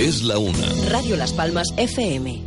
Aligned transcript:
Es 0.00 0.22
la 0.22 0.38
una. 0.38 0.66
Radio 0.88 1.14
Las 1.14 1.34
Palmas 1.34 1.66
FM. 1.76 2.42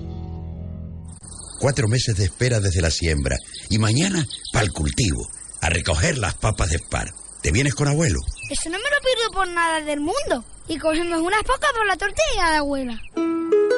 Cuatro 1.59 1.87
meses 1.87 2.17
de 2.17 2.25
espera 2.25 2.59
desde 2.59 2.81
la 2.81 2.89
siembra. 2.89 3.37
Y 3.69 3.77
mañana, 3.77 4.25
para 4.51 4.65
el 4.65 4.71
cultivo. 4.71 5.29
A 5.61 5.69
recoger 5.69 6.17
las 6.17 6.33
papas 6.33 6.71
de 6.71 6.79
Spar. 6.79 7.13
¿Te 7.43 7.51
vienes 7.51 7.75
con 7.75 7.87
abuelo? 7.87 8.21
Eso 8.49 8.71
no 8.71 8.79
me 8.79 8.83
lo 8.83 8.99
pierdo 9.03 9.31
por 9.35 9.47
nada 9.49 9.81
del 9.81 9.99
mundo. 9.99 10.43
Y 10.67 10.79
cogemos 10.79 11.21
unas 11.21 11.43
pocas 11.43 11.69
por 11.77 11.85
la 11.85 11.95
tortilla 11.95 12.49
de 12.49 12.57
abuela. 12.57 12.99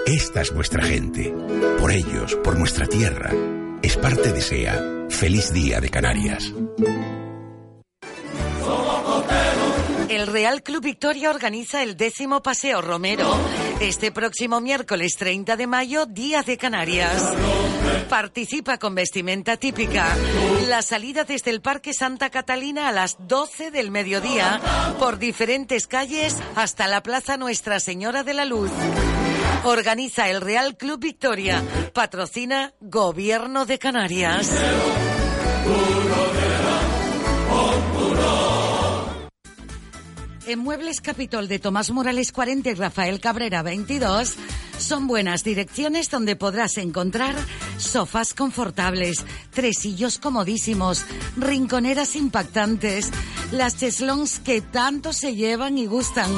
Esta 0.06 0.42
es 0.42 0.54
nuestra 0.54 0.82
gente. 0.86 1.34
Por 1.78 1.92
ellos, 1.92 2.34
por 2.46 2.58
nuestra 2.58 2.88
tierra. 2.88 3.34
Spar 3.84 4.16
te 4.16 4.32
desea. 4.32 4.82
Feliz 5.10 5.52
día 5.52 5.82
de 5.82 5.90
Canarias. 5.90 6.54
El 10.10 10.28
Real 10.28 10.62
Club 10.62 10.84
Victoria 10.84 11.30
organiza 11.30 11.82
el 11.82 11.98
décimo 11.98 12.44
Paseo 12.44 12.82
Romero 12.82 13.34
este 13.80 14.12
próximo 14.12 14.62
miércoles 14.62 15.16
30 15.18 15.56
de 15.58 15.68
mayo, 15.68 16.06
Día 16.06 16.44
de 16.44 16.58
Canarias. 16.58 17.34
Participa 18.08 18.78
con 18.78 18.94
vestimenta 18.94 19.58
típica. 19.58 20.16
La 20.68 20.82
salida 20.82 21.24
desde 21.24 21.52
el 21.52 21.62
Parque 21.62 21.94
Santa 21.94 22.30
Catalina 22.30 22.88
a 22.88 22.92
las 22.92 23.18
12 23.28 23.72
del 23.72 23.92
mediodía 23.92 24.62
por 25.00 25.18
diferentes 25.18 25.88
calles 25.88 26.38
hasta 26.56 26.88
la 26.88 27.02
Plaza 27.02 27.38
Nuestra 27.38 27.80
Señora 27.80 28.24
de 28.24 28.34
la 28.34 28.46
Luz. 28.46 28.72
Organiza 29.64 30.30
el 30.30 30.42
Real 30.42 30.78
Club 30.78 31.00
Victoria. 31.00 31.64
Patrocina 31.94 32.74
Gobierno 32.80 33.66
de 33.66 33.80
Canarias. 33.80 34.52
En 40.48 40.60
Muebles 40.60 41.02
Capitol 41.02 41.48
de 41.48 41.58
Tomás 41.58 41.90
Morales 41.90 42.32
40 42.32 42.70
y 42.70 42.74
Rafael 42.76 43.20
Cabrera 43.20 43.64
22 43.64 44.36
son 44.78 45.08
buenas 45.08 45.44
direcciones 45.44 46.12
donde 46.12 46.36
podrás 46.36 46.78
encontrar 46.78 47.34
sofás 47.80 48.36
confortables, 48.36 49.26
tresillos 49.52 50.20
comodísimos, 50.20 51.04
rinconeras 51.36 52.16
impactantes, 52.16 53.10
las 53.52 53.78
cheslons 53.78 54.38
que 54.38 54.62
tanto 54.62 55.14
se 55.14 55.34
llevan 55.34 55.80
y 55.80 55.88
gustan, 55.88 56.32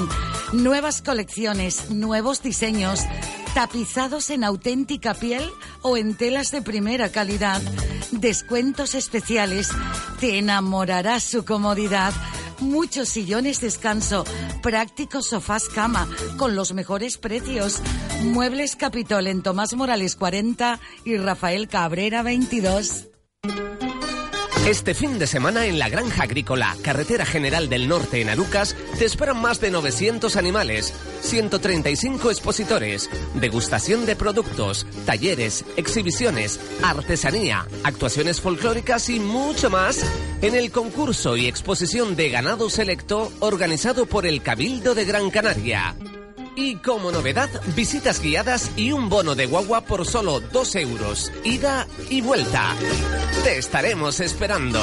nuevas 0.53 1.01
colecciones, 1.01 1.89
nuevos 1.89 2.41
diseños, 2.41 3.01
tapizados 3.53 4.29
en 4.29 4.45
auténtica 4.45 5.15
piel 5.15 5.43
o 5.81 5.97
en 5.97 6.15
telas 6.15 6.51
de 6.51 6.61
primera 6.61 7.09
calidad, 7.09 7.61
descuentos 8.11 8.95
especiales, 8.95 9.69
te 10.21 10.37
enamorará 10.37 11.19
su 11.19 11.43
comodidad 11.43 12.13
muchos 12.59 13.09
sillones 13.09 13.61
descanso, 13.61 14.23
prácticos 14.61 15.27
sofás 15.27 15.69
cama, 15.69 16.07
con 16.37 16.55
los 16.55 16.73
mejores 16.73 17.17
precios. 17.17 17.81
Muebles 18.23 18.75
Capitol 18.75 19.27
en 19.27 19.43
Tomás 19.43 19.73
Morales 19.75 20.15
40 20.15 20.79
y 21.05 21.17
Rafael 21.17 21.67
Cabrera 21.67 22.23
22. 22.23 23.07
Este 24.67 24.93
fin 24.93 25.17
de 25.17 25.27
semana 25.27 25.65
en 25.65 25.79
la 25.79 25.87
Granja 25.87 26.23
Agrícola, 26.23 26.75
Carretera 26.81 27.25
General 27.25 27.69
del 27.69 27.87
Norte 27.87 28.19
en 28.19 28.27
Arucas, 28.27 28.75
te 28.99 29.05
esperan 29.05 29.41
más 29.41 29.61
de 29.61 29.71
900 29.71 30.35
animales, 30.35 30.93
135 31.21 32.29
expositores, 32.31 33.09
degustación 33.35 34.05
de 34.05 34.17
productos, 34.17 34.85
talleres, 35.05 35.63
exhibiciones, 35.77 36.59
artesanía, 36.83 37.65
actuaciones 37.85 38.41
folclóricas 38.41 39.07
y 39.07 39.21
mucho 39.21 39.69
más 39.69 40.05
en 40.41 40.53
el 40.53 40.69
concurso 40.69 41.37
y 41.37 41.47
exposición 41.47 42.17
de 42.17 42.29
ganado 42.29 42.69
selecto 42.69 43.31
organizado 43.39 44.05
por 44.05 44.25
el 44.25 44.41
Cabildo 44.41 44.95
de 44.95 45.05
Gran 45.05 45.29
Canaria. 45.29 45.95
Y 46.59 46.77
como 46.77 47.11
novedad, 47.11 47.49
visitas 47.75 48.19
guiadas 48.19 48.71
y 48.75 48.91
un 48.91 49.09
bono 49.09 49.35
de 49.35 49.45
guagua 49.45 49.81
por 49.81 50.07
solo 50.07 50.39
2 50.39 50.75
euros, 50.77 51.31
ida 51.43 51.87
y 52.09 52.21
vuelta. 52.21 52.73
Te 53.43 53.59
estaremos 53.59 54.19
esperando. 54.21 54.81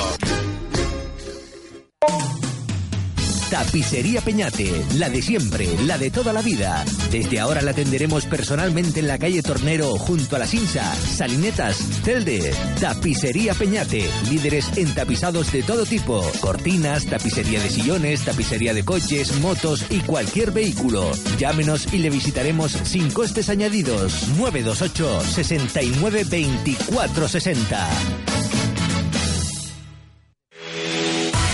Tapicería 3.54 4.20
Peñate, 4.20 4.84
la 4.96 5.08
de 5.08 5.22
siempre, 5.22 5.68
la 5.86 5.96
de 5.96 6.10
toda 6.10 6.32
la 6.32 6.42
vida. 6.42 6.84
Desde 7.12 7.38
ahora 7.38 7.62
la 7.62 7.70
atenderemos 7.70 8.26
personalmente 8.26 8.98
en 8.98 9.06
la 9.06 9.16
calle 9.16 9.44
Tornero, 9.44 9.96
junto 9.96 10.34
a 10.34 10.40
la 10.40 10.46
Sinsa, 10.48 10.92
Salinetas, 10.96 11.78
Telde. 12.02 12.52
Tapicería 12.80 13.54
Peñate, 13.54 14.10
líderes 14.28 14.76
en 14.76 14.92
tapizados 14.92 15.52
de 15.52 15.62
todo 15.62 15.86
tipo. 15.86 16.28
Cortinas, 16.40 17.06
tapicería 17.06 17.62
de 17.62 17.70
sillones, 17.70 18.24
tapicería 18.24 18.74
de 18.74 18.84
coches, 18.84 19.38
motos 19.40 19.86
y 19.88 20.00
cualquier 20.00 20.50
vehículo. 20.50 21.12
Llámenos 21.38 21.94
y 21.94 21.98
le 21.98 22.10
visitaremos 22.10 22.72
sin 22.72 23.08
costes 23.12 23.48
añadidos. 23.50 24.30
928 24.36 25.20
69 25.20 26.24
24 26.28 27.28
60. 27.28 27.88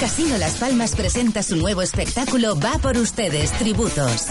Casino 0.00 0.38
Las 0.38 0.54
Palmas 0.54 0.96
presenta 0.96 1.42
su 1.42 1.56
nuevo 1.56 1.82
espectáculo 1.82 2.58
Va 2.58 2.78
por 2.78 2.96
ustedes, 2.96 3.52
Tributos. 3.52 4.28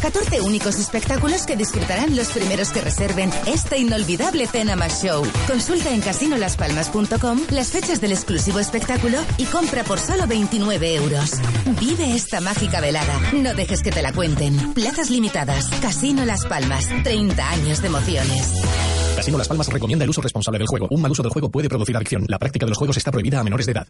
14 0.00 0.40
únicos 0.40 0.78
espectáculos 0.78 1.46
que 1.46 1.56
disfrutarán 1.56 2.14
los 2.14 2.28
primeros 2.28 2.70
que 2.70 2.80
reserven 2.80 3.28
este 3.46 3.78
inolvidable 3.78 4.46
Cena 4.46 4.76
Más 4.76 5.02
Show. 5.02 5.26
Consulta 5.48 5.90
en 5.90 6.00
casinolaspalmas.com 6.00 7.40
las 7.50 7.72
fechas 7.72 8.00
del 8.00 8.12
exclusivo 8.12 8.60
espectáculo 8.60 9.18
y 9.36 9.46
compra 9.46 9.82
por 9.82 9.98
solo 9.98 10.28
29 10.28 10.94
euros. 10.94 11.32
Vive 11.80 12.14
esta 12.14 12.40
mágica 12.40 12.80
velada. 12.80 13.18
No 13.32 13.52
dejes 13.54 13.82
que 13.82 13.90
te 13.90 14.00
la 14.00 14.12
cuenten. 14.12 14.74
Plazas 14.74 15.10
limitadas. 15.10 15.68
Casino 15.82 16.24
Las 16.24 16.46
Palmas. 16.46 16.86
30 17.02 17.50
años 17.50 17.82
de 17.82 17.88
emociones. 17.88 18.52
Casino 19.20 19.36
Las 19.36 19.48
Palmas 19.48 19.68
recomienda 19.68 20.02
el 20.02 20.08
uso 20.08 20.22
responsable 20.22 20.58
del 20.58 20.66
juego. 20.66 20.88
Un 20.90 21.02
mal 21.02 21.10
uso 21.10 21.22
del 21.22 21.30
juego 21.30 21.50
puede 21.50 21.68
producir 21.68 21.94
adicción. 21.94 22.24
La 22.26 22.38
práctica 22.38 22.64
de 22.64 22.70
los 22.70 22.78
juegos 22.78 22.96
está 22.96 23.10
prohibida 23.10 23.38
a 23.38 23.44
menores 23.44 23.66
de 23.66 23.72
edad. 23.72 23.86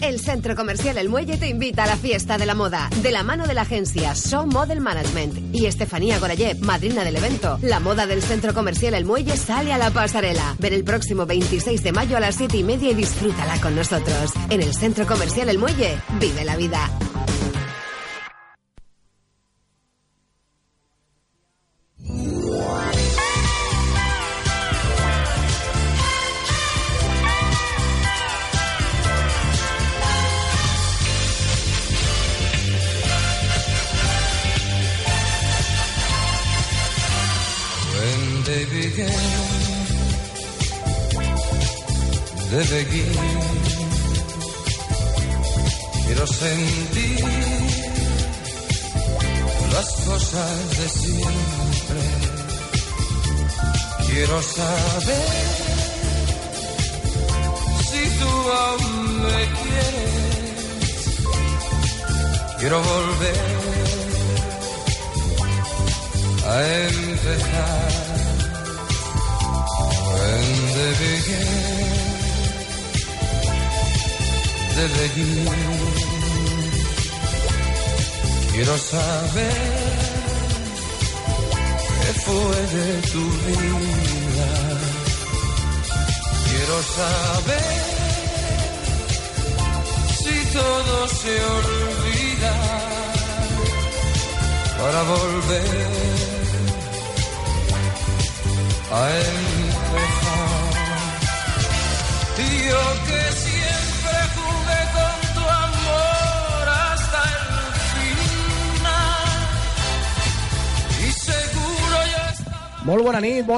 El 0.00 0.18
Centro 0.18 0.56
Comercial 0.56 0.98
El 0.98 1.08
Muelle 1.08 1.36
te 1.36 1.48
invita 1.48 1.84
a 1.84 1.86
la 1.86 1.96
fiesta 1.96 2.36
de 2.36 2.44
la 2.44 2.56
moda, 2.56 2.90
de 3.02 3.12
la 3.12 3.22
mano 3.22 3.46
de 3.46 3.54
la 3.54 3.62
agencia 3.62 4.16
Show 4.16 4.48
Model 4.48 4.80
Management 4.80 5.54
y 5.54 5.66
Estefanía 5.66 6.18
Gorayev, 6.18 6.58
madrina 6.58 7.04
del 7.04 7.14
evento. 7.14 7.60
La 7.62 7.78
moda 7.78 8.08
del 8.08 8.20
Centro 8.20 8.52
Comercial 8.52 8.94
El 8.94 9.04
Muelle 9.04 9.36
sale 9.36 9.72
a 9.72 9.78
la 9.78 9.92
pasarela. 9.92 10.56
Ven 10.58 10.72
el 10.72 10.82
próximo 10.82 11.24
26 11.24 11.84
de 11.84 11.92
mayo 11.92 12.16
a 12.16 12.20
las 12.20 12.34
7 12.34 12.56
y 12.56 12.64
media 12.64 12.90
y 12.90 12.94
disfrútala 12.94 13.60
con 13.60 13.76
nosotros. 13.76 14.32
En 14.50 14.60
el 14.60 14.74
Centro 14.74 15.06
Comercial 15.06 15.48
El 15.50 15.58
Muelle, 15.58 16.00
vive 16.18 16.44
la 16.44 16.56
vida. 16.56 16.90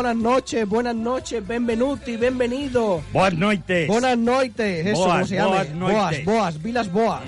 Buenas 0.08 0.22
noches, 0.32 0.66
buenas 0.68 0.94
noches, 0.94 1.46
benvenuti, 1.46 2.16
benvenido. 2.16 3.02
Boas 3.12 3.34
noites. 3.34 3.86
Buenas 3.88 4.16
noites, 4.16 4.86
eso, 4.86 5.00
Boas, 5.00 5.12
¿cómo 5.12 5.26
se 5.26 5.34
llama? 5.34 5.48
boas. 5.48 5.74
Boas, 5.78 6.24
boas, 6.24 6.62
Vilas 6.62 6.90
Boas. 6.92 7.22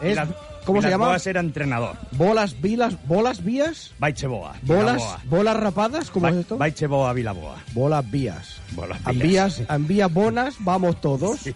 Es- 0.00 0.08
Vilas- 0.08 0.28
¿Cómo 0.64 0.80
se 0.80 0.88
llama? 0.90 1.06
Boas 1.06 1.26
era 1.26 1.40
entrenador. 1.40 1.96
Bolas, 2.12 2.60
vilas, 2.60 2.94
bolas, 3.06 3.42
vías. 3.42 3.92
Baiche 3.98 4.26
Boa. 4.26 4.54
Bolas, 4.62 4.96
Vilaboa. 4.96 5.20
bolas 5.24 5.56
rapadas, 5.56 6.10
¿cómo 6.10 6.28
es 6.28 6.36
esto? 6.36 6.56
Baiche 6.56 6.86
Boa, 6.86 7.12
Vilaboa. 7.12 7.56
Bolas 7.72 8.08
vías. 8.10 8.60
Bolas 8.72 8.98
Envías, 9.06 9.60
envías 9.68 10.10
bonas, 10.12 10.54
vamos 10.60 11.00
todos. 11.00 11.46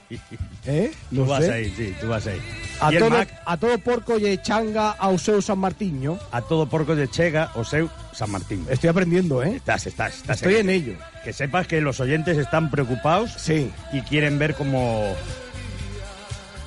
¿Eh? 0.66 0.90
Tú 1.10 1.16
No 1.16 1.24
vas 1.26 1.44
sé. 1.44 1.52
ahí, 1.52 1.72
sí, 1.76 1.94
tú 2.00 2.08
vas 2.08 2.26
ahí. 2.26 2.40
A 2.80 2.90
todo, 2.90 3.08
Mac, 3.10 3.28
a 3.46 3.56
todo 3.56 3.78
porco 3.78 4.18
y 4.18 4.36
changa 4.42 4.90
ao 4.98 5.16
seu 5.16 5.40
San 5.40 5.58
Martiño. 5.58 6.18
a 6.30 6.42
todo 6.42 6.66
porco 6.68 6.94
de 6.94 7.08
Chega, 7.08 7.52
o 7.54 7.64
seu, 7.64 7.88
San 8.12 8.30
Martín. 8.30 8.66
Estoy 8.68 8.90
aprendiendo, 8.90 9.42
¿eh? 9.42 9.56
Estás, 9.56 9.86
estás, 9.86 10.16
estás. 10.16 10.36
Estoy 10.42 10.56
en 10.56 10.68
ello. 10.68 10.92
Que 11.24 11.32
sepas 11.32 11.66
que 11.66 11.80
los 11.80 12.00
oyentes 12.00 12.36
están 12.36 12.70
preocupados 12.70 13.32
Sí. 13.38 13.70
y 13.94 14.02
quieren 14.02 14.38
ver 14.38 14.54
cómo, 14.54 15.06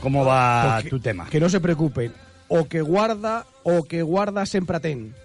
cómo 0.01 0.25
va 0.25 0.81
tu 0.89 0.99
tema. 0.99 1.27
Que 1.29 1.39
no 1.39 1.49
se 1.49 1.59
preocupen. 1.59 2.11
O 2.49 2.67
que 2.67 2.81
guarda, 2.81 3.45
o 3.63 3.83
que 3.83 4.01
guarda 4.01 4.45
sempre 4.45 4.79
ten. 4.79 5.15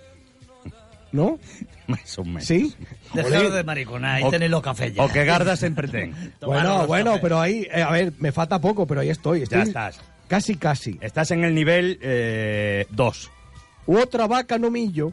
¿No? 1.12 1.38
Más 1.86 2.18
o 2.18 2.24
menos. 2.24 2.44
¿Sí? 2.44 2.74
Dejaros 3.12 3.52
de 3.52 3.62
mariconar 3.64 4.20
y 4.20 4.24
O- 4.24 4.30
tenéis 4.30 4.50
los 4.50 4.62
cafés 4.62 4.94
ya. 4.94 5.02
O 5.04 5.08
que 5.08 5.24
Garda 5.24 5.56
siempre 5.56 5.88
ten. 5.88 6.14
Bueno, 6.40 6.86
bueno, 6.86 7.10
cafés. 7.12 7.22
pero 7.22 7.40
ahí, 7.40 7.66
eh, 7.72 7.82
a 7.82 7.90
ver, 7.90 8.12
me 8.18 8.32
falta 8.32 8.58
poco, 8.60 8.86
pero 8.86 9.00
ahí 9.00 9.10
estoy. 9.10 9.44
Ya 9.46 9.62
estás. 9.62 10.00
Casi, 10.28 10.56
casi. 10.56 10.98
Estás 11.02 11.30
en 11.30 11.44
el 11.44 11.54
nivel 11.54 11.98
2. 12.90 13.30
Otra 13.86 14.26
vaca 14.26 14.58
no 14.58 14.70
millo. 14.70 15.12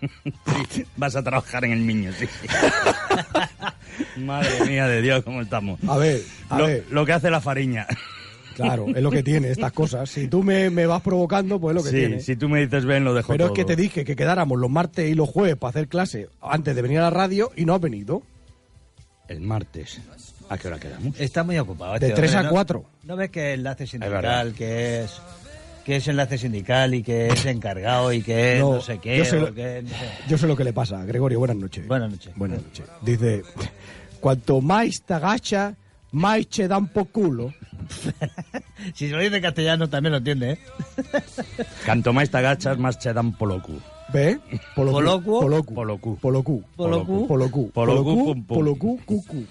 Vas 0.96 1.14
a 1.14 1.22
trabajar 1.22 1.66
en 1.66 1.72
el 1.72 1.86
niño, 1.86 2.10
sí. 2.18 2.26
Madre 4.16 4.64
mía 4.66 4.86
de 4.88 5.02
Dios, 5.02 5.22
¿cómo 5.24 5.42
estamos? 5.42 5.78
A 5.86 5.96
ver, 5.98 6.22
a 6.48 6.58
lo, 6.58 6.66
ver. 6.66 6.84
lo 6.90 7.04
que 7.06 7.12
hace 7.12 7.30
la 7.30 7.40
fariña. 7.40 7.86
Claro, 8.64 8.86
es 8.88 9.02
lo 9.02 9.10
que 9.10 9.22
tiene 9.22 9.50
estas 9.50 9.72
cosas. 9.72 10.10
Si 10.10 10.28
tú 10.28 10.42
me, 10.42 10.68
me 10.70 10.86
vas 10.86 11.00
provocando, 11.02 11.60
pues 11.60 11.76
es 11.76 11.82
lo 11.82 11.84
que 11.84 11.90
Sí, 11.90 11.96
tiene. 12.06 12.20
si 12.20 12.36
tú 12.36 12.48
me 12.48 12.60
dices 12.60 12.84
ven, 12.84 13.04
lo 13.04 13.14
dejo 13.14 13.32
Pero 13.32 13.46
es 13.46 13.52
que 13.52 13.64
te 13.64 13.76
dije 13.76 14.04
que 14.04 14.16
quedáramos 14.16 14.58
los 14.58 14.70
martes 14.70 15.08
y 15.08 15.14
los 15.14 15.28
jueves 15.28 15.56
para 15.56 15.70
hacer 15.70 15.88
clase 15.88 16.28
antes 16.40 16.74
de 16.74 16.82
venir 16.82 16.98
a 16.98 17.02
la 17.02 17.10
radio 17.10 17.50
y 17.56 17.64
no 17.64 17.74
has 17.74 17.80
venido. 17.80 18.22
El 19.28 19.40
martes. 19.40 20.00
¿A 20.48 20.56
qué 20.56 20.68
hora 20.68 20.78
quedamos? 20.78 21.20
Está 21.20 21.44
muy 21.44 21.58
ocupado. 21.58 21.98
De 21.98 22.06
este 22.06 22.16
tres 22.16 22.30
hombre, 22.30 22.40
a 22.40 22.42
¿no? 22.44 22.50
cuatro. 22.50 22.84
¿No 23.04 23.16
ves 23.16 23.30
que 23.30 23.52
es 23.52 23.58
enlace 23.58 23.86
sindical, 23.86 24.54
que 24.54 25.02
es 25.02 25.20
que 25.84 25.96
es 25.96 26.08
enlace 26.08 26.36
sindical 26.38 26.94
y 26.94 27.02
que 27.02 27.28
es 27.28 27.46
encargado 27.46 28.12
y 28.12 28.22
que 28.22 28.54
es 28.54 28.60
No, 28.60 28.74
no, 28.74 28.80
sé 28.80 28.98
qué? 28.98 29.18
yo 29.18 29.24
sé 29.24 29.38
lo- 29.40 29.54
que 29.54 29.82
no 29.82 29.88
sé. 29.90 29.96
Yo 30.28 30.36
sé 30.38 30.46
lo 30.46 30.56
que 30.56 30.64
le 30.64 30.72
pasa. 30.72 31.04
Gregorio, 31.04 31.38
buenas 31.38 31.56
noches. 31.56 31.86
Buenas 31.86 32.10
noches. 32.10 32.32
Buenas 32.36 32.62
noches. 32.62 32.84
Dice, 33.02 33.42
cuanto 34.20 34.60
más 34.60 35.00
te 35.02 35.14
agacha, 35.14 35.74
más 36.12 36.46
te 36.48 36.68
dan 36.68 36.86
por 36.88 37.08
culo. 37.08 37.52
Si 38.94 39.08
se 39.08 39.12
lo 39.12 39.18
dice 39.20 39.36
en 39.36 39.42
castellano 39.42 39.88
también 39.88 40.12
lo 40.12 40.18
entiende, 40.18 40.52
¿eh? 40.52 40.58
Canto 41.84 42.12
más 42.12 42.30
te 42.30 42.38
agachas, 42.38 42.78
más 42.78 42.98
te 42.98 43.12
dan 43.12 43.32
polocu. 43.32 43.80
¿Ve? 44.12 44.38
Polocu. 44.76 45.40
Polocu. 45.40 45.74
Polocu. 45.80 46.16
Polocu. 46.18 46.64
Polocu. 46.76 47.26
Polocu. 47.26 47.70
Polocu, 47.72 48.44
Polocu. 48.46 49.00
Cucu. 49.04 49.44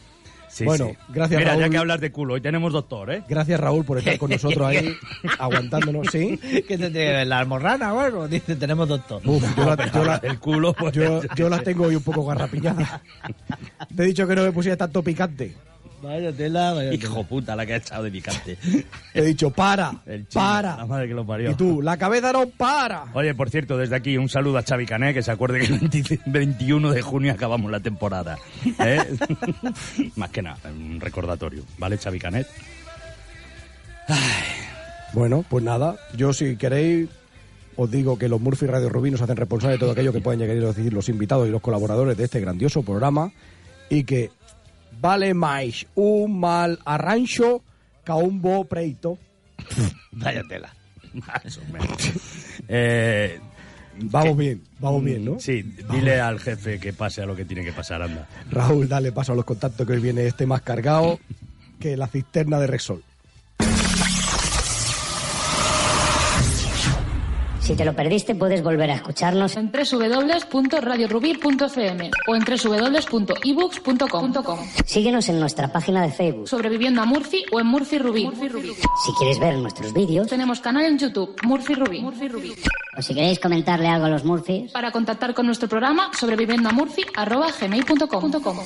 Sí, 0.50 0.64
Bueno, 0.64 0.88
sí. 0.88 0.98
gracias, 1.10 1.40
Mira, 1.40 1.54
ya 1.56 1.60
Raúl. 1.60 1.72
que 1.72 1.78
hablas 1.78 2.00
de 2.02 2.12
culo, 2.12 2.34
hoy 2.36 2.42
tenemos 2.42 2.74
doctor, 2.74 3.12
¿eh? 3.12 3.22
Gracias, 3.30 3.60
Raúl, 3.60 3.84
por 3.86 3.98
estar 4.00 4.18
con 4.18 4.32
nosotros 4.32 4.66
ahí, 4.66 4.92
aguantándonos. 5.40 6.08
¿Sí? 6.12 6.40
¿Qué 6.68 6.78
te 6.78 6.90
tiene? 6.90 7.26
¿La 7.26 7.40
almorrana 7.40 7.94
o 7.94 8.00
algo? 8.00 8.28
Dice, 8.28 8.56
tenemos 8.56 8.88
doctor. 8.88 9.22
Uf, 9.26 9.44
yo 9.56 9.66
la, 9.76 9.92
yo 9.92 10.04
la- 10.06 10.16
El 10.24 10.40
culo, 10.40 10.74
pues, 10.74 10.94
yo, 10.94 11.22
yo 11.36 11.50
la 11.50 11.60
tengo 11.60 11.86
hoy 11.88 11.96
un 11.98 12.04
poco 12.04 12.26
garrapiñada. 12.26 13.02
Te 13.96 14.04
he 14.04 14.06
dicho 14.08 14.26
que 14.26 14.36
no 14.36 14.44
me 14.44 14.52
pusiera 14.54 14.78
tanto 14.78 15.04
picante. 15.04 15.54
Vaya 16.02 16.32
tela, 16.32 16.74
vaya 16.74 16.92
tela. 16.92 17.04
Hijo 17.04 17.24
puta, 17.24 17.56
la 17.56 17.66
que 17.66 17.74
ha 17.74 17.78
echado 17.78 18.04
de 18.04 18.12
picante. 18.12 18.56
Te 19.14 19.20
he 19.20 19.22
dicho, 19.24 19.50
para, 19.52 19.92
El 20.06 20.28
chino, 20.28 20.44
La 20.44 20.52
para. 20.62 20.86
madre 20.86 21.08
que 21.08 21.14
lo 21.14 21.26
parió. 21.26 21.52
Y 21.52 21.56
tú, 21.56 21.82
la 21.82 21.98
cabeza 21.98 22.32
no 22.32 22.48
para. 22.48 23.06
Oye, 23.14 23.34
por 23.34 23.50
cierto, 23.50 23.78
desde 23.78 23.96
aquí 23.96 24.18
un 24.18 24.30
saludo 24.30 24.58
a 24.58 24.64
Xavi 24.64 24.86
Cané, 24.86 25.14
que 25.14 25.24
se 25.24 25.32
acuerde 25.32 25.60
que 25.60 25.66
el 25.74 25.80
20 25.80 26.20
21 26.26 26.92
de 26.92 27.02
junio 27.02 27.32
acabamos 27.34 27.72
la 27.72 27.80
temporada. 27.80 28.38
¿eh? 28.80 29.00
Más 30.16 30.30
que 30.30 30.42
nada, 30.42 30.58
un 30.70 31.00
recordatorio. 31.00 31.64
¿Vale, 31.78 31.98
Xavi 31.98 32.20
Canet? 32.20 32.48
Bueno, 35.14 35.44
pues 35.50 35.64
nada, 35.64 35.96
yo 36.16 36.34
si 36.34 36.56
queréis 36.58 37.10
os 37.76 37.92
digo 37.92 38.18
que 38.18 38.28
los 38.28 38.42
Murphy 38.42 38.66
Radio 38.66 38.90
Rubí 38.90 39.12
nos 39.12 39.22
hacen 39.22 39.36
responsables 39.38 39.78
de 39.78 39.80
todo 39.80 39.92
aquello 39.92 40.12
que 40.12 40.20
pueden 40.22 40.40
llegar 40.40 40.58
a 40.58 40.74
decir 40.74 40.92
los 40.94 41.10
invitados 41.10 41.48
y 41.48 41.52
los 41.52 41.62
colaboradores 41.62 42.18
de 42.18 42.24
este 42.24 42.40
grandioso 42.40 42.82
programa 42.84 43.32
y 43.90 44.04
que 44.04 44.32
vale 45.00 45.34
más 45.34 45.86
un 45.96 46.40
mal 46.40 46.80
arrancho 46.86 47.62
que 48.04 48.12
un 48.12 48.42
bo 48.42 48.66
preito. 48.66 49.18
Vaya 50.12 50.42
tela. 50.48 50.74
Más 51.14 51.58
o 51.58 51.72
menos. 51.72 51.98
Eh, 52.70 53.40
Vamos 54.00 54.38
bien, 54.38 54.62
vamos 54.80 55.04
bien, 55.04 55.26
¿no? 55.26 55.40
Sí, 55.40 55.64
dile 55.92 56.20
al 56.20 56.40
jefe 56.40 56.80
que 56.80 56.94
pase 56.94 57.22
a 57.22 57.26
lo 57.26 57.36
que 57.36 57.46
tiene 57.46 57.64
que 57.64 57.72
pasar, 57.74 58.02
anda. 58.02 58.28
Raúl, 58.52 58.88
dale 58.88 59.12
paso 59.12 59.34
a 59.34 59.36
los 59.36 59.46
contactos 59.46 59.88
que 59.88 59.94
hoy 59.94 60.00
viene 60.00 60.28
este 60.28 60.46
más 60.46 60.62
cargado 60.62 61.20
que 61.80 61.98
la 61.98 62.08
cisterna 62.08 62.60
de 62.60 62.68
Rexol. 62.68 63.04
Si 67.68 67.76
te 67.76 67.84
lo 67.84 67.94
perdiste, 67.94 68.34
puedes 68.34 68.64
volver 68.64 68.90
a 68.92 68.94
escucharnos 68.94 69.58
en 69.58 69.70
www.radiorubí.cm 69.70 72.12
o 72.26 72.34
en 72.34 72.46
www.ebooks.com. 72.46 74.34
Síguenos 74.86 75.28
en 75.28 75.42
nuestra 75.42 75.68
página 75.68 76.02
de 76.02 76.10
Facebook. 76.10 76.48
Sobre 76.48 76.70
Vivienda 76.70 77.04
Murphy 77.04 77.44
o 77.52 77.60
en 77.60 77.68
Murphy 77.68 77.98
Rubí. 77.98 78.32
Si 79.06 79.12
quieres 79.18 79.38
ver 79.38 79.58
nuestros 79.58 79.92
vídeos 79.92 80.28
Tenemos 80.28 80.62
canal 80.62 80.86
en 80.86 80.98
YouTube, 80.98 81.36
Murphy 81.44 81.76
Rubí. 81.76 82.06
o 82.98 83.02
si 83.02 83.14
queréis 83.14 83.38
comentarle 83.38 83.90
algo 83.90 84.06
a 84.06 84.10
los 84.10 84.24
Murphys, 84.24 84.72
Para 84.72 84.94
contactar 84.94 85.34
con 85.34 85.46
nuestro 85.46 85.68
programa, 85.68 86.10
sobre 86.18 86.38
viviendamurphy.gmail.com. 86.38 88.60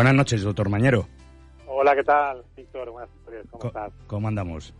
Buenas 0.00 0.14
noches, 0.14 0.40
doctor 0.42 0.70
Mañero. 0.70 1.06
Hola, 1.66 1.94
¿qué 1.94 2.02
tal, 2.02 2.42
Víctor? 2.56 2.90
Buenas 2.90 3.10
noches, 3.26 3.44
¿cómo 3.50 3.60
Co- 3.60 3.66
estás? 3.68 3.92
¿Cómo 4.06 4.28
andamos? 4.28 4.72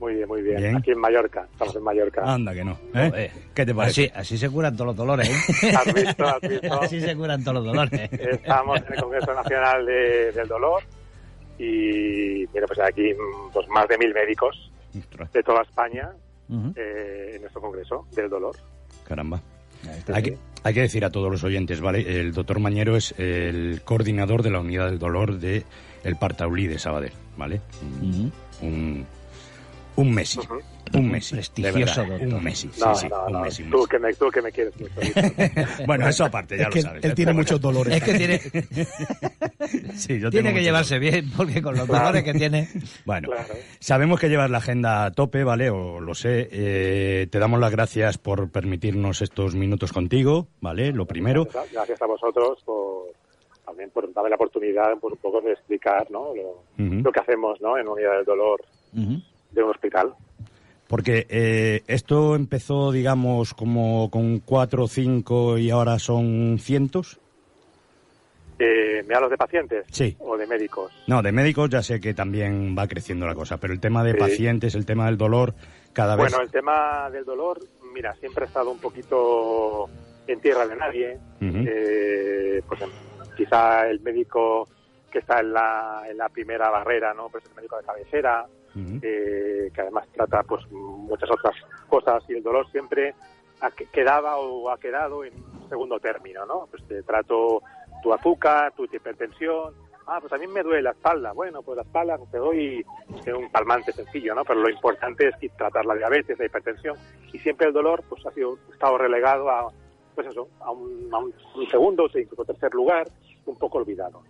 Muy 0.00 0.14
bien, 0.16 0.26
muy 0.26 0.42
bien. 0.42 0.56
Bien. 0.56 0.76
Aquí 0.78 0.90
en 0.90 0.98
Mallorca, 0.98 1.46
estamos 1.52 1.76
en 1.76 1.82
Mallorca. 1.84 2.22
Anda 2.24 2.52
que 2.52 2.64
no. 2.64 2.76
¿eh? 2.92 3.30
¿Qué 3.54 3.64
te 3.64 3.72
parece? 3.72 4.06
Así, 4.06 4.12
así 4.34 4.38
se 4.38 4.50
curan 4.50 4.74
todos 4.74 4.88
los 4.88 4.96
dolores, 4.96 5.30
¿eh? 5.62 5.72
¿Has 5.76 5.94
visto? 5.94 6.24
¿Has 6.26 6.40
visto? 6.40 6.74
Así 6.82 7.00
se 7.00 7.14
curan 7.14 7.44
todos 7.44 7.54
los 7.62 7.66
dolores. 7.66 8.12
Estamos 8.12 8.78
en 8.84 8.94
el 8.94 9.00
Congreso 9.00 9.32
Nacional 9.32 9.86
de- 9.86 10.32
del 10.32 10.48
Dolor 10.48 10.82
y, 11.56 12.44
mira, 12.52 12.66
pues 12.66 12.80
aquí 12.80 13.12
pues, 13.52 13.68
más 13.68 13.86
de 13.86 13.96
mil 13.96 14.12
médicos 14.12 14.72
de 15.32 15.42
toda 15.44 15.62
España 15.62 16.10
eh, 16.74 17.32
en 17.36 17.42
nuestro 17.42 17.60
Congreso 17.60 18.08
del 18.10 18.28
Dolor. 18.28 18.56
Caramba. 19.06 19.40
Hay 20.12 20.22
que, 20.22 20.38
hay 20.62 20.74
que 20.74 20.80
decir 20.80 21.04
a 21.04 21.10
todos 21.10 21.30
los 21.30 21.44
oyentes, 21.44 21.80
¿vale? 21.80 22.20
El 22.20 22.32
doctor 22.32 22.58
Mañero 22.58 22.96
es 22.96 23.14
el 23.18 23.82
coordinador 23.84 24.42
de 24.42 24.50
la 24.50 24.60
unidad 24.60 24.86
del 24.86 24.98
dolor 24.98 25.38
de 25.38 25.64
el 26.04 26.16
Partaulí 26.16 26.66
de 26.66 26.78
Sabadell, 26.78 27.12
¿vale? 27.36 27.60
Un, 28.62 29.06
Un 29.96 30.12
Messi. 30.12 30.40
Un 30.92 31.10
Messi. 31.10 31.34
prestigioso 31.36 32.02
de 32.02 32.08
verdad, 32.08 32.18
doctor. 32.20 32.38
Un 32.38 32.44
Messi. 32.44 32.68
Sí, 32.72 32.80
No, 32.84 32.94
sí, 32.94 33.08
no, 33.08 33.26
un 33.26 33.32
no, 33.32 33.40
Messi. 33.40 33.62
un 33.62 33.70
tú, 33.70 33.86
que 33.86 33.98
me, 33.98 34.12
tú 34.14 34.28
que 34.30 34.42
me 34.42 34.50
quieres 34.52 34.74
mucho. 34.78 34.92
Bueno, 35.86 36.08
eso 36.08 36.24
aparte, 36.24 36.56
ya 36.58 36.64
Es 36.64 36.70
que 36.70 36.82
lo 36.82 36.88
sabes. 36.88 37.04
él 37.04 37.14
tiene 37.14 37.32
muchos 37.32 37.60
dolores. 37.60 37.94
Es 37.96 38.02
que 38.02 38.14
tiene, 38.18 38.38
Sí, 39.96 40.14
yo 40.20 40.30
tengo 40.30 40.42
tiene 40.42 40.54
que 40.54 40.62
llevarse 40.62 40.98
bien, 40.98 41.30
porque 41.36 41.62
con 41.62 41.76
los 41.76 41.86
dolores 41.86 42.22
que 42.24 42.32
tiene. 42.34 42.68
Bueno, 43.04 43.28
sabemos 43.78 44.18
que 44.20 44.28
llevas 44.28 44.50
la 44.50 44.58
agenda 44.58 45.04
a 45.06 45.10
tope, 45.12 45.44
¿vale? 45.44 45.70
O 45.70 46.00
lo 46.00 46.14
sé. 46.14 46.48
Eh, 46.50 47.26
te 47.30 47.38
damos 47.38 47.60
las 47.60 47.70
gracias 47.70 48.18
por 48.18 48.50
permitirnos 48.50 49.22
estos 49.22 49.54
minutos 49.54 49.92
contigo, 49.92 50.48
¿vale? 50.60 50.92
Lo 50.92 51.06
primero. 51.06 51.46
Gracias 51.72 52.00
a 52.02 52.06
vosotros 52.06 52.58
por 52.64 53.12
también 53.64 53.90
por 53.90 54.12
darme 54.12 54.28
la 54.30 54.36
oportunidad 54.36 54.92
por 55.00 55.12
un 55.12 55.18
poco 55.18 55.40
de 55.40 55.52
explicar 55.52 56.06
¿no? 56.10 56.32
lo, 56.76 57.12
que 57.12 57.20
hacemos 57.20 57.58
¿no? 57.62 57.78
en 57.78 57.88
unidad 57.88 58.16
del 58.16 58.24
dolor 58.26 58.62
de 59.54 59.62
un 59.62 59.70
hospital. 59.70 60.14
Porque 60.86 61.26
eh, 61.30 61.82
esto 61.86 62.36
empezó, 62.36 62.92
digamos, 62.92 63.54
como 63.54 64.10
con 64.10 64.40
cuatro 64.40 64.84
o 64.84 64.88
cinco 64.88 65.56
y 65.58 65.70
ahora 65.70 65.98
son 65.98 66.58
cientos. 66.60 67.18
Eh, 68.58 69.02
¿Me 69.08 69.14
hablas 69.14 69.30
de 69.30 69.36
pacientes? 69.36 69.84
Sí. 69.90 70.16
¿O 70.20 70.36
de 70.36 70.46
médicos? 70.46 70.92
No, 71.08 71.22
de 71.22 71.32
médicos 71.32 71.70
ya 71.70 71.82
sé 71.82 72.00
que 72.00 72.14
también 72.14 72.76
va 72.78 72.86
creciendo 72.86 73.26
la 73.26 73.34
cosa, 73.34 73.56
pero 73.56 73.72
el 73.72 73.80
tema 73.80 74.04
de 74.04 74.12
Sí. 74.12 74.18
pacientes, 74.18 74.74
el 74.74 74.86
tema 74.86 75.06
del 75.06 75.16
dolor, 75.16 75.54
cada 75.92 76.14
vez... 76.14 76.30
Bueno, 76.30 76.44
el 76.44 76.50
tema 76.50 77.10
del 77.10 77.24
dolor, 77.24 77.58
mira, 77.92 78.14
siempre 78.14 78.44
ha 78.44 78.48
estado 78.48 78.70
un 78.70 78.78
poquito 78.78 79.88
en 80.26 80.40
tierra 80.40 80.66
de 80.66 80.76
nadie. 80.76 81.18
Eh, 81.40 82.62
pues 82.68 82.80
quizá 83.36 83.88
el 83.88 84.00
médico 84.00 84.68
que 85.10 85.18
está 85.18 85.40
en 85.40 85.52
la, 85.52 86.02
en 86.08 86.16
la 86.18 86.28
primera 86.28 86.70
barrera, 86.70 87.12
¿no? 87.14 87.28
Pues 87.30 87.44
el 87.46 87.54
médico 87.56 87.76
de 87.78 87.84
cabecera, 87.84 88.46
eh, 89.02 89.70
que 89.74 89.80
además 89.80 90.06
trata 90.12 90.42
pues 90.42 90.68
muchas 90.70 91.30
otras 91.30 91.54
cosas 91.88 92.22
y 92.28 92.34
el 92.34 92.42
dolor 92.42 92.68
siempre 92.70 93.14
ha 93.60 93.70
que- 93.70 93.86
quedaba 93.86 94.36
o 94.38 94.68
ha 94.70 94.78
quedado 94.78 95.24
en 95.24 95.32
segundo 95.68 95.98
término, 96.00 96.44
¿no? 96.46 96.66
Pues 96.70 96.82
te 96.88 97.02
trato 97.02 97.62
tu 98.02 98.12
azúcar, 98.12 98.72
tu 98.74 98.84
hipertensión. 98.84 99.72
Ah, 100.06 100.18
pues 100.20 100.32
a 100.34 100.36
mí 100.36 100.46
me 100.46 100.62
duele 100.62 100.82
la 100.82 100.90
espalda. 100.90 101.32
Bueno, 101.32 101.62
pues 101.62 101.76
la 101.76 101.82
espalda 101.82 102.18
te 102.30 102.36
doy 102.38 102.84
un 103.34 103.48
calmante 103.48 103.92
sencillo, 103.92 104.34
¿no? 104.34 104.44
Pero 104.44 104.60
lo 104.60 104.68
importante 104.68 105.28
es 105.28 105.56
tratar 105.56 105.86
la 105.86 105.94
diabetes, 105.94 106.38
la 106.38 106.44
hipertensión 106.46 106.96
y 107.32 107.38
siempre 107.38 107.68
el 107.68 107.72
dolor 107.72 108.02
pues 108.08 108.24
ha 108.26 108.30
sido 108.32 108.58
estado 108.72 108.98
relegado 108.98 109.48
a 109.48 109.72
pues 110.14 110.26
eso, 110.28 110.48
a 110.60 110.70
un, 110.70 111.08
a 111.12 111.18
un- 111.18 111.34
un 111.56 111.66
segundo 111.70 112.06
incluso 112.14 112.44
tercer 112.44 112.72
lugar, 112.74 113.08
un 113.46 113.56
poco 113.56 113.78
olvidado. 113.78 114.22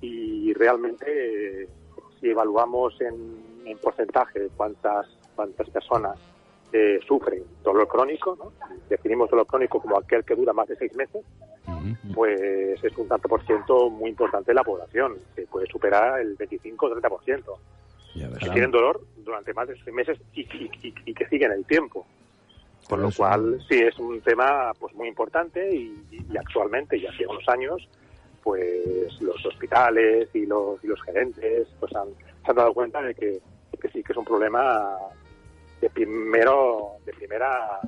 Y 0.00 0.52
realmente 0.54 1.62
eh, 1.62 1.68
si 2.20 2.30
evaluamos 2.30 2.98
en, 3.00 3.51
en 3.66 3.78
porcentaje 3.78 4.48
cuántas 4.56 5.06
cuántas 5.34 5.68
personas 5.70 6.18
eh, 6.72 6.98
sufren 7.06 7.42
dolor 7.62 7.86
crónico, 7.88 8.36
¿no? 8.38 8.52
definimos 8.88 9.30
dolor 9.30 9.46
crónico 9.46 9.80
como 9.80 9.98
aquel 9.98 10.24
que 10.24 10.34
dura 10.34 10.52
más 10.52 10.68
de 10.68 10.76
seis 10.76 10.94
meses, 10.94 11.24
pues 12.14 12.82
es 12.84 12.96
un 12.98 13.08
tanto 13.08 13.28
por 13.28 13.44
ciento 13.46 13.88
muy 13.90 14.10
importante 14.10 14.50
de 14.50 14.54
la 14.54 14.64
población, 14.64 15.16
que 15.34 15.42
puede 15.46 15.66
superar 15.66 16.20
el 16.20 16.34
25 16.36 16.86
o 16.86 16.90
30%. 16.96 17.42
Que 18.38 18.46
tienen 18.52 18.70
dolor 18.70 19.00
durante 19.18 19.54
más 19.54 19.68
de 19.68 19.74
seis 19.82 19.94
meses 19.94 20.18
y, 20.34 20.40
y- 20.42 20.70
y- 20.82 20.94
y 21.06 21.14
que 21.14 21.26
siguen 21.28 21.52
el 21.52 21.64
tiempo. 21.64 22.06
Con 22.88 23.00
lo 23.00 23.08
cual, 23.16 23.64
sí, 23.68 23.80
es 23.80 23.98
un 23.98 24.20
tema 24.20 24.72
pues 24.78 24.94
muy 24.94 25.08
importante 25.08 25.74
y, 25.74 26.04
y 26.10 26.36
actualmente, 26.36 26.96
y 26.98 27.06
hace 27.06 27.26
unos 27.26 27.48
años, 27.48 27.88
pues 28.42 29.20
los 29.20 29.44
hospitales 29.46 30.28
y 30.34 30.44
los, 30.46 30.82
y 30.84 30.88
los 30.88 31.00
gerentes 31.02 31.68
pues 31.80 31.94
han, 31.94 32.08
se 32.44 32.50
han 32.50 32.56
dado 32.56 32.74
cuenta 32.74 33.00
de 33.00 33.14
que, 33.14 33.40
que 33.82 33.88
sí 33.88 34.02
que 34.02 34.12
es 34.12 34.18
un 34.18 34.24
problema 34.24 34.96
de 35.80 35.90
primero 35.90 36.92
de 37.04 37.12
primera 37.12 37.80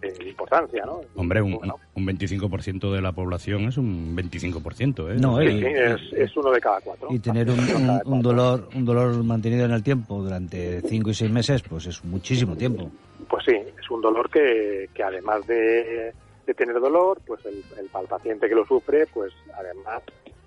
eh, 0.00 0.14
importancia, 0.24 0.84
¿no? 0.86 1.00
Hombre, 1.16 1.42
un, 1.42 1.58
un 1.94 2.06
25% 2.06 2.92
de 2.92 3.02
la 3.02 3.10
población 3.10 3.64
es 3.64 3.76
un 3.78 4.16
25%, 4.16 5.10
¿eh? 5.10 5.16
No, 5.20 5.38
Sí, 5.40 5.46
y- 5.48 5.58
sí, 5.60 5.66
es, 5.66 6.00
es 6.12 6.36
uno 6.36 6.52
de 6.52 6.60
cada 6.60 6.80
cuatro. 6.80 7.08
Y 7.10 7.18
tener 7.18 7.50
un, 7.50 7.58
un- 7.58 8.00
un 8.04 8.22
dolor 8.22 8.68
un 8.76 8.84
dolor 8.84 9.24
mantenido 9.24 9.64
en 9.64 9.72
el 9.72 9.82
tiempo 9.82 10.22
durante 10.22 10.82
cinco 10.82 11.10
y 11.10 11.14
seis 11.14 11.30
meses, 11.32 11.62
pues 11.68 11.86
es 11.86 12.04
muchísimo 12.04 12.54
tiempo. 12.56 12.88
Pues 13.28 13.44
sí, 13.44 13.56
es 13.56 13.90
un 13.90 14.00
dolor 14.00 14.30
que, 14.30 14.88
que 14.94 15.02
además 15.02 15.44
de, 15.48 16.12
de 16.46 16.54
tener 16.54 16.78
dolor, 16.78 17.20
pues 17.26 17.44
el, 17.46 17.64
el, 17.78 17.88
paciente 18.08 18.48
que 18.48 18.54
lo 18.54 18.64
sufre, 18.64 19.06
pues 19.12 19.32
además 19.58 20.00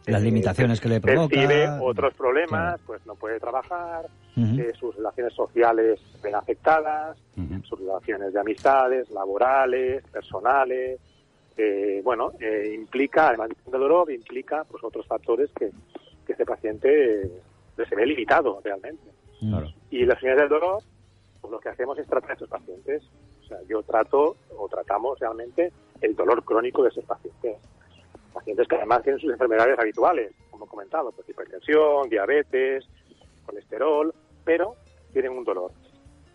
Las 0.07 0.21
limitaciones 0.23 0.81
que 0.81 0.89
le 0.89 0.99
provoca. 0.99 1.29
percibe 1.29 1.69
otros 1.81 2.13
problemas, 2.15 2.79
pues 2.85 3.05
no 3.05 3.15
puede 3.15 3.39
trabajar, 3.39 4.05
Ujú. 4.35 4.59
eh, 4.59 4.73
sus 4.79 4.95
relaciones 4.95 5.33
sociales 5.33 5.99
ven 6.23 6.35
afectadas, 6.35 7.17
sus 7.63 7.79
relaciones 7.79 8.33
de 8.33 8.39
amistades, 8.39 9.09
laborales, 9.11 10.03
personales. 10.11 10.99
eh, 11.57 12.01
bueno, 12.03 12.31
eh, 12.39 12.71
implica, 12.73 13.27
además 13.27 13.49
de 13.49 13.77
dolor, 13.77 14.09
implica 14.11 14.63
pues 14.63 14.83
otros 14.83 15.05
factores 15.05 15.49
que, 15.51 15.69
que 16.25 16.31
este 16.31 16.45
paciente 16.45 17.21
eh, 17.23 17.31
se 17.87 17.95
ve 17.95 18.05
limitado 18.05 18.59
realmente. 18.63 19.03
Y 19.91 20.05
las 20.05 20.21
unidades 20.23 20.49
del 20.49 20.59
dolor, 20.59 20.81
pues 21.41 21.51
lo 21.51 21.59
que 21.59 21.69
hacemos 21.69 21.97
es 21.99 22.07
tratar 22.07 22.31
a 22.31 22.33
estos 22.33 22.49
pacientes. 22.49 23.03
O 23.43 23.47
sea, 23.47 23.57
yo 23.67 23.83
trato 23.83 24.37
o 24.57 24.67
tratamos 24.69 25.19
realmente 25.19 25.71
el 25.99 26.15
dolor 26.15 26.43
crónico 26.43 26.81
de 26.83 26.89
esos 26.89 27.03
pacientes. 27.05 27.57
Pacientes 28.33 28.67
que 28.67 28.75
además 28.75 29.03
tienen 29.03 29.19
sus 29.19 29.31
enfermedades 29.31 29.77
habituales, 29.77 30.33
como 30.49 30.65
he 30.65 30.67
comentado, 30.67 31.11
pues 31.11 31.27
hipertensión, 31.29 32.09
diabetes, 32.09 32.85
colesterol, 33.45 34.13
pero 34.45 34.75
tienen 35.11 35.33
un 35.33 35.43
dolor. 35.43 35.71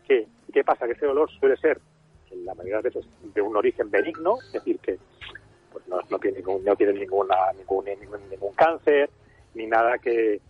¿Qué, 0.07 0.26
qué 0.53 0.62
pasa? 0.62 0.87
Que 0.87 0.93
ese 0.93 1.07
dolor 1.07 1.31
suele 1.41 1.57
ser, 1.57 1.81
en 2.31 2.45
la 2.45 2.55
mayoría 2.55 2.76
de 2.76 2.91
veces, 2.91 3.07
de 3.23 3.41
un 3.41 3.57
origen 3.57 3.91
benigno, 3.91 4.38
es 4.41 4.53
decir, 4.53 4.79
que 4.81 4.99
pues 5.73 5.87
no, 5.88 5.99
no 6.11 6.19
tiene, 6.19 6.38
ningún, 6.38 6.65
no 6.65 6.76
tiene 6.76 6.93
ninguna, 6.93 7.37
ningún, 7.57 7.85
ningún, 7.85 8.29
ningún 8.31 8.55
cáncer, 8.55 9.11
ni 9.55 9.67
nada 9.67 9.99
que, 9.99 10.41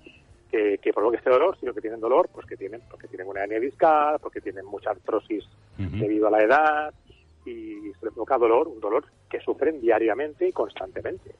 que, 0.50 0.78
que 0.78 0.92
provoque 0.92 1.16
este 1.16 1.30
dolor, 1.30 1.56
sino 1.58 1.72
que 1.72 1.80
tienen 1.80 2.00
dolor 2.00 2.28
pues 2.32 2.46
que 2.46 2.56
tienen, 2.56 2.82
porque 2.90 3.08
tienen 3.08 3.28
una 3.28 3.42
hernia 3.42 3.60
discal, 3.60 4.18
porque 4.20 4.40
tienen 4.40 4.64
mucha 4.66 4.90
artrosis 4.90 5.44
debido 5.76 6.28
a 6.28 6.30
la 6.30 6.42
edad, 6.42 6.94
y 7.46 7.92
se 7.98 8.06
les 8.06 8.14
provoca 8.14 8.36
dolor, 8.38 8.68
un 8.68 8.80
dolor 8.80 9.04
que 9.28 9.40
sufren 9.40 9.80
diariamente 9.80 10.48
y 10.48 10.52
constantemente. 10.52 11.34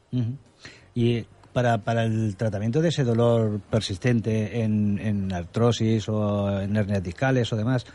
Y 0.94 1.24
para, 1.52 1.78
para 1.78 2.04
el 2.04 2.36
tratamiento 2.36 2.80
de 2.80 2.88
ese 2.88 3.04
dolor 3.04 3.60
persistente 3.70 4.62
en, 4.62 4.98
en 4.98 5.32
artrosis 5.32 6.08
o 6.08 6.60
en 6.60 6.76
hernias 6.76 7.02
discales 7.02 7.52
o 7.52 7.56
demás, 7.56 7.86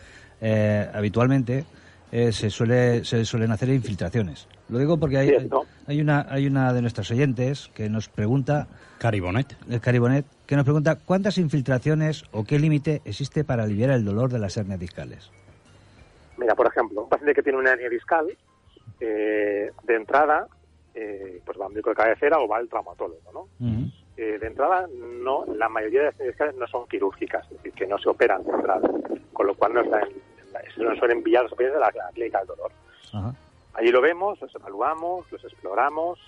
eh, 0.41 0.89
habitualmente 0.93 1.65
eh, 2.11 2.31
se, 2.31 2.49
suele, 2.49 3.05
se 3.05 3.23
suelen 3.23 3.51
hacer 3.51 3.69
infiltraciones. 3.69 4.47
Lo 4.69 4.79
digo 4.79 4.97
porque 4.97 5.17
hay, 5.17 5.49
hay, 5.87 6.01
una, 6.01 6.25
hay 6.29 6.47
una 6.47 6.73
de 6.73 6.81
nuestras 6.81 7.09
oyentes 7.11 7.69
que 7.73 7.89
nos 7.89 8.09
pregunta... 8.09 8.67
Caribonet. 8.99 9.55
Caribonet, 9.81 10.25
que 10.45 10.55
nos 10.55 10.63
pregunta 10.63 10.95
cuántas 10.95 11.37
infiltraciones 11.37 12.23
o 12.31 12.43
qué 12.43 12.59
límite 12.59 13.01
existe 13.03 13.43
para 13.43 13.63
aliviar 13.63 13.91
el 13.91 14.05
dolor 14.05 14.31
de 14.31 14.39
las 14.39 14.57
hernias 14.57 14.79
discales. 14.79 15.31
Mira, 16.41 16.55
por 16.55 16.65
ejemplo, 16.65 17.03
un 17.03 17.09
paciente 17.09 17.35
que 17.35 17.43
tiene 17.43 17.59
una 17.59 17.73
hernia 17.73 17.87
discal, 17.87 18.35
eh, 18.99 19.71
de 19.83 19.95
entrada, 19.95 20.47
eh, 20.95 21.39
pues 21.45 21.55
va 21.59 21.67
al 21.67 21.71
médico 21.71 21.91
de 21.91 21.95
cabecera 21.95 22.39
o 22.39 22.47
va 22.47 22.57
al 22.57 22.67
traumatólogo, 22.67 23.31
¿no? 23.31 23.47
Eh, 24.17 24.39
de 24.39 24.47
entrada, 24.47 24.87
no, 24.91 25.45
la 25.45 25.69
mayoría 25.69 25.99
de 25.99 26.05
las 26.07 26.15
hernias 26.15 26.33
discales 26.33 26.55
no 26.55 26.65
son 26.65 26.87
quirúrgicas, 26.87 27.45
es 27.45 27.57
decir, 27.57 27.73
que 27.73 27.85
no 27.85 27.99
se 27.99 28.09
operan 28.09 28.43
de 28.43 28.51
entrada, 28.51 28.89
con 29.33 29.45
lo 29.45 29.53
cual 29.53 29.75
no, 29.75 29.81
están, 29.81 30.09
no 30.77 30.95
suelen 30.95 31.19
enviar 31.19 31.43
los 31.43 31.51
pacientes 31.51 31.77
a 31.77 31.79
la, 31.79 31.91
la 31.91 32.11
clínica 32.11 32.39
del 32.39 32.47
dolor. 32.47 32.71
Allí 33.73 33.91
lo 33.91 34.01
vemos, 34.01 34.41
los 34.41 34.55
evaluamos, 34.55 35.31
los 35.31 35.43
exploramos, 35.43 36.19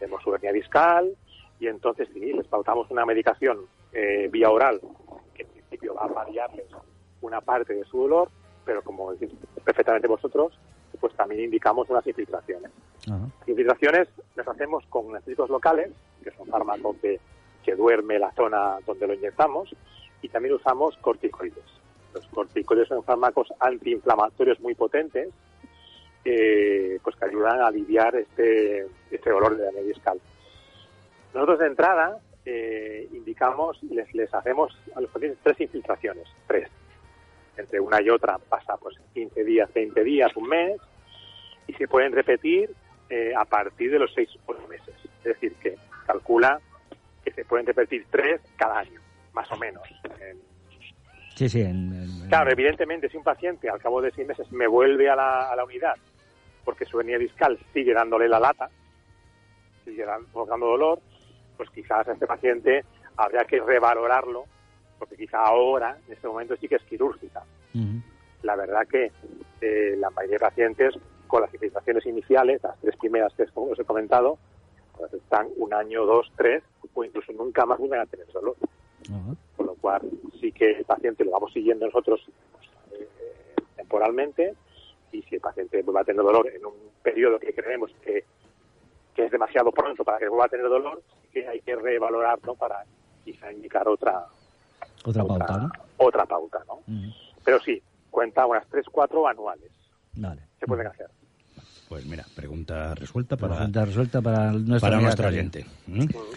vemos 0.00 0.22
su 0.22 0.34
hernia 0.34 0.52
discal 0.52 1.16
y 1.60 1.68
entonces 1.68 2.08
sí, 2.12 2.32
les 2.32 2.46
pautamos 2.48 2.90
una 2.90 3.06
medicación 3.06 3.66
vía 4.30 4.50
oral 4.50 4.80
que 5.34 5.42
en 5.42 5.48
principio 5.48 5.94
va 5.94 6.04
a 6.04 6.08
variarles 6.08 6.66
una 7.20 7.40
parte 7.40 7.74
de 7.74 7.84
su 7.84 8.02
dolor, 8.02 8.30
pero 8.68 8.82
como 8.82 9.14
decís 9.14 9.30
perfectamente 9.64 10.06
vosotros, 10.06 10.52
pues 11.00 11.14
también 11.14 11.44
indicamos 11.44 11.88
unas 11.88 12.06
infiltraciones. 12.06 12.70
Las 13.06 13.48
infiltraciones 13.48 14.08
las 14.36 14.46
hacemos 14.46 14.84
con 14.90 15.08
anestésicos 15.08 15.48
locales, 15.48 15.90
que 16.22 16.30
son 16.32 16.46
fármacos 16.48 16.98
que, 17.00 17.18
que 17.64 17.74
duerme 17.74 18.18
la 18.18 18.30
zona 18.32 18.76
donde 18.84 19.06
lo 19.06 19.14
inyectamos, 19.14 19.74
y 20.20 20.28
también 20.28 20.54
usamos 20.56 20.98
corticoides. 20.98 21.64
Los 22.12 22.26
corticoides 22.26 22.88
son 22.88 23.02
fármacos 23.04 23.48
antiinflamatorios 23.58 24.60
muy 24.60 24.74
potentes, 24.74 25.30
eh, 26.26 27.00
pues 27.02 27.16
que 27.16 27.24
ayudan 27.24 27.62
a 27.62 27.68
aliviar 27.68 28.16
este, 28.16 28.86
este 29.10 29.30
dolor 29.30 29.56
de 29.56 29.62
la 29.62 29.68
hernia 29.70 29.82
discal. 29.84 30.20
Nosotros 31.32 31.60
de 31.60 31.66
entrada 31.68 32.18
eh, 32.44 33.08
indicamos, 33.12 33.82
les, 33.84 34.14
les 34.14 34.34
hacemos 34.34 34.78
a 34.94 35.00
los 35.00 35.10
pacientes 35.10 35.40
tres 35.42 35.58
infiltraciones, 35.58 36.28
tres. 36.46 36.68
Entre 37.58 37.80
una 37.80 38.00
y 38.00 38.08
otra 38.08 38.38
pasa 38.38 38.76
pues 38.76 38.96
15 39.12 39.44
días, 39.44 39.68
20 39.74 40.02
días, 40.04 40.34
un 40.36 40.48
mes, 40.48 40.80
y 41.66 41.74
se 41.74 41.88
pueden 41.88 42.12
repetir 42.12 42.70
eh, 43.10 43.32
a 43.36 43.44
partir 43.44 43.90
de 43.90 43.98
los 43.98 44.12
6 44.14 44.28
o 44.46 44.52
8 44.52 44.68
meses. 44.68 44.94
Es 45.04 45.24
decir, 45.24 45.54
que 45.56 45.74
calcula 46.06 46.60
que 47.24 47.32
se 47.32 47.44
pueden 47.44 47.66
repetir 47.66 48.06
tres 48.10 48.40
cada 48.56 48.78
año, 48.78 49.00
más 49.32 49.50
o 49.52 49.56
menos. 49.56 49.82
En- 50.20 50.38
Sí, 51.34 51.48
sí. 51.48 51.60
en- 51.60 51.92
en- 51.92 52.28
Claro, 52.28 52.50
evidentemente, 52.50 53.08
si 53.08 53.16
un 53.16 53.22
paciente 53.24 53.68
al 53.68 53.78
cabo 53.80 54.00
de 54.02 54.10
seis 54.12 54.26
meses 54.26 54.50
me 54.52 54.66
vuelve 54.66 55.08
a 55.10 55.14
la, 55.16 55.50
a 55.50 55.56
la 55.56 55.64
unidad 55.64 55.94
porque 56.64 56.84
su 56.84 57.00
hernia 57.00 57.16
discal 57.18 57.58
sigue 57.72 57.94
dándole 57.94 58.28
la 58.28 58.38
lata, 58.40 58.68
sigue 59.84 60.04
dan- 60.04 60.26
provocando 60.26 60.66
dolor, 60.66 61.00
pues 61.56 61.70
quizás 61.70 62.06
a 62.08 62.12
este 62.12 62.26
paciente 62.26 62.84
habría 63.16 63.44
que 63.44 63.58
revalorarlo, 63.60 64.44
porque 64.98 65.16
quizá 65.16 65.38
ahora, 65.38 65.98
en 66.06 66.12
este 66.12 66.28
momento, 66.28 66.56
sí 66.56 66.68
que 66.68 66.76
es 66.76 66.82
quirúrgica. 66.82 67.42
La 68.42 68.56
verdad 68.56 68.86
que 68.86 69.10
eh, 69.60 69.96
la 69.98 70.10
mayoría 70.10 70.36
de 70.36 70.40
pacientes 70.40 70.94
con 71.26 71.42
las 71.42 71.50
cicatrizaciones 71.50 72.06
iniciales, 72.06 72.62
las 72.62 72.78
tres 72.80 72.96
primeras 72.96 73.32
que 73.34 73.46
os 73.54 73.78
he 73.78 73.84
comentado, 73.84 74.38
pues 74.96 75.12
están 75.12 75.48
un 75.56 75.72
año, 75.72 76.04
dos, 76.04 76.30
tres, 76.36 76.62
o 76.94 77.04
incluso 77.04 77.32
nunca 77.32 77.64
más 77.66 77.78
vuelven 77.78 78.00
a 78.00 78.06
tener 78.06 78.26
dolor. 78.32 78.56
Con 79.56 79.66
lo 79.66 79.74
cual, 79.74 80.02
sí 80.40 80.52
que 80.52 80.72
el 80.72 80.84
paciente 80.84 81.24
lo 81.24 81.30
vamos 81.30 81.52
siguiendo 81.52 81.86
nosotros 81.86 82.20
pues, 82.52 82.68
eh, 82.92 83.08
temporalmente 83.76 84.54
y 85.12 85.22
si 85.22 85.36
el 85.36 85.40
paciente 85.40 85.82
vuelve 85.82 86.00
a 86.00 86.04
tener 86.04 86.22
dolor 86.22 86.48
en 86.48 86.66
un 86.66 86.74
periodo 87.02 87.38
que 87.38 87.54
creemos 87.54 87.90
que, 88.02 88.24
que 89.14 89.24
es 89.24 89.30
demasiado 89.30 89.72
pronto 89.72 90.04
para 90.04 90.18
que 90.18 90.28
vuelva 90.28 90.46
a 90.46 90.48
tener 90.48 90.68
dolor, 90.68 91.02
sí 91.22 91.28
que 91.32 91.48
hay 91.48 91.60
que 91.60 91.76
revalorarlo 91.76 92.54
para 92.56 92.84
quizá 93.24 93.52
indicar 93.52 93.88
otra 93.88 94.26
Otra 95.08 95.24
pauta, 95.24 95.56
¿no? 95.58 95.70
otra 95.98 96.24
pauta, 96.26 96.58
¿no? 96.66 96.80
Pero 97.44 97.58
sí, 97.60 97.80
cuenta 98.10 98.46
unas 98.46 98.66
tres, 98.68 98.84
cuatro 98.90 99.26
anuales. 99.26 99.70
Vale. 100.14 100.42
Se 100.60 100.66
pueden 100.66 100.86
hacer. 100.86 101.06
Pues 101.88 102.04
mira, 102.04 102.24
pregunta 102.36 102.94
resuelta 102.94 103.36
para, 103.38 103.54
Pregunta 103.56 103.84
resuelta 103.86 104.20
para 104.20 104.52
nuestra 104.52 104.90
para 104.90 105.00
nuestro 105.00 105.28
oyente. 105.28 105.64
¿Mm? 105.86 105.92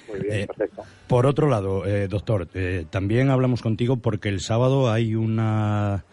Muy 0.07 0.19
bien, 0.21 0.33
Eh, 0.43 0.47
perfecto. 0.47 0.83
Por 1.07 1.25
otro 1.25 1.49
lado, 1.49 1.85
eh, 1.85 2.07
doctor, 2.07 2.47
eh, 2.53 2.85
también 2.89 3.29
hablamos 3.29 3.61
contigo 3.61 3.97
porque 3.97 4.29
el 4.29 4.39
sábado 4.39 4.89
hay 4.89 5.13
una... 5.15 6.05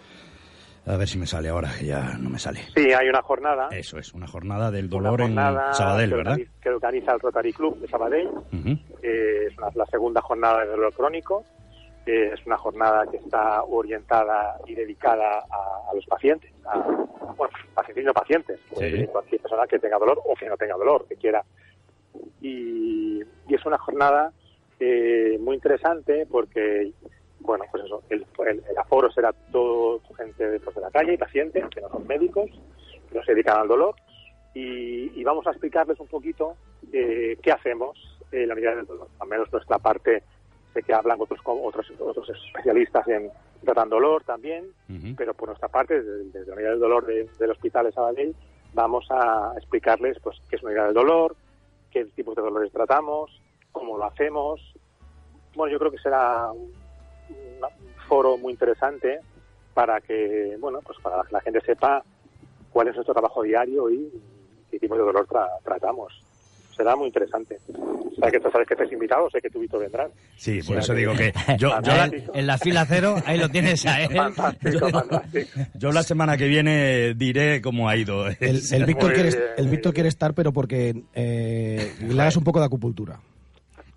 A 0.87 0.97
ver 0.97 1.07
si 1.07 1.19
me 1.19 1.27
sale 1.27 1.51
ahora, 1.51 1.71
que 1.79 1.85
ya 1.87 2.17
no 2.19 2.31
me 2.31 2.39
sale. 2.39 2.61
Sí, 2.75 2.91
hay 2.93 3.09
una 3.11 3.21
jornada. 3.23 3.69
Eso 3.71 3.99
es, 3.99 4.13
una 4.15 4.27
jornada 4.27 4.71
del 4.71 4.87
una 4.87 5.11
dolor 5.11 5.21
jornada 5.21 5.69
en 5.69 5.75
Sabadell, 5.75 6.11
que 6.11 6.17
¿verdad? 6.17 6.33
organiza- 6.33 6.61
Que 6.63 6.69
organiza 6.71 7.13
el 7.13 7.21
Rotary 7.21 7.53
Club 7.53 7.79
de 7.79 7.89
Sabadell. 7.89 8.27
Ujú. 8.29 8.71
Eh, 9.03 9.47
es 9.51 9.59
una- 9.59 9.69
la 9.75 9.85
segunda 9.87 10.21
jornada 10.23 10.63
de 10.65 10.71
dolor 10.71 10.93
crónico. 10.95 11.45
Eh, 12.11 12.31
es 12.33 12.47
una 12.47 12.57
jornada 12.57 13.07
que 13.11 13.19
está 13.19 13.63
orientada 13.65 14.57
y 14.67 14.75
dedicada 14.75 15.41
a, 15.51 15.91
a 15.91 15.95
los 15.95 16.07
pacientes, 16.07 16.51
a, 16.65 16.79
bueno, 17.37 17.53
pacientes 17.75 18.03
y 18.03 18.07
no 18.07 18.15
pacientes, 18.15 18.59
Sí. 18.79 18.81
venir 18.93 19.09
cualquier 19.11 19.43
persona 19.43 19.67
que 19.67 19.79
tenga 19.79 19.99
dolor 19.99 20.19
o 20.25 20.35
que 20.35 20.49
no 20.49 20.57
tenga 20.57 20.75
dolor, 20.77 21.05
que 21.07 21.17
quiera. 21.17 21.45
Y, 22.41 23.21
y 23.49 23.55
es 23.55 23.67
una 23.67 23.77
jornada 23.79 24.33
eh, 24.81 25.37
muy 25.41 25.57
interesante 25.57 26.27
porque, 26.31 26.93
bueno, 27.41 27.65
pues 27.71 27.85
eso, 27.85 28.03
el, 28.09 28.25
el- 28.47 28.63
el 28.71 28.79
aforo 28.79 29.11
será 29.11 29.33
todo 29.53 30.01
gente 30.17 30.49
de, 30.49 30.61
pues, 30.61 30.75
de 30.77 30.83
la 30.83 30.91
calle 30.91 31.13
y 31.15 31.19
pacientes 31.19 31.65
que 31.69 31.81
no 31.83 31.91
son 31.91 32.07
médicos, 32.07 32.51
que 33.11 33.19
no 33.19 33.23
se 33.25 33.33
dedican 33.35 33.59
al 33.61 33.69
dolor 33.69 33.95
y, 34.55 35.13
y 35.21 35.25
vamos 35.25 35.47
a 35.47 35.51
explicarles 35.51 36.01
un 36.01 36.07
poquito 36.09 36.57
eh, 36.93 37.37
qué 37.43 37.53
hacemos 37.53 37.99
en 38.33 38.49
la 38.49 38.55
unidad 38.55 38.77
del 38.77 38.87
dolor. 38.87 39.09
Al 39.21 39.29
menos 39.29 39.53
nuestra 39.53 39.79
parte, 39.79 40.23
sé 40.81 40.83
que 40.87 40.95
hablan 40.95 41.21
otros 41.21 41.41
otros, 41.45 41.91
otros 41.99 42.31
especialistas 42.31 43.07
en 43.09 43.31
tratando 43.65 43.97
dolor 43.97 44.23
también, 44.25 44.67
pero 45.17 45.35
por 45.35 45.49
nuestra 45.49 45.69
parte, 45.69 46.01
desde, 46.03 46.25
desde 46.31 46.47
la 46.47 46.55
unidad 46.55 46.71
del 46.71 46.81
dolor 46.81 47.07
de- 47.07 47.29
del 47.39 47.51
Hospital 47.51 47.87
de 47.87 47.93
Sabadell, 47.93 48.35
vamos 48.75 49.07
a 49.11 49.53
explicarles 49.57 50.19
pues 50.23 50.39
qué 50.49 50.57
es 50.57 50.63
una 50.63 50.71
unidad 50.73 50.87
del 50.87 50.95
dolor, 50.95 51.37
qué 51.91 52.05
tipos 52.07 52.37
de 52.37 52.43
dolores 52.43 52.71
tratamos, 52.73 53.41
cómo 53.73 53.97
lo 53.99 54.05
hacemos. 54.05 54.61
Bueno, 55.55 55.73
yo 55.73 55.79
creo 55.79 55.91
que 55.91 55.99
será 55.99 56.51
un, 56.53 56.71
un 57.31 57.95
foro 58.09 58.37
muy 58.37 58.53
interesante 58.53 59.21
para 59.75 60.01
que, 60.01 60.57
bueno, 60.61 60.81
pues 60.83 60.99
para 61.01 61.23
que 61.25 61.33
la 61.33 61.41
gente 61.41 61.61
sepa 61.63 62.03
cuál 62.71 62.89
es 62.89 62.95
nuestro 62.95 63.15
trabajo 63.15 63.43
diario 63.43 63.91
y 63.91 64.11
qué 64.71 64.79
tipo 64.79 64.95
de 64.97 65.03
dolor 65.03 65.27
tra- 65.27 65.51
tratamos. 65.65 66.25
Será 66.79 66.97
muy 66.97 67.09
interesante. 67.09 67.59
O 67.77 68.21
sea, 68.21 68.31
que 68.31 68.41
tú 68.41 68.49
sabes 68.51 68.67
que 68.67 68.75
estés 68.75 68.91
invitado, 68.93 69.29
sé 69.31 69.41
que 69.43 69.51
tú, 69.51 69.59
Víctor, 69.61 69.81
vendrás. 69.81 70.11
Sí, 70.37 70.61
por 70.63 70.77
O 70.77 70.79
eso 70.79 70.87
sea 70.87 70.95
digo 70.95 71.13
que 71.15 71.33
yo, 71.59 71.71
yo, 71.83 71.93
la. 71.93 72.11
En 72.35 72.47
la 72.47 72.57
fila 72.57 72.87
cero, 72.89 73.17
ahí 73.27 73.37
lo 73.37 73.49
tienes 73.51 73.85
a 73.85 74.01
él. 74.03 74.15
Fantástico, 74.17 74.89
fantástico. 74.89 75.49
yo 75.75 75.93
la 75.93 76.03
semana 76.05 76.37
que 76.37 76.47
viene 76.49 77.15
diré 77.15 77.61
cómo 77.61 77.89
ha 77.89 77.97
ido. 77.97 78.27
El, 78.29 78.63
el 78.73 78.85
Víctor 78.87 79.13
quiere, 79.13 79.29
bien, 79.31 79.43
el 79.57 79.69
Víctor 79.69 79.93
quiere 79.93 80.09
estar, 80.09 80.33
pero 80.35 80.53
porque 80.53 81.03
eh, 81.15 81.93
le 82.01 82.23
hagas 82.23 82.37
un 82.37 82.45
poco 82.45 82.61
de 82.61 82.67
acupuntura. 82.67 83.19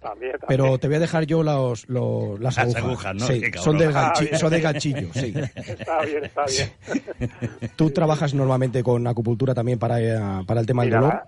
También, 0.02 0.32
también. 0.32 0.48
Pero 0.48 0.80
te 0.80 0.88
voy 0.88 0.96
a 0.96 1.00
dejar 1.00 1.26
yo 1.28 1.44
los, 1.44 1.88
los- 1.88 2.40
las, 2.40 2.58
Las 2.58 2.76
agujas. 2.76 2.84
agujas, 2.84 3.16
¿no? 3.16 3.28
Sí, 3.28 3.42
son, 3.58 3.78
del 3.78 3.94
ganchi- 3.94 4.36
son 4.36 4.50
de 4.50 4.60
ganchillo, 4.62 5.10
sí. 5.14 5.32
Está 5.56 6.02
bien, 6.02 6.26
está 6.26 6.44
bien. 6.48 7.32
¿Tú 7.76 7.92
trabajas 7.92 8.34
normalmente 8.34 8.82
con 8.82 9.06
acupuntura 9.06 9.54
también 9.54 9.78
para, 9.78 10.02
eh, 10.02 10.44
para 10.48 10.60
el 10.62 10.66
tema 10.66 10.82
del 10.82 10.90
Mira, 10.90 11.02
dolor? 11.02 11.22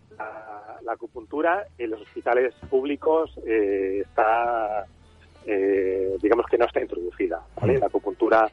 La, 0.94 0.96
acupuntura 0.96 1.66
en 1.78 1.90
los 1.90 2.02
hospitales 2.02 2.54
públicos 2.70 3.32
eh, 3.46 4.04
está, 4.06 4.86
eh, 5.46 6.16
digamos 6.22 6.46
que 6.48 6.58
no 6.58 6.66
está 6.66 6.82
introducida. 6.82 7.42
¿vale? 7.60 7.80
La 7.80 7.88
acupuntura 7.88 8.52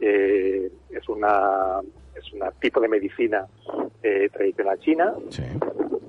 eh, 0.00 0.70
es 0.90 1.08
una 1.08 1.80
es 2.14 2.32
un 2.32 2.40
tipo 2.60 2.80
de 2.80 2.88
medicina 2.88 3.46
eh, 4.02 4.28
tradicional 4.32 4.78
china 4.80 5.14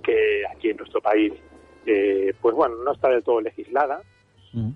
que 0.03 0.43
aquí 0.49 0.69
en 0.69 0.77
nuestro 0.77 1.01
país, 1.01 1.33
eh, 1.85 2.33
pues 2.41 2.55
bueno, 2.55 2.75
no 2.77 2.93
está 2.93 3.09
del 3.09 3.23
todo 3.23 3.41
legislada, 3.41 4.01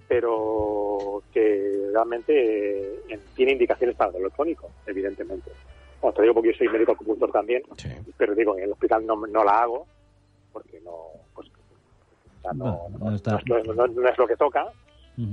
pero 0.07 1.23
que 1.33 1.89
realmente 1.91 2.99
eh, 3.09 3.19
tiene 3.35 3.53
indicaciones 3.53 3.95
para 3.95 4.09
el 4.09 4.13
dolor 4.13 4.31
crónico, 4.33 4.69
evidentemente. 4.85 5.49
Bueno, 6.01 6.13
te 6.13 6.21
digo 6.21 6.33
porque 6.35 6.51
yo 6.51 6.57
soy 6.57 6.69
médico 6.69 6.91
acupuntor 6.91 7.31
también, 7.31 7.63
pero 8.17 8.35
digo, 8.35 8.57
en 8.57 8.65
el 8.65 8.71
hospital 8.71 9.05
no, 9.05 9.15
no 9.15 9.43
la 9.43 9.61
hago, 9.61 9.87
porque 10.51 10.79
no, 10.81 10.97
pues, 11.33 11.47
o 11.47 12.41
sea, 12.41 12.53
no, 12.53 12.89
No, 12.89 13.09
no 13.09 13.15
está. 13.15 13.39
no 13.45 14.07
es, 14.07 14.17
lo 14.17 14.27
que 14.27 14.35
toca, 14.35 14.71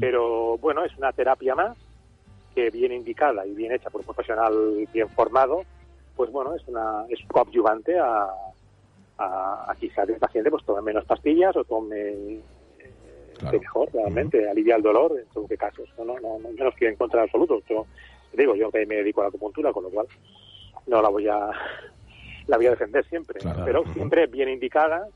pero 0.00 0.58
bueno, 0.58 0.84
es 0.84 0.96
una 0.98 1.12
terapia 1.12 1.54
más 1.54 1.76
que 2.54 2.70
bien 2.70 2.92
indicada 2.92 3.46
y 3.46 3.54
bien 3.54 3.72
hecha 3.72 3.90
por 3.90 4.00
un 4.00 4.06
profesional 4.06 4.86
bien 4.92 5.08
formado, 5.10 5.62
pues 6.16 6.30
bueno, 6.30 6.54
es 6.54 6.66
una 6.66 7.04
es 7.08 7.20
coadyuvante 7.28 7.98
a, 7.98 8.28
a, 9.18 9.70
a 9.70 9.76
quizás 9.76 10.08
el 10.08 10.16
paciente 10.16 10.50
pues 10.50 10.64
tome 10.64 10.82
menos 10.82 11.04
pastillas 11.04 11.56
o 11.56 11.64
tome 11.64 12.08
eh, 12.08 12.42
mejor 13.52 13.88
realmente, 13.92 14.48
alivia 14.48 14.76
el 14.76 14.82
dolor 14.82 15.12
en 15.18 15.32
según 15.32 15.48
qué 15.48 15.56
casos. 15.56 15.88
No, 15.96 16.04
no, 16.04 16.14
no, 16.20 16.38
no, 16.38 16.50
yo 16.50 16.64
no 16.64 16.70
estoy 16.70 16.88
en 16.88 16.96
contra 16.96 17.22
absoluto. 17.22 17.62
Yo 17.68 17.86
digo, 18.32 18.54
yo 18.54 18.70
que 18.70 18.84
me 18.86 18.96
dedico 18.96 19.20
a 19.20 19.24
la 19.24 19.28
acupuntura, 19.28 19.72
con 19.72 19.84
lo 19.84 19.90
cual 19.90 20.06
no 20.86 21.00
la 21.02 21.08
voy 21.08 21.28
a 21.28 21.50
la 22.48 22.56
voy 22.56 22.66
a 22.66 22.70
defender 22.70 23.04
siempre, 23.08 23.38
pero 23.64 23.84
siempre 23.92 24.26
bien 24.26 24.48
indicada, 24.48 25.06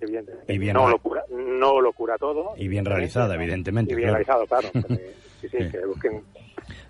evidentemente. 0.00 0.52
Y 0.52 0.58
bien 0.58 0.74
no 0.74 0.88
lo 0.88 0.98
cura, 0.98 1.22
no 1.30 1.80
lo 1.80 1.92
cura 1.92 2.18
todo. 2.18 2.52
Y 2.56 2.68
bien 2.68 2.84
realizada, 2.84 3.34
evidentemente. 3.34 3.92
Y 3.92 3.96
bien 3.96 4.10
claro. 4.10 4.24
realizado, 4.24 4.46
claro. 4.46 4.68
porque, 4.88 5.14
sí, 5.40 5.48
sí, 5.48 5.58
que 5.70 5.86
busquen 5.86 6.22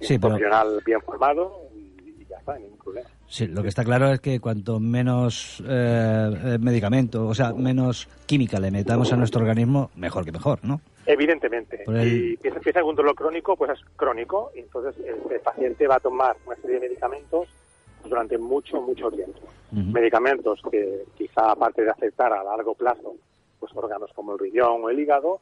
Sí, 0.01 0.15
un 0.15 0.21
pero- 0.21 0.31
profesional 0.35 0.81
bien 0.85 1.01
formado 1.03 1.69
y, 1.75 2.23
y 2.23 2.27
ya 2.29 2.37
está, 2.39 2.59
ningún 2.59 2.79
problema. 2.79 3.09
Sí, 3.29 3.47
lo 3.47 3.63
que 3.63 3.69
está 3.69 3.83
claro 3.85 4.13
es 4.13 4.21
que 4.21 4.41
cuanto 4.41 4.79
menos 4.79 5.63
eh, 5.67 6.31
eh, 6.45 6.59
medicamento, 6.61 7.27
o 7.29 7.35
sea, 7.35 7.53
menos 7.55 8.07
química 8.27 8.61
le 8.61 8.71
metamos 8.71 9.11
a 9.13 9.17
nuestro 9.17 9.41
organismo, 9.41 9.91
mejor 9.97 10.25
que 10.27 10.33
mejor, 10.33 10.59
¿no? 10.63 10.81
Evidentemente. 11.07 11.85
El- 11.87 12.39
empieza 12.43 12.83
con 12.83 12.95
dolor 12.95 13.15
crónico, 13.15 13.57
pues 13.57 13.71
es 13.71 13.81
crónico, 13.97 14.51
y 14.55 14.61
entonces 14.61 14.95
el, 15.07 15.33
el 15.33 15.41
paciente 15.41 15.87
va 15.87 15.97
a 15.97 16.01
tomar 16.01 16.37
una 16.47 16.57
serie 16.57 16.79
de 16.79 16.89
medicamentos 16.89 17.49
durante 18.05 18.39
mucho, 18.39 18.81
mucho 18.81 19.11
tiempo. 19.11 19.41
Medicamentos 19.71 20.61
que 20.71 21.05
quizá 21.17 21.53
aparte 21.53 21.83
de 21.83 21.91
afectar 21.91 22.33
a 22.33 22.45
largo 22.45 22.75
plazo 22.75 23.15
pues 23.63 23.73
órganos 23.77 24.13
como 24.13 24.33
el 24.33 24.41
riñón 24.41 24.83
o 24.83 24.91
el 24.91 24.99
hígado, 24.99 25.41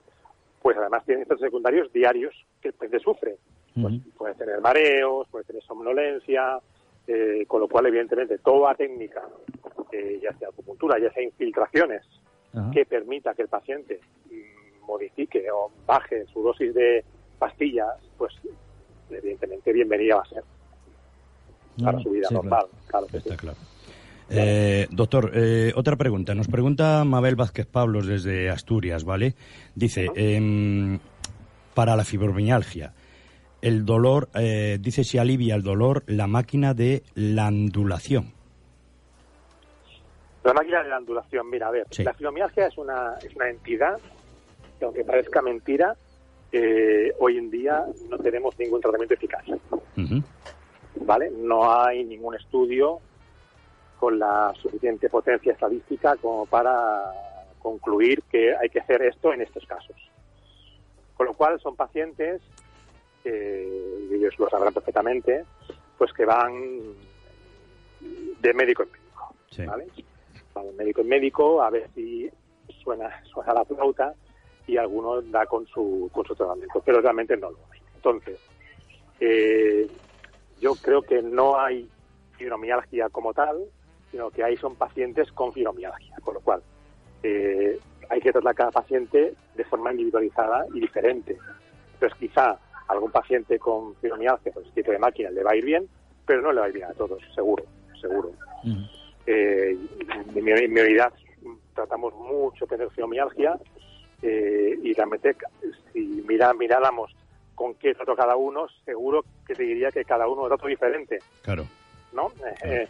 pues 0.61 0.77
además 0.77 1.05
tienen 1.07 1.23
efectos 1.23 1.41
secundarios 1.41 1.91
diarios 1.91 2.35
que 2.61 2.69
el 2.69 2.75
paciente 2.75 3.01
sufre. 3.01 3.37
Pues 3.81 3.95
puede 4.17 4.35
tener 4.35 4.61
mareos, 4.61 5.27
puede 5.31 5.45
tener 5.47 5.63
somnolencia, 5.63 6.59
eh, 7.07 7.45
con 7.49 7.61
lo 7.61 7.69
cual 7.69 7.87
evidentemente 7.87 8.37
toda 8.39 8.75
técnica, 8.75 9.23
eh, 9.91 10.21
ya 10.23 10.37
sea 10.37 10.49
acupuntura, 10.49 10.99
ya 10.99 11.11
sea 11.13 11.23
infiltraciones, 11.23 12.03
que 12.73 12.85
permita 12.85 13.33
que 13.33 13.43
el 13.43 13.49
paciente 13.49 14.01
mm, 14.27 14.85
modifique 14.85 15.51
o 15.51 15.71
baje 15.87 16.27
su 16.27 16.43
dosis 16.43 16.75
de 16.75 17.05
pastillas, 17.39 17.97
pues 18.19 18.35
evidentemente 19.09 19.73
bienvenida 19.73 20.17
va 20.17 20.23
a 20.23 20.29
ser 20.29 20.45
para 21.83 22.01
su 22.01 22.11
vida 22.11 22.29
sí, 22.29 22.35
normal. 22.35 22.67
Claro 22.87 23.07
que 23.07 23.21
sí. 23.21 23.31
Eh, 24.33 24.87
doctor, 24.91 25.33
eh, 25.35 25.73
otra 25.75 25.97
pregunta. 25.97 26.35
Nos 26.35 26.47
pregunta 26.47 27.05
Mabel 27.05 27.35
Vázquez 27.35 27.67
Pablos 27.67 28.07
desde 28.07 28.49
Asturias, 28.49 29.05
¿vale? 29.05 29.35
Dice, 29.75 30.07
em, 30.15 31.01
para 31.75 31.97
la 31.97 32.05
fibromialgia, 32.05 32.93
el 33.61 33.85
dolor, 33.85 34.29
eh, 34.35 34.79
dice 34.81 35.03
si 35.03 35.19
alivia 35.19 35.57
el 35.57 35.63
dolor 35.63 36.05
la 36.07 36.29
máquina 36.29 36.75
de 36.75 37.03
la 37.15 37.49
ondulación. 37.49 38.33
La 40.45 40.55
máquina 40.55 40.83
de 40.83 40.89
la 40.89 40.99
ondulación, 40.99 41.51
mira, 41.51 41.67
a 41.69 41.71
ver, 41.71 41.87
Sí. 41.91 42.03
la 42.03 42.15
fibromialgia 42.15 42.69
es 42.69 42.79
una, 42.79 43.15
es 43.23 43.35
una 43.35 43.51
entidad 43.51 43.99
que 44.79 44.85
aunque 44.85 45.05
parezca 45.05 45.43
mentira, 45.43 45.95
eh, 46.53 47.13
hoy 47.19 47.37
en 47.37 47.51
día 47.51 47.85
no 48.09 48.17
tenemos 48.19 48.59
ningún 48.59 48.81
tratamiento 48.81 49.15
eficaz. 49.15 49.45
Ujú. 49.49 50.23
¿Vale? 50.97 51.31
No 51.31 51.73
hay 51.73 52.05
ningún 52.05 52.35
estudio 52.35 53.01
con 53.99 54.19
la 54.19 54.53
suficiente 54.61 55.09
potencia 55.09 55.53
estadística 55.53 56.17
como 56.17 56.47
para 56.47 57.13
concluir 57.59 58.23
que 58.31 58.57
hay 58.57 58.69
que 58.71 58.81
hacer 58.81 59.03
esto 59.03 59.33
en 59.33 59.43
estos 59.43 59.67
casos. 59.67 59.97
Con 61.17 61.27
lo 61.27 61.35
cual 61.35 61.61
son 61.61 61.77
pacientes, 61.77 62.41
y 63.25 64.15
ellos 64.15 64.39
lo 64.39 64.49
sabrán 64.49 64.73
perfectamente, 64.73 65.45
pues 65.99 66.13
que 66.13 66.25
van 66.25 66.81
de 68.01 68.55
médico 68.55 68.85
en 68.85 68.91
médico, 68.91 69.35
¿vale? 69.67 69.87
Van 70.55 70.67
de 70.67 70.73
médico 70.73 71.03
en 71.03 71.09
médico 71.09 71.63
a 71.63 71.69
ver 71.69 71.91
si 71.95 72.31
suena, 72.83 73.23
suena 73.25 73.53
la 73.53 73.65
flauta 73.67 74.15
y 74.67 74.79
alguno 74.79 75.21
da 75.21 75.45
con 75.45 75.67
su, 75.67 76.09
con 76.13 76.25
su 76.25 76.35
tratamiento, 76.35 76.81
pero 76.85 77.01
realmente 77.03 77.37
no 77.37 77.51
lo 77.51 77.59
hay. 77.71 77.81
Entonces, 77.97 78.41
eh, 79.21 79.87
yo 80.61 80.75
creo 80.75 81.03
que 81.03 81.23
no 81.23 81.59
hay 81.59 81.89
fibromialgia 82.37 83.09
como 83.09 83.35
tal, 83.35 83.65
sino 84.11 84.31
que 84.31 84.43
hay 84.45 84.57
son 84.57 84.77
pacientes 84.77 85.31
con 85.33 85.53
fibromialgia, 85.53 86.17
con 86.23 86.35
lo 86.35 86.41
cual 86.41 86.63
eh, 87.23 87.79
hay 88.09 88.21
que 88.21 88.33
tratar 88.33 88.53
a 88.53 88.55
cada 88.55 88.71
paciente 88.71 89.35
de 89.55 89.65
forma 89.65 89.93
individualizada 89.93 90.67
y 90.75 90.81
diferente. 90.81 91.37
Entonces, 91.95 92.19
quizá 92.19 92.59
algún 92.89 93.11
paciente 93.11 93.59
con 93.59 93.95
fibromialgia, 93.97 94.53
con 94.53 94.65
este 94.65 94.83
tipo 94.83 94.93
de 94.93 94.99
máquina, 94.99 95.31
le 95.31 95.43
va 95.43 95.53
a 95.53 95.57
ir 95.57 95.65
bien, 95.65 95.89
pero 96.27 96.43
no 96.43 96.53
le 96.53 96.61
va 96.61 96.67
a 96.67 96.69
ir 96.69 96.75
bien 96.75 96.89
a 96.89 96.95
todos, 96.95 97.23
seguro, 97.35 97.65
seguro. 98.01 98.33
Eh, 99.27 99.77
en, 100.35 100.45
mi, 100.45 100.51
en 100.51 100.73
mi 100.73 100.81
unidad 100.81 101.13
tratamos 101.75 102.15
mucho 102.15 102.67
tener 102.67 102.91
fibromialgia 102.91 103.59
eh, 104.23 104.79
y 104.83 104.93
realmente 104.93 105.37
si 105.93 106.25
mira, 106.29 106.53
miráramos 106.53 107.15
con 107.61 107.75
qué 107.75 107.93
trato 107.95 108.17
cada 108.17 108.37
uno, 108.37 108.69
seguro 108.87 109.23
que 109.47 109.55
te 109.55 109.65
diría 109.65 109.91
que 109.91 110.03
cada 110.03 110.27
uno 110.27 110.45
es 110.45 110.49
trato 110.49 110.67
diferente, 110.67 111.19
Claro. 111.43 111.67
¿no? 112.15 112.33
Eh, 112.65 112.89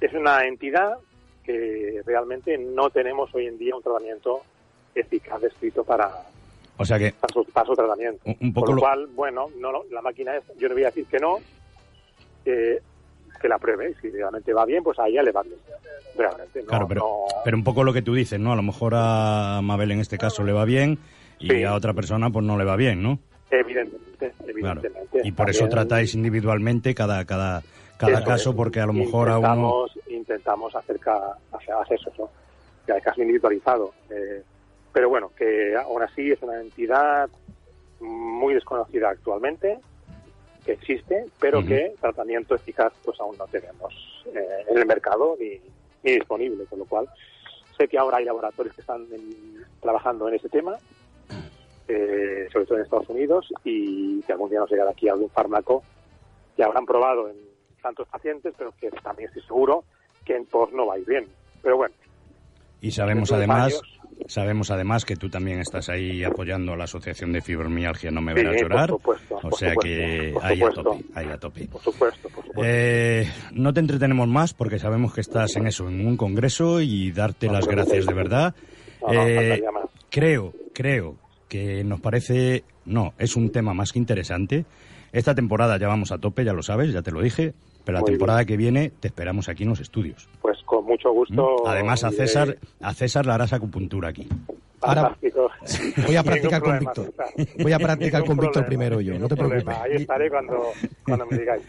es 0.00 0.12
una 0.14 0.46
entidad 0.46 0.96
que 1.44 2.00
realmente 2.06 2.56
no 2.56 2.88
tenemos 2.88 3.28
hoy 3.34 3.46
en 3.46 3.58
día 3.58 3.76
un 3.76 3.82
tratamiento 3.82 4.40
eficaz 4.94 5.42
descrito 5.42 5.84
para, 5.84 6.10
O 6.78 6.84
sea 6.86 6.98
que 6.98 7.12
para, 7.12 7.30
su, 7.30 7.44
para 7.44 7.66
su 7.66 7.74
tratamiento. 7.74 8.22
Un- 8.40 8.54
poco 8.54 8.68
Por 8.68 8.74
lo 8.76 8.80
cual, 8.80 9.06
bueno, 9.08 9.48
no, 9.58 9.70
no, 9.70 9.82
la 9.90 10.00
máquina 10.00 10.34
es, 10.34 10.44
yo 10.58 10.66
le 10.68 10.72
voy 10.74 10.84
a 10.84 10.86
decir 10.86 11.04
que 11.04 11.18
no, 11.18 11.36
que, 12.42 12.78
que 13.38 13.48
la 13.48 13.58
pruebe, 13.58 13.94
si 14.00 14.08
realmente 14.08 14.54
va 14.54 14.64
bien, 14.64 14.82
pues 14.82 14.98
a 14.98 15.08
ella 15.08 15.22
le 15.22 15.30
va 15.32 15.42
bien. 15.42 15.58
Realmente, 16.16 16.60
no, 16.62 16.68
Claro, 16.68 16.88
pero, 16.88 17.00
no- 17.02 17.24
pero 17.44 17.56
un 17.58 17.64
poco 17.64 17.84
lo 17.84 17.92
que 17.92 18.00
tú 18.00 18.14
dices, 18.14 18.40
¿no? 18.40 18.50
A 18.54 18.56
lo 18.56 18.62
mejor 18.62 18.94
a 18.96 19.60
Mabel 19.62 19.90
en 19.90 20.00
este 20.00 20.16
caso 20.16 20.42
le 20.42 20.52
va 20.54 20.64
bien 20.64 20.98
y 21.38 21.50
Sí. 21.50 21.64
a 21.64 21.74
otra 21.74 21.92
persona 21.92 22.30
pues 22.30 22.46
no 22.46 22.56
le 22.56 22.64
va 22.64 22.76
bien, 22.76 23.02
¿no? 23.02 23.18
Evidentemente, 23.50 24.32
Claro. 24.38 24.50
evidentemente. 24.80 25.20
Y 25.24 25.32
por 25.32 25.50
eso 25.50 25.68
tratáis 25.68 26.14
individualmente 26.14 26.94
cada 26.94 27.24
cada 27.24 27.62
cada 27.98 28.22
caso 28.24 28.50
es. 28.50 28.56
porque 28.56 28.80
a 28.80 28.86
lo 28.86 28.92
mejor 28.92 29.30
a 29.30 29.38
uno 29.38 29.86
intentamos, 30.08 30.74
hacer, 30.74 30.98
hacer, 31.52 31.98
eso, 31.98 32.12
¿no? 32.18 32.30
hay 32.92 33.00
caso 33.00 33.20
individualizado. 33.22 33.92
Eh, 34.10 34.42
pero 34.92 35.08
bueno, 35.08 35.30
que 35.36 35.74
aún 35.76 36.02
así 36.02 36.30
es 36.30 36.40
una 36.42 36.60
entidad 36.60 37.28
muy 38.00 38.54
desconocida 38.54 39.10
actualmente, 39.10 39.78
que 40.64 40.72
existe, 40.72 41.24
pero 41.40 41.64
que 41.64 41.94
tratamiento 42.00 42.54
eficaz 42.54 42.92
pues 43.04 43.18
aún 43.20 43.36
no 43.38 43.46
tenemos 43.46 43.94
eh, 44.34 44.64
en 44.68 44.78
el 44.78 44.86
mercado 44.86 45.36
ni, 45.40 45.58
ni 46.02 46.12
disponible, 46.16 46.64
con 46.66 46.80
lo 46.80 46.84
cual 46.84 47.08
sé 47.78 47.88
que 47.88 47.98
ahora 47.98 48.18
hay 48.18 48.24
laboratorios 48.24 48.74
que 48.74 48.80
están 48.82 49.06
en- 49.12 49.64
trabajando 49.80 50.28
en 50.28 50.34
ese 50.34 50.48
tema, 50.48 50.76
eh, 51.88 52.48
sobre 52.52 52.66
todo 52.66 52.78
en 52.78 52.84
Estados 52.84 53.08
Unidos, 53.08 53.46
y 53.64 54.20
que 54.22 54.32
algún 54.32 54.50
día 54.50 54.60
nos 54.60 54.70
llegará 54.70 54.90
aquí 54.90 55.08
algún 55.08 55.30
fármaco 55.30 55.82
que 56.56 56.62
habrán 56.64 56.86
probado 56.86 57.28
en 57.28 57.36
tantos 57.82 58.08
pacientes, 58.08 58.54
pero 58.58 58.72
que 58.80 58.90
también 58.90 59.28
estoy 59.28 59.42
seguro 59.42 59.84
que 60.24 60.36
en 60.36 60.46
todos 60.46 60.72
no 60.72 60.86
va 60.86 60.94
a 60.94 60.98
ir 60.98 61.06
bien. 61.06 61.26
Pero 61.62 61.76
bueno, 61.76 61.94
y 62.80 62.90
sabemos 62.90 63.30
además 63.32 63.80
sabemos 64.28 64.70
además 64.70 65.04
que 65.04 65.14
tú 65.16 65.28
también 65.28 65.60
estás 65.60 65.88
ahí 65.88 66.24
apoyando 66.24 66.72
a 66.72 66.76
la 66.76 66.84
Asociación 66.84 67.32
de 67.32 67.40
Fibromialgia 67.42 68.10
No 68.10 68.20
Me 68.22 68.32
Sí, 68.32 68.38
Verás 68.42 68.54
por 68.54 68.70
Llorar. 68.70 68.88
supuesto, 68.88 69.36
o 69.36 69.40
por 69.40 69.54
sea 69.58 69.74
que 69.76 70.30
por 70.32 70.44
ahí 70.44 70.62
a 70.62 70.70
tope, 70.70 71.04
ahí 71.14 71.26
a 71.28 71.38
tope. 71.38 71.68
por 71.68 71.80
supuesto, 71.82 72.28
por 72.30 72.44
supuesto. 72.44 72.62
Eh, 72.64 73.28
no 73.52 73.72
te 73.74 73.80
entretenemos 73.80 74.26
más 74.28 74.54
porque 74.54 74.78
sabemos 74.78 75.14
que 75.14 75.20
estás 75.20 75.54
en 75.56 75.66
eso, 75.66 75.88
en 75.88 76.06
un 76.06 76.16
congreso 76.16 76.80
y 76.80 77.12
darte 77.12 77.46
No 77.46 77.52
las 77.52 77.66
gracias 77.68 78.06
de 78.06 78.14
verdad. 78.14 78.54
No, 79.02 79.12
no, 79.12 79.22
Eh, 79.22 79.62
creo, 80.10 80.52
creo 80.72 81.16
que 81.48 81.84
nos 81.84 82.00
parece, 82.00 82.64
no, 82.84 83.14
es 83.18 83.36
un 83.36 83.50
tema 83.50 83.74
más 83.74 83.92
que 83.92 83.98
interesante. 83.98 84.64
Esta 85.12 85.34
temporada 85.34 85.78
ya 85.78 85.88
vamos 85.88 86.12
a 86.12 86.18
tope, 86.18 86.44
ya 86.44 86.52
lo 86.52 86.62
sabes, 86.62 86.92
ya 86.92 87.02
te 87.02 87.10
lo 87.10 87.20
dije, 87.20 87.54
pero 87.84 87.96
la 87.96 88.00
Muy 88.02 88.10
temporada 88.10 88.44
que 88.44 88.56
viene 88.56 88.90
te 89.00 89.08
esperamos 89.08 89.48
aquí 89.48 89.62
en 89.62 89.70
los 89.70 89.80
estudios. 89.80 90.28
Pues 90.42 90.58
con 90.64 90.84
mucho 90.84 91.12
gusto. 91.12 91.56
¿Mm? 91.64 91.68
Además 91.68 92.04
a 92.04 92.10
César, 92.10 92.58
a 92.80 92.92
César 92.92 93.26
le 93.26 93.32
harás 93.32 93.52
acupuntura 93.52 94.08
aquí. 94.08 94.28
fantástico. 94.80 95.50
Voy 96.06 96.16
a 96.16 96.22
practicar 96.22 96.60
con 96.60 96.78
Víctor. 96.78 97.14
Voy 97.62 97.72
a 97.72 97.78
practicar 97.78 98.24
con 98.24 98.36
Víctor 98.36 98.66
primero 98.66 99.00
yo, 99.00 99.18
no 99.18 99.28
te 99.28 99.36
preocupes. 99.36 99.64
problema. 99.64 99.84
Ahí 99.84 100.02
estaré 100.02 100.28
cuando, 100.28 100.72
cuando 101.04 101.26
me 101.26 101.38
digáis. 101.38 101.62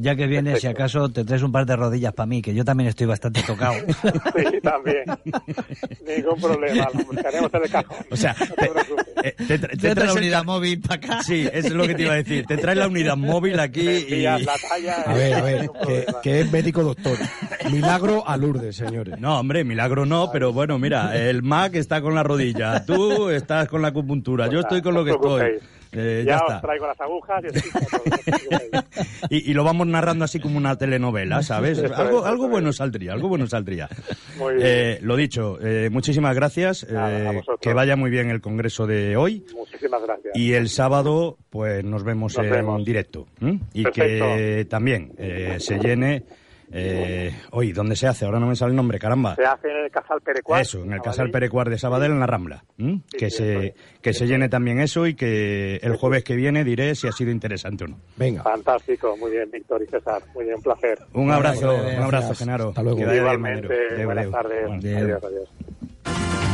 Ya 0.00 0.14
que 0.14 0.28
vienes, 0.28 0.60
si 0.60 0.68
acaso 0.68 1.08
te 1.08 1.24
traes 1.24 1.42
un 1.42 1.50
par 1.50 1.66
de 1.66 1.74
rodillas 1.74 2.12
para 2.12 2.28
mí, 2.28 2.40
que 2.40 2.54
yo 2.54 2.64
también 2.64 2.88
estoy 2.88 3.06
bastante 3.08 3.42
tocado. 3.42 3.74
Sí, 4.38 4.60
también. 4.62 5.04
Ningún 6.06 6.40
problema, 6.40 6.88
lo 6.94 7.04
buscaremos 7.04 7.52
en 7.52 7.62
el 7.62 7.70
cajón. 7.70 7.96
O 8.10 8.16
sea, 8.16 8.36
No 8.38 8.54
te. 8.54 9.28
Eh, 9.28 9.34
te, 9.36 9.58
te 9.58 9.88
la 9.88 9.94
traes 9.94 10.12
el 10.12 10.18
unidad 10.18 10.44
móvil 10.44 10.80
para 10.80 10.94
acá. 10.94 11.22
Sí, 11.22 11.48
eso 11.52 11.68
es 11.68 11.74
lo 11.74 11.86
que 11.86 11.94
te 11.94 12.02
iba 12.02 12.12
a 12.12 12.16
decir. 12.16 12.46
Te 12.46 12.56
traes 12.58 12.78
la 12.78 12.86
unidad 12.86 13.16
móvil 13.16 13.58
aquí 13.58 13.80
y... 13.80 14.22
la 14.22 14.38
talla. 14.38 15.02
A 15.02 15.14
ver, 15.14 15.34
a 15.34 15.42
ver, 15.42 15.70
que, 16.22 16.40
es 16.40 16.52
médico 16.52 16.84
doctor. 16.84 17.16
Milagro 17.72 18.26
a 18.26 18.36
Lourdes, 18.36 18.76
señores. 18.76 19.18
No, 19.18 19.40
hombre, 19.40 19.64
milagro 19.64 20.06
no, 20.06 20.30
pero 20.30 20.52
bueno, 20.52 20.78
mira, 20.78 21.16
el 21.16 21.42
Mac 21.42 21.74
está 21.74 22.00
con 22.00 22.14
la 22.14 22.22
rodilla, 22.22 22.84
tú 22.84 23.30
estás 23.30 23.68
con 23.68 23.82
la 23.82 23.88
acupuntura, 23.88 24.48
yo 24.48 24.60
estoy 24.60 24.80
con 24.80 24.94
lo 24.94 25.04
que 25.04 25.12
estoy. 25.12 25.58
Eh, 25.92 26.22
ya 26.26 26.32
ya 26.32 26.36
os 26.36 26.42
está. 26.54 26.60
traigo 26.60 26.86
las 26.86 27.00
agujas 27.00 27.44
y. 27.44 27.48
Y, 29.30 29.50
y 29.50 29.54
lo 29.54 29.64
vamos 29.64 29.86
narrando 29.86 30.24
así 30.24 30.40
como 30.40 30.56
una 30.58 30.76
telenovela, 30.76 31.42
¿sabes? 31.42 31.78
Algo, 31.82 32.24
algo 32.24 32.48
bueno 32.48 32.72
saldría, 32.72 33.12
algo 33.12 33.28
bueno 33.28 33.46
saldría. 33.46 33.88
Muy 34.38 34.54
bien. 34.54 34.66
Eh, 34.66 34.98
lo 35.02 35.16
dicho, 35.16 35.58
eh, 35.60 35.88
muchísimas 35.90 36.34
gracias, 36.34 36.86
Nada, 36.90 37.32
que 37.60 37.72
vaya 37.74 37.96
muy 37.96 38.10
bien 38.10 38.30
el 38.30 38.40
congreso 38.40 38.86
de 38.86 39.16
hoy. 39.16 39.44
Muchísimas 39.54 40.02
gracias. 40.02 40.34
Y 40.36 40.54
el 40.54 40.68
sábado, 40.68 41.36
pues 41.50 41.84
nos 41.84 42.04
vemos 42.04 42.36
Nos 42.36 42.46
en 42.46 42.52
vemos. 42.52 42.84
directo. 42.84 43.26
Y 43.74 43.82
Perfecto. 43.82 44.24
que 44.24 44.66
también 44.70 45.12
se 45.58 45.78
llene. 45.78 46.24
Eh, 46.72 47.34
hoy, 47.52 47.72
¿dónde 47.72 47.96
se 47.96 48.06
hace? 48.06 48.24
Ahora 48.24 48.38
no 48.38 48.46
me 48.46 48.56
sale 48.56 48.70
el 48.70 48.76
nombre, 48.76 48.98
caramba. 48.98 49.34
Se 49.36 49.44
hace 49.44 49.68
en 49.68 49.84
el 49.84 49.90
Casal 49.90 50.20
Perecuar. 50.20 50.60
Eso, 50.60 50.82
en 50.84 50.92
el. 50.92 51.00
Casal 51.00 51.30
Perecuar 51.30 51.70
de 51.70 51.78
Sabadell, 51.78 52.12
en 52.12 52.20
la 52.20 52.26
Rambla. 52.26 52.64
que 53.16 53.30
sí, 53.30 53.36
se, 53.36 53.74
que 54.02 54.12
se 54.12 54.26
llene 54.26 54.48
también 54.48 54.80
eso 54.80 55.06
y 55.06 55.14
que 55.14 55.76
el 55.76 55.96
jueves 55.96 56.24
que 56.24 56.36
viene 56.36 56.64
diré 56.64 56.94
si 56.94 57.08
ha 57.08 57.12
sido 57.12 57.30
interesante 57.30 57.84
o 57.84 57.88
no. 57.88 57.98
Venga. 58.16 58.42
Fantástico, 58.42 59.16
muy 59.16 59.30
bien, 59.30 59.50
Víctor 59.50 59.82
y 59.82 59.86
César. 59.86 60.22
Muy 60.34 60.44
bien, 60.44 60.56
un 60.56 60.62
placer. 60.62 60.98
Un 61.14 61.30
abrazo, 61.30 61.74
un 61.74 62.02
abrazo, 62.02 62.34
Genaro. 62.34 62.68
Hasta 62.70 62.82
luego. 62.82 63.00
Igualmente, 63.00 64.04
buenas 64.04 64.30
tardes. 64.30 64.66
Bueno. 64.66 64.98
Adiós, 64.98 65.24
adiós. 65.24 66.47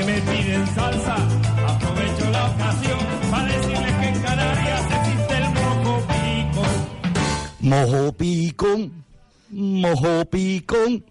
Que 0.00 0.06
me 0.06 0.20
piden 0.22 0.66
salsa, 0.74 1.16
aprovecho 1.66 2.30
la 2.30 2.46
ocasión 2.46 2.98
para 3.30 3.44
decirles 3.44 3.92
que 3.92 4.08
en 4.08 4.22
Canarias 4.22 4.82
existe 4.98 5.36
el 5.36 5.50
mojo 5.50 6.02
pico. 6.08 6.62
Mojo 7.60 8.12
picón, 8.12 9.04
mojo 9.50 10.24
picón. 10.26 11.04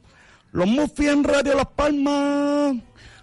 Los 0.51 0.67
Murphy 0.67 1.07
en 1.07 1.23
Radio 1.23 1.55
Las 1.55 1.67
Palmas. 1.67 2.75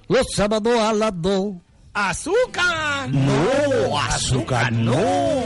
Los 0.08 0.26
sábados 0.34 0.78
a 0.78 0.92
las 0.92 1.12
dos. 1.20 1.54
¡Azúcar! 1.92 3.08
No, 3.08 3.98
azúcar 3.98 4.72
no. 4.72 4.96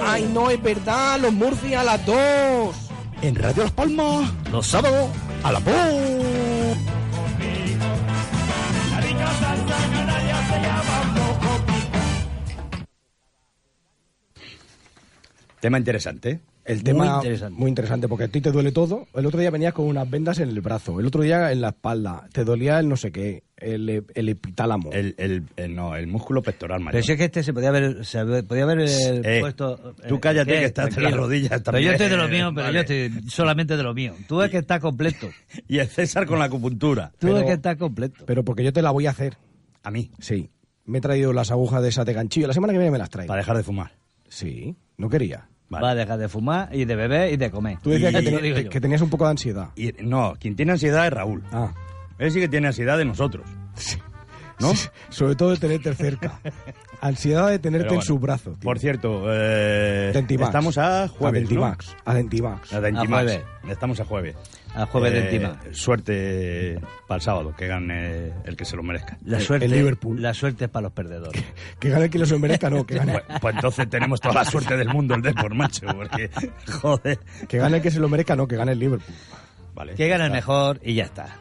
Ay, 0.04 0.28
no, 0.34 0.50
es 0.50 0.62
verdad, 0.62 1.18
los 1.20 1.32
Murphy 1.32 1.74
a 1.74 1.84
las 1.84 2.04
dos. 2.04 2.76
En 3.22 3.34
Radio 3.36 3.62
Las 3.62 3.72
Palmas. 3.72 4.30
Los 4.52 4.66
sábados 4.66 5.08
a 5.42 5.52
las 5.52 5.64
dos. 5.64 6.39
Tema 15.60 15.78
interesante. 15.78 16.40
El 16.64 16.84
tema 16.84 17.04
Muy 17.04 17.14
interesante. 17.16 17.58
muy 17.58 17.68
interesante 17.68 18.06
porque 18.08 18.24
a 18.24 18.28
ti 18.28 18.40
te 18.40 18.52
duele 18.52 18.70
todo. 18.70 19.08
El 19.14 19.26
otro 19.26 19.40
día 19.40 19.50
venías 19.50 19.72
con 19.72 19.86
unas 19.86 20.08
vendas 20.08 20.38
en 20.38 20.50
el 20.50 20.60
brazo, 20.60 21.00
el 21.00 21.06
otro 21.06 21.22
día 21.22 21.50
en 21.52 21.60
la 21.62 21.70
espalda, 21.70 22.28
te 22.32 22.44
dolía 22.44 22.78
el 22.78 22.88
no 22.88 22.96
sé 22.96 23.10
qué, 23.10 23.42
el, 23.56 24.04
el 24.14 24.28
epitálamo. 24.28 24.90
El, 24.92 25.14
el- 25.18 25.42
el- 25.56 25.74
no, 25.74 25.96
el 25.96 26.06
músculo 26.06 26.42
pectoral, 26.42 26.78
Pero 26.78 26.84
Mario. 26.84 27.02
si 27.02 27.12
es 27.12 27.18
que 27.18 27.24
este 27.24 27.42
se 27.42 27.52
podía 27.52 27.70
haber, 27.70 28.04
se 28.04 28.18
haber- 28.20 28.44
podía 28.46 28.64
haber 28.64 28.80
eh, 28.80 29.20
Eh, 29.24 29.40
puesto. 29.40 29.94
tú 30.06 30.20
cállate 30.20 30.52
que 30.52 30.64
estás 30.66 30.94
de 30.94 31.02
las 31.02 31.12
rodillas 31.12 31.60
Pero 31.64 31.78
yo 31.80 31.92
estoy 31.92 32.08
de 32.08 32.16
lo 32.16 32.28
mío, 32.28 32.50
pero 32.54 32.66
Vale. 32.66 32.74
yo 32.74 32.80
estoy 32.82 33.28
solamente 33.28 33.76
de 33.76 33.82
lo 33.82 33.92
mío. 33.94 34.14
Tú 34.28 34.40
es 34.42 34.50
que 34.50 34.58
estás 34.58 34.80
completo. 34.80 35.28
Y 35.68 35.78
el 35.78 35.88
César 35.88 36.24
con 36.26 36.38
la 36.38 36.44
acupuntura. 36.44 37.10
Tú 37.18 37.26
Pero- 37.28 37.38
es 37.38 37.44
que 37.46 37.52
estás 37.54 37.76
completo. 37.76 38.24
Pero 38.26 38.44
porque 38.44 38.62
yo 38.62 38.72
te 38.72 38.82
la 38.82 38.92
voy 38.92 39.06
a 39.06 39.10
hacer. 39.10 39.36
A 39.82 39.90
mí. 39.90 40.10
Sí. 40.18 40.50
Me 40.84 40.98
he 40.98 41.00
traído 41.00 41.32
las 41.32 41.50
agujas 41.50 41.82
de 41.82 41.88
esas 41.88 42.04
de 42.06 42.12
ganchillo. 42.12 42.46
La 42.46 42.52
semana 42.54 42.72
que 42.72 42.78
viene 42.78 42.90
me 42.90 42.98
las 42.98 43.10
traigo. 43.10 43.28
Para 43.28 43.40
dejar 43.42 43.56
de 43.56 43.62
fumar. 43.62 43.92
Sí, 44.28 44.76
no 44.96 45.08
quería. 45.08 45.48
Va 45.72 45.90
a 45.90 45.94
dejar 45.94 46.18
de 46.18 46.28
fumar 46.28 46.68
y 46.74 46.84
de 46.84 46.96
beber 46.96 47.32
y 47.32 47.36
de 47.36 47.50
comer. 47.50 47.78
Tú 47.80 47.90
decías 47.90 48.12
Y- 48.12 48.68
que, 48.68 48.80
tenías 48.80 49.00
un 49.02 49.10
poco 49.10 49.24
de 49.24 49.30
ansiedad. 49.30 49.68
Y, 49.76 49.92
no, 50.02 50.34
quien 50.40 50.56
tiene 50.56 50.72
ansiedad 50.72 51.06
es 51.06 51.12
Raúl. 51.12 51.44
Ah. 51.52 51.72
Él 52.18 52.30
sí 52.32 52.40
que 52.40 52.48
tiene 52.48 52.66
ansiedad 52.66 52.98
de 52.98 53.04
nosotros. 53.04 53.46
¿No? 54.58 54.74
Sí, 54.74 54.88
sobre 55.08 55.36
todo 55.36 55.50
de 55.52 55.56
tenerte 55.56 55.94
cerca. 55.94 56.40
Ansiedad 57.00 57.48
de 57.48 57.58
tenerte 57.58 57.94
en 57.94 58.20
brazos. 58.20 58.58
tío. 58.58 58.64
Por 58.64 58.78
cierto, 58.78 59.22
eh, 59.28 60.10
Dentimax. 60.12 60.48
estamos 60.48 60.76
a 60.76 61.08
jueves, 61.08 61.38
A 61.38 61.40
Dentimax. 61.40 61.96
A 62.04 62.14
Dentimax. 62.14 62.72
¿no? 62.72 62.78
A 62.78 62.80
Dentimax. 62.82 63.10
A 63.10 63.24
jueves. 63.24 63.44
Estamos 63.70 64.00
a 64.00 64.04
jueves. 64.04 64.36
A 64.74 64.86
jueves 64.86 65.12
Eh, 65.12 65.20
Dentimax. 65.22 65.76
Suerte 65.76 66.80
para 67.08 67.16
el 67.16 67.22
sábado, 67.22 67.54
que 67.56 67.66
gane 67.66 68.32
el 68.44 68.56
que 68.56 68.64
se 68.64 68.76
lo 68.76 68.82
merezca. 68.82 69.18
La 69.24 69.38
El- 69.38 69.44
suerte, 69.44 69.64
el 69.66 69.72
Liverpool. 69.72 70.22
la 70.22 70.32
suerte 70.32 70.66
es 70.66 70.70
para 70.70 70.84
los 70.84 70.92
perdedores. 70.92 71.42
Que 71.80 71.88
gane 71.90 72.04
el 72.04 72.10
que 72.10 72.18
lo 72.18 72.26
se 72.26 72.38
merezca, 72.38 72.70
no, 72.70 72.84
que 72.86 72.94
gane, 72.96 73.12
Pues, 73.12 73.40
pues 73.40 73.54
entonces 73.56 73.88
tenemos 73.90 74.20
toda 74.20 74.34
la 74.34 74.44
suerte 74.44 74.76
del 74.76 74.88
mundo 74.88 75.14
el 75.14 75.22
Depor, 75.22 75.54
macho, 75.54 75.86
porque, 75.94 76.30
joder. 76.80 77.18
que 77.48 77.58
gane 77.58 77.78
el 77.78 77.82
que 77.82 77.90
se 77.90 77.98
lo 77.98 78.08
merezca, 78.08 78.36
no, 78.36 78.46
que 78.46 78.56
gane 78.56 78.72
el 78.72 78.78
Liverpool. 78.78 79.14
Vale. 79.74 79.94
Que 79.94 80.08
gane 80.08 80.26
el 80.26 80.30
mejor 80.32 80.78
y 80.84 80.94
ya 80.94 81.04
está. 81.04 81.38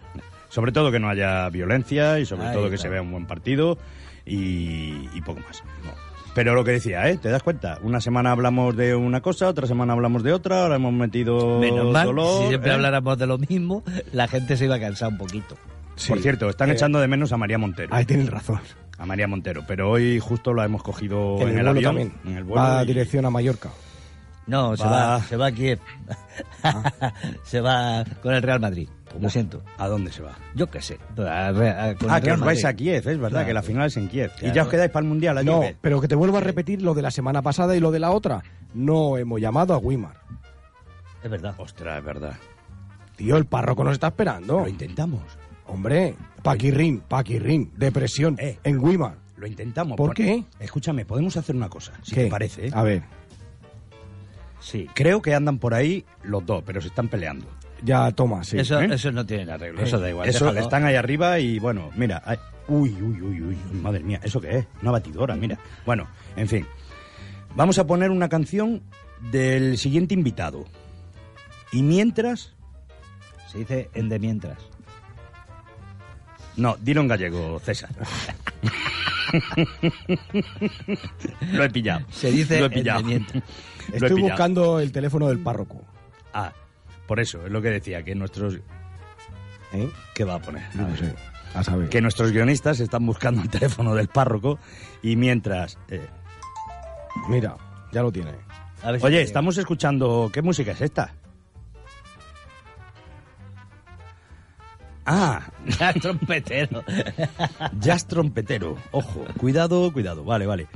Sobre 0.50 0.72
todo 0.72 0.92
que 0.92 1.00
no 1.00 1.10
haya 1.10 1.48
violencia 1.50 2.18
y 2.20 2.26
sobre 2.26 2.48
Ahí 2.48 2.54
todo 2.54 2.70
que 2.70 2.76
está. 2.76 2.88
se 2.88 2.89
vea 2.89 3.02
un 3.04 3.12
buen 3.12 3.28
partido 3.28 3.78
y, 4.26 5.08
y 5.13 5.22
poco 5.22 5.42
más. 5.42 5.62
No. 5.84 5.92
Pero 6.36 6.54
lo 6.54 6.63
que 6.63 6.72
decía, 6.72 7.10
¿eh? 7.10 7.18
¿Te 7.18 7.30
das 7.30 7.44
cuenta? 7.44 7.80
Una 7.82 8.00
semana 8.02 8.32
hablamos 8.32 8.76
de 8.78 8.96
una 8.96 9.22
cosa, 9.22 9.48
otra 9.50 9.68
semana 9.68 9.94
hablamos 9.94 10.24
de 10.24 10.32
otra, 10.32 10.63
ahora 10.63 10.76
hemos 10.76 10.94
metido 10.94 11.60
Menos 11.60 11.92
mal, 11.92 12.06
dolor. 12.08 12.44
si 12.44 12.48
siempre 12.50 12.72
¿eh? 12.72 12.74
habláramos 12.76 13.18
de 13.18 13.28
lo 13.28 13.38
mismo, 13.38 13.84
la 14.13 14.28
gente 14.28 14.56
se 14.56 14.65
iba 14.65 14.76
a 14.76 14.80
cansar 14.80 15.10
un 15.10 15.18
poquito. 15.18 15.56
Por 16.08 16.20
cierto, 16.22 16.50
están 16.50 16.70
Eh, 16.70 16.74
echando 16.74 17.00
de 17.02 17.08
menos 17.08 17.34
a 17.34 17.38
María 17.38 17.58
Montero. 17.58 17.94
Ahí 17.94 18.06
tienes 18.06 18.30
razón. 18.30 18.60
A 18.98 19.06
María 19.06 19.28
Montero, 19.28 19.63
pero 19.68 19.89
hoy 19.92 20.20
justo 20.20 20.54
la 20.54 20.65
hemos 20.65 20.84
cogido 20.84 21.38
En 21.42 21.50
en, 21.50 21.54
el 21.56 21.60
el, 21.62 21.68
avión. 21.70 21.84
también. 21.84 22.13
En 22.26 22.38
el 22.38 22.44
vuelo 22.44 22.62
Va 22.63 22.84
y- 22.84 22.88
dirección 22.88 23.26
a 23.26 23.30
Mallorca. 23.30 23.70
No, 24.48 24.76
se 24.78 24.84
Va. 24.84 24.89
va, 25.18 25.22
se 25.24 25.36
va 25.38 25.48
a 25.48 25.52
Kiev. 25.52 25.80
se 27.44 27.62
va 27.62 28.04
con 28.22 28.34
el 28.34 28.42
Real 28.42 28.60
Madrid. 28.60 28.89
Lo 29.19 29.30
siento. 29.30 29.63
¿A 29.78 29.88
dónde 29.88 30.12
se 30.12 30.22
va? 30.22 30.38
Yo 30.56 30.69
qué 30.69 30.82
sé. 30.82 31.00
A- 31.17 31.48
a- 31.48 31.95
con 31.95 32.12
Ah, 32.12 32.22
que 32.22 32.32
os 32.32 32.39
vais 32.39 32.63
a 32.65 32.74
Kiev, 32.74 32.98
es 32.98 33.06
verdad, 33.06 33.30
Claro. 33.30 33.48
que 33.48 33.54
la 33.54 33.62
final 33.63 33.88
es 33.88 33.98
en 33.98 34.08
Kiev. 34.08 34.32
Y 34.41 34.52
ya 34.52 34.63
os 34.63 34.67
quedáis 34.69 34.91
para 34.91 35.04
el 35.04 35.10
Mundial 35.10 35.38
allí. 35.38 35.48
No, 35.48 35.62
pero 35.82 36.00
que 36.02 36.08
te 36.08 36.15
vuelvo 36.15 36.38
a 36.38 36.41
repetir 36.41 36.82
lo 36.82 36.93
de 36.93 37.02
la 37.02 37.12
semana 37.12 37.41
pasada 37.41 37.76
y 37.76 37.80
lo 37.80 37.91
de 37.91 38.00
la 38.00 38.12
otra. 38.12 38.43
No 38.74 39.17
hemos 39.17 39.39
llamado 39.41 39.74
a 39.74 39.78
Wimar. 39.78 40.15
Es 41.24 41.30
verdad. 41.30 41.56
Ostras, 41.58 41.98
es 42.00 42.06
verdad. 42.06 42.34
Tío, 43.15 43.36
el 43.38 43.45
párroco 43.45 43.84
nos 43.84 43.93
está 43.93 44.08
esperando. 44.08 44.60
Lo 44.62 44.67
intentamos. 44.67 45.22
Hombre, 45.65 46.15
Paquirrín, 46.41 47.02
Paquirrín, 47.02 47.72
depresión, 47.76 48.36
Eh. 48.39 48.58
en 48.63 48.80
Wimar. 48.80 49.15
Lo 49.38 49.48
intentamos. 49.48 49.98
¿Por 49.98 50.13
qué? 50.13 50.43
Escúchame, 50.60 51.06
podemos 51.06 51.36
hacer 51.38 51.56
una 51.56 51.69
cosa, 51.69 51.93
si 52.04 52.15
¿Qué? 52.15 52.24
te 52.26 52.30
parece. 52.30 52.67
¿eh? 52.67 52.72
A 52.74 52.84
ver, 52.84 53.04
Sí. 54.62 54.88
Creo 54.93 55.22
que 55.22 55.34
andan 55.34 55.58
por 55.58 55.74
ahí 55.74 56.06
los 56.24 56.45
dos, 56.45 56.63
pero 56.65 56.82
se 56.82 56.89
están 56.89 57.08
peleando. 57.08 57.45
Ya 57.84 58.12
toma, 58.12 58.44
sí. 58.44 58.60
Eso, 58.60 58.80
¿Eh? 58.80 58.89
eso 58.94 59.12
no 59.12 59.26
tiene 59.26 59.52
arreglo. 59.52 59.82
Eso 59.82 60.00
da 60.00 60.10
igual. 60.10 60.28
Eso, 60.30 60.46
déjalo. 60.46 60.62
están 60.62 60.86
ahí 60.86 60.96
arriba 60.96 61.39
y 61.39 61.60
bueno, 61.60 61.89
mira. 61.96 62.22
uy, 62.68 62.89
uy, 63.02 63.22
uy, 63.22 63.42
uy, 63.42 63.58
uy, 63.72 63.80
madre 63.82 64.02
mía, 64.04 64.20
¿eso 64.24 64.39
qué 64.42 64.58
es? 64.60 64.68
Una 64.82 64.92
batidora, 64.92 65.36
mira. 65.36 65.58
Bueno, 65.86 66.08
en 66.36 66.48
fin. 66.48 66.65
Vamos 67.56 67.80
a 67.80 67.88
poner 67.88 68.12
una 68.12 68.30
canción 68.30 68.82
del 69.32 69.78
siguiente 69.78 70.13
invitado. 70.13 70.65
Y 71.72 71.82
mientras. 71.84 72.54
Se 73.52 73.60
dice 73.60 73.89
en 73.94 74.10
de 74.10 74.20
mientras. 74.20 74.58
No, 76.56 76.76
dilo 76.80 77.02
en 77.02 77.08
gallego, 77.08 77.60
César. 77.60 77.89
Lo 81.52 81.63
he 81.63 81.70
pillado. 81.70 82.06
Se 82.12 82.32
dice 82.32 82.60
Lo 82.60 82.65
he 82.68 82.78
en 82.78 82.84
de 82.84 83.04
mientras. 83.04 83.44
He 83.92 83.94
Estoy 83.96 84.10
pillado. 84.10 84.28
buscando 84.30 84.80
el 84.80 84.92
teléfono 84.92 85.28
del 85.30 85.39
párroco. 85.39 85.82
Ah, 86.34 86.54
por 87.10 87.19
eso, 87.19 87.43
es 87.43 87.52
lo 87.52 87.60
que 87.62 87.69
decía, 87.72 88.04
que 88.04 88.13
nuestros. 88.13 88.60
¿Eh? 89.74 89.89
¿Qué 90.15 90.24
va 90.24 90.36
a 90.36 90.39
poner? 90.39 90.63
A 90.63 90.76
No 90.76 90.88
ver. 90.88 90.98
sé. 91.00 91.15
A 91.56 91.63
saber. 91.63 91.89
que 91.89 92.00
nuestros 92.02 92.32
guionistas 92.32 92.80
están 92.80 93.04
buscando 93.08 93.41
el 93.41 93.50
teléfono 93.50 93.95
del 93.95 94.08
párroco 94.08 94.60
y 95.02 95.15
mientras... 95.15 95.80
eh, 95.89 96.06
Mira, 97.28 97.58
ya 97.91 98.04
lo 98.04 98.12
tiene. 98.12 98.34
A 98.84 98.91
ver 98.91 99.00
si 99.02 99.06
oye, 99.08 99.22
estamos 99.24 99.58
escuchando... 99.58 100.30
¿Qué 100.32 100.43
música 100.43 100.72
es 100.74 100.82
esta? 100.82 101.12
Ah, 105.06 105.41
Ya, 105.80 105.93
trompetero. 105.93 106.84
jazz 107.80 108.06
trompetero. 108.06 108.78
Ojo, 108.91 109.26
cuidado, 109.38 109.91
cuidado. 109.91 110.24
Vale, 110.24 110.45
vale. 110.45 110.67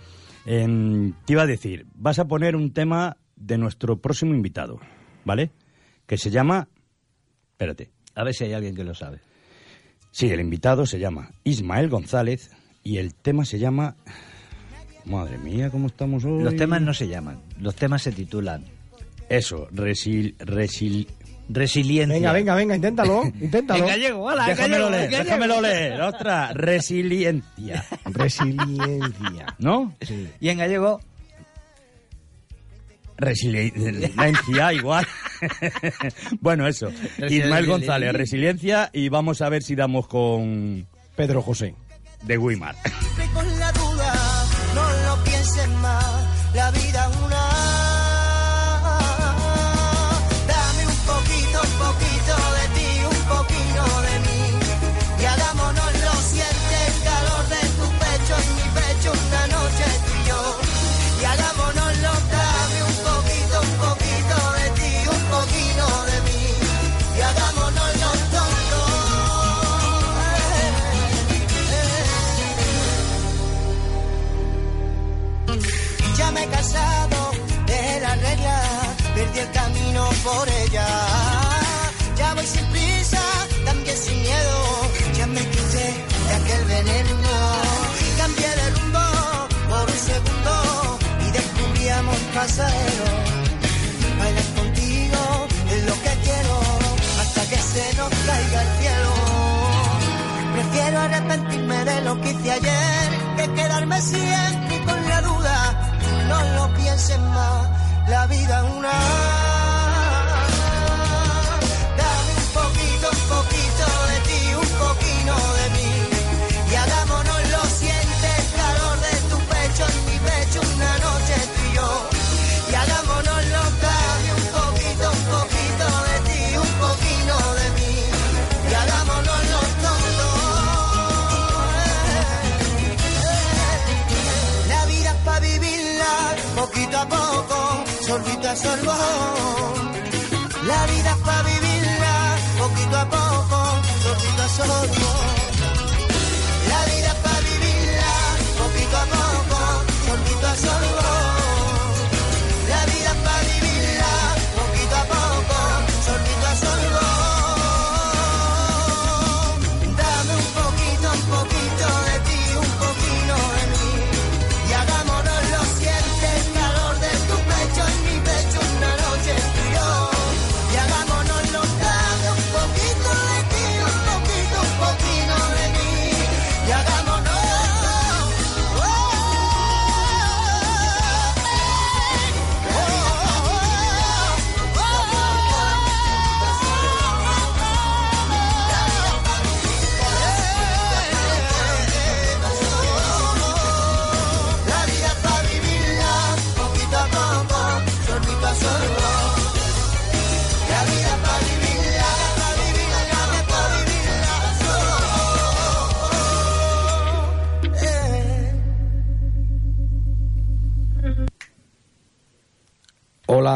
Em, 0.45 1.13
te 1.25 1.33
iba 1.33 1.43
a 1.43 1.47
decir, 1.47 1.85
vas 1.93 2.17
a 2.19 2.25
poner 2.25 2.55
un 2.55 2.73
tema 2.73 3.17
de 3.35 3.57
nuestro 3.57 3.97
próximo 4.01 4.33
invitado, 4.33 4.79
¿vale? 5.23 5.51
Que 6.05 6.17
se 6.17 6.29
llama... 6.29 6.67
Espérate. 7.51 7.91
A 8.15 8.23
ver 8.23 8.33
si 8.33 8.43
hay 8.45 8.53
alguien 8.53 8.75
que 8.75 8.83
lo 8.83 8.93
sabe. 8.93 9.19
Sí, 10.11 10.29
el 10.29 10.39
invitado 10.39 10.85
se 10.85 10.99
llama 10.99 11.31
Ismael 11.43 11.89
González 11.89 12.51
y 12.83 12.97
el 12.97 13.15
tema 13.15 13.45
se 13.45 13.59
llama... 13.59 13.95
Madre 15.05 15.37
mía, 15.37 15.69
¿cómo 15.69 15.87
estamos 15.87 16.23
hoy? 16.23 16.43
Los 16.43 16.55
temas 16.55 16.81
no 16.81 16.93
se 16.93 17.07
llaman. 17.07 17.41
Los 17.59 17.75
temas 17.75 18.03
se 18.03 18.11
titulan 18.11 18.63
Eso, 19.29 19.67
resil... 19.71 20.35
resil... 20.39 21.07
Resiliencia. 21.49 22.15
Venga, 22.15 22.31
venga, 22.31 22.55
venga, 22.55 22.75
inténtalo, 22.75 23.23
inténtalo. 23.41 23.83
En 23.83 23.89
gallego, 23.89 24.23
hola, 24.23 24.43
en 24.43 24.55
Déjamelo 24.55 24.85
gallego, 24.89 25.09
leer, 25.09 25.25
déjamelo 25.25 25.61
leer. 25.61 26.01
Ostras, 26.01 26.53
resiliencia. 26.53 27.85
Resiliencia. 28.05 29.55
¿No? 29.59 29.93
Y 30.39 30.49
en 30.49 30.57
gallego, 30.57 31.01
Resiliencia, 33.17 34.73
igual. 34.73 35.05
bueno, 36.41 36.67
eso. 36.67 36.91
Ismael 37.29 37.65
González, 37.67 38.13
resiliencia. 38.13 38.89
Y 38.93 39.09
vamos 39.09 39.41
a 39.41 39.49
ver 39.49 39.63
si 39.63 39.75
damos 39.75 40.07
con 40.07 40.87
Pedro 41.15 41.41
José. 41.41 41.75
de 42.23 42.37
Guimar. 42.37 42.75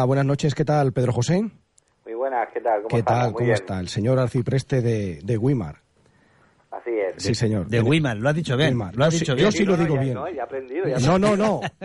Buenas 0.08 0.26
noches, 0.26 0.56
¿qué 0.56 0.66
tal, 0.66 0.94
Pedro 0.94 1.14
José? 1.14 1.42
Muy 2.06 2.14
buenas, 2.16 2.48
¿qué 2.54 2.62
tal? 2.62 2.78
¿Cómo 2.84 2.90
¿Qué 2.90 2.98
estamos? 3.00 3.22
tal? 3.22 3.32
Muy 3.32 3.34
¿Cómo 3.40 3.46
bien. 3.46 3.54
está? 3.56 3.80
El 3.80 3.90
señor 3.90 4.18
arcipreste 4.20 4.82
de, 4.82 5.20
de 5.24 5.38
Weimar. 5.38 5.82
Así 6.88 6.98
es. 7.18 7.24
Sí, 7.24 7.36
señor. 7.36 7.68
De 7.68 7.82
Weimar, 7.82 8.18
lo 8.18 8.30
has 8.30 8.36
dicho 8.36 8.56
bien. 8.56 8.78
Lo 8.78 8.86
has 8.86 8.94
Yo 8.96 9.12
sí- 9.12 9.20
dicho 9.20 9.32
yo 9.34 9.38
bien. 9.38 9.52
sí 9.52 9.66
lo 9.66 9.78
digo 9.78 9.98
bien. 10.00 10.14
No, 10.14 10.28
ya 10.30 10.36
he 10.36 10.42
aprendido. 10.42 10.86
No, 11.02 11.20
no, 11.20 11.36
no. 11.36 11.62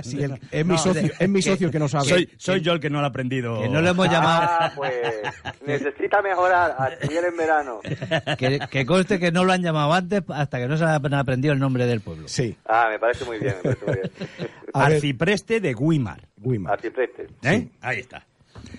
Es 0.52 0.66
mi 0.66 0.78
socio, 0.78 1.02
de- 1.02 1.12
es 1.18 1.28
mi 1.28 1.42
socio 1.42 1.70
que 1.70 1.78
no 1.78 1.88
sabe. 1.88 2.04
Soy, 2.04 2.28
soy 2.36 2.60
yo 2.60 2.72
el 2.74 2.80
que 2.80 2.90
no 2.90 3.00
lo 3.00 3.06
ha 3.06 3.08
aprendido. 3.08 3.60
Que 3.60 3.68
no 3.68 3.80
lo 3.80 3.88
hemos 3.88 4.08
llamado. 4.08 4.42
Ah, 4.48 4.72
pues 4.76 4.92
necesita 5.66 6.22
mejorar 6.22 6.76
estudiar 7.00 7.24
en 7.24 7.36
verano. 7.36 7.80
Que, 8.38 8.58
que 8.70 8.86
conste 8.86 9.18
que 9.18 9.30
no 9.32 9.44
lo 9.44 9.52
han 9.52 9.62
llamado 9.62 9.92
antes 9.92 10.22
hasta 10.28 10.58
que 10.58 10.66
no 10.68 10.76
se 10.76 10.84
han 10.84 11.14
aprendido 11.14 11.52
el 11.54 11.60
nombre 11.60 11.86
del 11.86 12.00
pueblo. 12.00 12.28
Sí. 12.28 12.56
Ah, 12.66 12.88
me 12.90 12.98
parece 12.98 13.24
muy 13.24 13.38
bien, 13.38 13.54
me 13.64 13.74
parece 13.74 13.84
muy 13.86 13.94
bien. 13.96 14.10
Arcipreste 14.72 15.60
de 15.60 15.74
Guimar. 15.74 16.28
Weimar. 16.40 16.72
Arcipreste. 16.74 17.26
¿eh? 17.42 17.68
Ahí 17.80 17.98
está. 18.00 18.24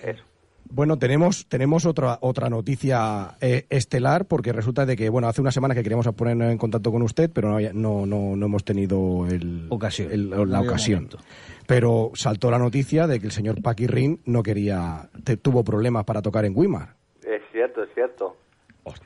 Eso. 0.02 0.22
Bueno, 0.70 0.98
tenemos, 0.98 1.46
tenemos 1.46 1.86
otra, 1.86 2.18
otra 2.20 2.48
noticia 2.48 3.36
eh, 3.40 3.66
estelar, 3.70 4.26
porque 4.26 4.52
resulta 4.52 4.84
de 4.86 4.96
que, 4.96 5.08
bueno, 5.08 5.28
hace 5.28 5.40
una 5.40 5.52
semana 5.52 5.74
que 5.74 5.82
queríamos 5.82 6.06
ponernos 6.14 6.50
en 6.50 6.58
contacto 6.58 6.90
con 6.90 7.02
usted, 7.02 7.30
pero 7.32 7.48
no, 7.50 7.54
había- 7.56 7.72
no, 7.72 8.06
no, 8.06 8.34
no 8.34 8.46
hemos 8.46 8.64
tenido 8.64 9.26
el, 9.28 9.66
Ocasión. 9.68 10.10
el- 10.10 10.30
la 10.30 10.60
ocasión. 10.60 11.04
momento. 11.04 11.18
Pero 11.66 12.10
saltó 12.14 12.50
la 12.50 12.58
noticia 12.58 13.06
de 13.06 13.20
que 13.20 13.26
el 13.26 13.32
señor 13.32 13.62
Paquirrin 13.62 14.20
no 14.24 14.42
quería, 14.42 15.08
te- 15.22 15.36
tuvo 15.36 15.62
problemas 15.62 16.04
para 16.04 16.22
tocar 16.22 16.44
en 16.44 16.56
Weimar. 16.56 16.94
Es 17.22 17.42
cierto, 17.52 17.82
es 17.84 17.90
cierto. 17.94 18.36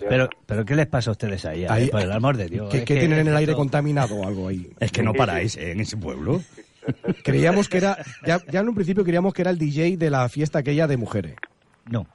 Pero, 0.09 0.29
pero 0.44 0.64
¿qué 0.64 0.75
les 0.75 0.87
pasa 0.88 1.11
a 1.11 1.12
ustedes 1.12 1.44
ahí? 1.44 1.64
Por 1.90 2.01
el 2.01 2.11
amor 2.11 2.37
de 2.37 2.47
Dios. 2.49 2.68
¿Qué, 2.68 2.79
es 2.79 2.85
qué 2.85 2.94
que 2.94 3.01
tienen 3.01 3.21
en 3.21 3.29
el 3.29 3.37
aire 3.37 3.55
contaminado 3.55 4.16
o 4.16 4.27
algo 4.27 4.49
ahí? 4.49 4.73
Es 4.81 4.90
que 4.90 5.05
no 5.05 5.12
paráis 5.12 5.57
¿eh? 5.57 5.71
en 5.71 5.79
ese 5.81 5.97
pueblo. 5.97 6.40
Creíamos 7.22 7.68
que 7.68 7.79
era, 7.79 7.96
ya, 8.27 8.40
ya 8.51 8.61
en 8.61 8.68
un 8.68 8.74
principio 8.74 9.05
creíamos 9.05 9.35
que 9.35 9.42
era 9.42 9.51
el 9.51 9.59
DJ 9.59 9.96
de 9.96 10.11
la 10.11 10.29
fiesta 10.29 10.61
aquella 10.61 10.87
de 10.87 10.96
mujeres. 10.96 11.37
No. 11.90 12.07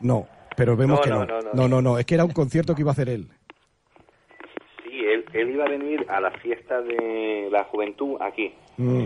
No, 0.00 0.26
pero 0.56 0.76
vemos 0.76 0.98
No, 0.98 1.02
que 1.02 1.10
no, 1.10 1.18
no. 1.20 1.26
no, 1.26 1.40
no. 1.42 1.50
No, 1.54 1.68
no, 1.68 1.82
no, 1.82 1.98
es 1.98 2.06
que 2.06 2.14
era 2.14 2.24
un 2.24 2.32
concierto 2.32 2.74
que 2.74 2.82
iba 2.82 2.90
a 2.90 2.92
hacer 2.92 3.08
él. 3.08 3.28
Sí, 4.84 4.90
él, 5.06 5.24
él 5.32 5.50
iba 5.50 5.64
a 5.64 5.68
venir 5.68 6.04
a 6.08 6.20
la 6.20 6.30
fiesta 6.32 6.80
de 6.82 7.48
la 7.50 7.64
juventud 7.64 8.16
aquí. 8.20 8.52
Mm. 8.76 9.04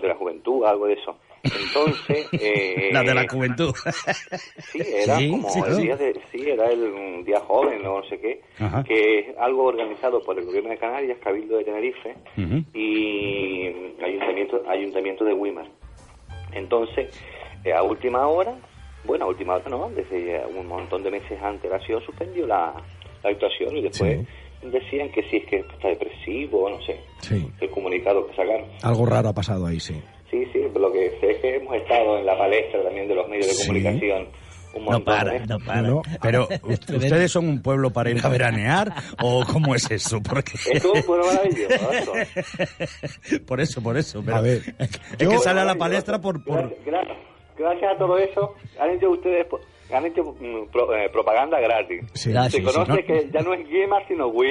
De 0.00 0.08
la 0.08 0.14
juventud, 0.14 0.64
algo 0.64 0.86
de 0.86 0.94
eso. 0.94 1.16
Entonces... 1.42 2.26
eh, 2.32 2.90
La 2.92 3.02
de 3.02 3.14
la 3.14 3.26
juventud. 3.28 3.74
Sí, 4.72 4.78
era 4.84 5.16
Sí, 5.18 5.30
como 5.30 5.48
sí, 5.50 5.60
el 5.66 5.76
día 5.78 5.96
de, 5.96 6.20
sí, 6.30 6.48
era 6.48 6.66
el 6.70 6.82
un 6.82 7.24
día 7.24 7.40
joven 7.40 7.84
o 7.86 8.00
no 8.00 8.08
sé 8.08 8.18
qué, 8.20 8.40
Ajá. 8.58 8.82
que 8.84 9.18
es 9.20 9.38
algo 9.38 9.64
organizado 9.64 10.20
por 10.22 10.38
el 10.38 10.44
gobierno 10.44 10.70
de 10.70 10.78
Canarias, 10.78 11.18
Cabildo 11.22 11.56
de 11.58 11.64
Tenerife 11.64 12.14
y 12.74 13.66
Ayuntamiento, 14.02 14.62
Ayuntamiento 14.68 15.24
de 15.24 15.34
Weimar. 15.34 15.66
Entonces, 16.52 17.08
eh, 17.64 17.72
a 17.72 17.82
última 17.82 18.26
hora, 18.26 18.54
bueno, 19.04 19.24
a 19.26 19.28
última 19.28 19.54
hora 19.54 19.68
no, 19.68 19.90
desde 19.90 20.44
un 20.46 20.66
montón 20.66 21.02
de 21.02 21.10
meses 21.10 21.40
antes 21.42 21.70
la 21.70 21.78
ciudad 21.80 22.00
suspendió 22.04 22.46
la, 22.46 22.74
la 23.22 23.30
actuación 23.30 23.76
y 23.76 23.82
después 23.82 24.26
decían 24.62 25.10
que 25.10 25.22
si 25.30 25.36
es 25.38 25.46
que 25.46 25.56
está 25.58 25.88
depresivo, 25.88 26.68
no 26.68 26.80
sé, 26.82 27.00
Sí. 27.20 27.48
el 27.60 27.70
comunicado 27.70 28.26
que 28.26 28.34
sacaron. 28.36 28.66
Algo 28.82 29.06
raro 29.06 29.28
ha 29.30 29.34
pasado 29.34 29.66
ahí, 29.66 29.80
sí. 29.80 29.94
Sí, 30.30 30.44
sí, 30.52 30.60
lo 30.74 30.92
que 30.92 31.10
sé 31.20 31.32
es 31.32 31.38
que 31.40 31.56
hemos 31.56 31.74
estado 31.76 32.18
en 32.18 32.26
la 32.26 32.38
palestra 32.38 32.82
también 32.84 33.08
de 33.08 33.14
los 33.16 33.28
medios 33.28 33.46
de 33.48 33.52
Sí. 33.54 33.66
comunicación 33.66 34.28
un 34.72 34.84
No 34.84 34.90
montón 34.92 35.04
para, 35.16 35.38
no 35.46 35.58
para. 35.58 35.82
No, 35.82 36.02
Pero, 36.22 36.46
¿ustedes 36.62 37.32
son 37.32 37.48
un 37.48 37.60
pueblo 37.60 37.90
para 37.90 38.10
ir 38.10 38.24
a 38.24 38.28
veranear? 38.28 38.92
¿O 39.20 39.44
cómo 39.44 39.74
es 39.74 39.90
eso? 39.90 40.22
Porque... 40.22 40.52
Es 40.72 40.84
un 40.84 41.02
pueblo 41.02 41.26
maravilloso. 41.26 42.12
por 43.46 43.60
eso, 43.60 43.82
por 43.82 43.96
eso. 43.96 44.22
Pero 44.24 44.36
A 44.36 44.40
ver, 44.40 44.62
es 44.78 45.00
yo- 45.18 45.30
que 45.30 45.38
sale 45.38 45.60
a 45.60 45.64
la 45.64 45.74
palestra 45.74 46.20
por... 46.20 46.44
por... 46.44 46.68
Gracias, 46.84 46.86
gra- 46.86 47.16
gracias 47.58 47.92
a 47.94 47.98
todo 47.98 48.16
eso, 48.18 48.54
han 48.78 48.90
hecho 48.90 49.10
ustedes 49.10 49.46
han 49.96 50.06
hecho 50.06 50.22
mm, 50.24 50.70
pro- 50.72 50.94
eh, 50.94 51.08
propaganda 51.10 51.58
gratis. 51.60 52.04
Sí. 52.14 52.32
Ah, 52.36 52.48
Se 52.50 52.58
sí, 52.58 52.62
conoce 52.62 52.96
sí. 52.96 53.02
que 53.04 53.30
ya 53.32 53.40
no 53.40 53.54
es 53.54 53.68
Guimar, 53.68 54.06
sino. 54.08 54.30
Como 54.32 54.44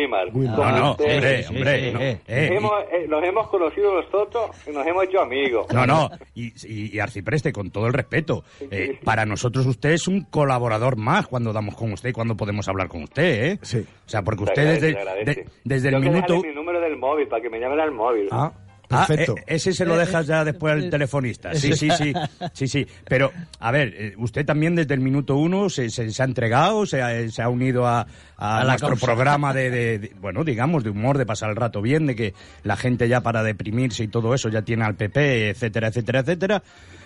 No, 0.44 0.72
no, 0.72 0.92
hombre, 0.92 1.44
sí, 1.44 1.56
hombre. 1.56 1.80
sí, 1.88 1.92
no, 1.94 2.00
eh. 2.02 2.20
eh, 2.28 2.50
Hemos, 2.54 2.72
eh, 2.92 3.06
nos 3.08 3.24
hemos 3.24 3.48
conocido 3.50 3.94
nosotros 4.02 4.52
y 4.68 4.72
nos 4.72 4.86
hemos 4.86 5.04
hecho 5.06 5.22
amigos. 5.22 5.68
No, 5.74 5.86
no, 5.86 6.10
y, 6.36 6.48
y, 6.68 6.96
y 6.96 7.00
Arcipreste, 7.00 7.52
con 7.52 7.72
todo 7.72 7.88
el 7.88 7.94
respeto, 7.94 8.44
eh, 8.72 9.00
para 9.04 9.26
nosotros 9.26 9.66
usted 9.66 9.92
es 9.92 10.08
un 10.08 10.22
colaborador 10.26 10.96
más 10.98 11.28
cuando 11.28 11.54
damos 11.54 11.76
con 11.76 11.92
usted 11.94 12.10
y 12.10 12.14
cuando 12.14 12.36
podemos 12.36 12.68
hablar 12.68 12.88
con 12.88 13.04
usted, 13.04 13.46
¿eh? 13.54 13.60
Sí. 13.62 13.80
O 13.80 14.10
sea, 14.10 14.22
porque 14.24 14.44
usted 14.44 14.62
agradece, 14.62 14.86
desde, 15.26 15.44
de- 15.44 15.48
desde 15.64 15.88
el 15.90 15.94
Tengo 15.96 16.04
que 16.04 16.10
minuto... 16.10 16.42
mi 16.48 16.54
número 16.54 16.80
del 16.82 16.98
móvil 16.98 17.28
para 17.28 17.42
que 17.42 17.50
me 17.50 17.60
llamen 17.60 17.80
al 17.80 17.92
móvil. 17.92 18.28
Ah, 18.32 18.52
perfecto. 18.90 19.36
eh, 19.38 19.44
ese 19.48 19.72
se 19.74 19.86
lo 19.86 19.96
dejas 19.96 20.26
ya 20.28 20.44
después 20.44 20.74
al 20.74 20.90
telefonista. 20.90 21.54
Sí, 21.56 21.74
sí, 21.74 21.90
sí. 21.92 22.14
Sí, 22.54 22.68
sí. 22.68 22.88
Pero, 23.08 23.32
a 23.60 23.72
ver, 23.72 23.94
eh, 23.96 24.14
usted 24.18 24.46
también 24.46 24.76
desde 24.76 24.94
el 24.96 25.00
minuto 25.00 25.36
uno 25.38 25.70
se, 25.70 25.90
se- 25.90 26.12
se 26.12 26.22
ha 26.22 26.26
entregado, 26.26 26.86
se 26.86 27.02
ha, 27.02 27.30
se 27.30 27.42
ha 27.42 27.50
unido 27.50 27.88
a, 27.88 28.08
a 28.38 28.64
nuestro 28.64 28.90
causa. 28.90 29.06
programa 29.06 29.54
de, 29.54 29.70
de- 29.70 30.00
de- 30.00 30.12
bueno, 30.20 30.44
digamos, 30.44 30.84
de 30.84 30.90
humor, 30.90 31.18
de 31.18 31.26
pasar 31.26 31.50
el 31.52 31.56
rato 31.56 31.82
bien, 31.82 32.08
de 32.08 32.16
que 32.16 32.34
la 32.64 32.76
gente 32.76 33.08
ya 33.08 33.22
para 33.22 33.44
deprimirse 33.44 34.04
y 34.04 34.08
todo 34.08 34.34
eso 34.34 34.50
ya 34.50 34.62
tiene 34.64 34.86
al 34.86 34.96
PP, 34.96 35.50
etcétera, 35.52 35.90
etcétera, 35.90 36.20
etcétera. 36.20 36.64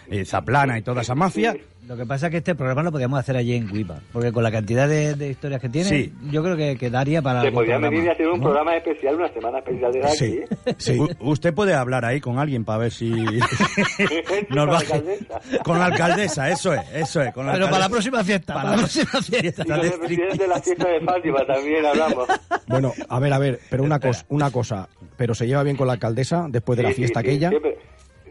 Eh, 0.09 0.25
Zaplana 0.25 0.77
y 0.77 0.81
toda 0.81 1.01
esa 1.01 1.15
mafia. 1.15 1.55
Lo 1.85 1.97
que 1.97 2.05
pasa 2.05 2.27
es 2.27 2.31
que 2.31 2.37
este 2.37 2.55
programa 2.55 2.81
lo 2.83 2.93
podíamos 2.93 3.19
hacer 3.19 3.35
allí 3.35 3.55
en 3.55 3.67
Guipa, 3.69 3.99
porque 4.13 4.31
con 4.31 4.41
la 4.41 4.51
cantidad 4.51 4.87
de, 4.87 5.15
de 5.15 5.29
historias 5.31 5.59
que 5.59 5.67
tiene, 5.67 5.89
Sí. 5.89 6.13
yo 6.31 6.41
creo 6.41 6.55
que 6.55 6.77
quedaría 6.77 7.21
para 7.21 7.41
Se 7.41 7.51
podría 7.51 7.75
programa, 7.75 7.89
venir 7.89 8.05
y 8.05 8.09
hacer 8.09 8.27
un 8.29 8.37
¿no? 8.39 8.43
programa 8.45 8.77
especial, 8.77 9.15
una 9.15 9.27
semana 9.33 9.57
especial 9.59 9.91
de 9.91 10.07
Sí, 10.07 10.39
aquí. 10.45 10.73
sí. 10.77 10.97
U- 10.97 11.09
usted 11.31 11.53
puede 11.53 11.73
hablar 11.73 12.05
ahí 12.05 12.21
con 12.21 12.39
alguien 12.39 12.63
para 12.63 12.77
ver 12.79 12.91
si 12.93 13.11
Con 13.25 13.25
nos 14.55 14.65
la 14.65 14.71
va- 14.71 14.77
alcaldesa. 14.79 15.41
con 15.65 15.79
la 15.79 15.85
alcaldesa, 15.87 16.49
eso 16.49 16.73
es, 16.73 16.81
eso 16.93 17.21
es. 17.21 17.33
Con 17.33 17.45
la 17.47 17.51
Pero 17.53 17.65
para 17.65 17.79
la 17.79 17.85
alcaldesa. 17.85 17.89
próxima 17.89 18.23
fiesta, 18.23 18.53
para 18.53 18.69
la 18.71 18.77
próxima 18.77 19.21
fiesta. 19.21 19.63
Y 19.65 19.67
con 19.69 19.79
el 19.81 19.91
presidente 19.99 20.37
de 20.37 20.47
la 20.47 20.61
fiesta 20.61 20.87
de 20.87 21.01
Fátima 21.01 21.45
también 21.45 21.85
hablamos. 21.85 22.27
Bueno, 22.67 22.93
a 23.09 23.19
ver, 23.19 23.33
a 23.33 23.39
ver, 23.39 23.59
pero 23.69 23.83
una 23.83 23.99
cosa, 23.99 24.25
una 24.29 24.51
cosa, 24.51 24.87
pero 25.17 25.35
se 25.35 25.47
lleva 25.47 25.63
bien 25.63 25.75
con 25.75 25.87
la 25.87 25.93
alcaldesa 25.93 26.45
después 26.49 26.77
de 26.77 26.83
la 26.83 26.89
Sí, 26.89 26.95
sí, 26.95 27.01
fiesta 27.01 27.19
sí, 27.19 27.27
aquella. 27.27 27.49
siempre. 27.49 27.77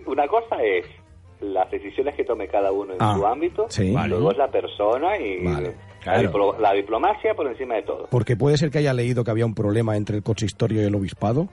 Una 0.07 0.27
cosa 0.27 0.57
es 0.63 0.85
las 1.43 1.71
decisiones 1.71 2.15
que 2.15 2.25
tome 2.25 2.49
cada 2.49 2.73
uno 2.73 2.93
en 2.95 2.99
Ah, 3.01 3.15
su 3.17 3.27
ámbito, 3.27 3.67
sí. 3.69 3.93
Vale. 3.93 4.09
luego 4.11 4.31
es 4.33 4.39
la 4.39 4.49
persona 4.49 5.17
y 5.19 5.45
Vale, 5.45 5.75
la, 6.07 6.23
diplo- 6.23 6.57
la 6.59 6.73
diplomacia 6.73 7.35
por 7.35 7.47
encima 7.47 7.75
de 7.75 7.83
todo. 7.83 8.07
Porque 8.11 8.37
puede 8.37 8.57
ser 8.57 8.71
que 8.71 8.79
haya 8.79 8.95
leído 8.95 9.25
que 9.25 9.31
había 9.31 9.47
un 9.47 9.55
problema 9.55 9.97
entre 9.97 10.17
el 10.17 10.23
consistorio 10.23 10.83
y 10.83 10.85
el 10.87 10.95
obispado. 10.95 11.49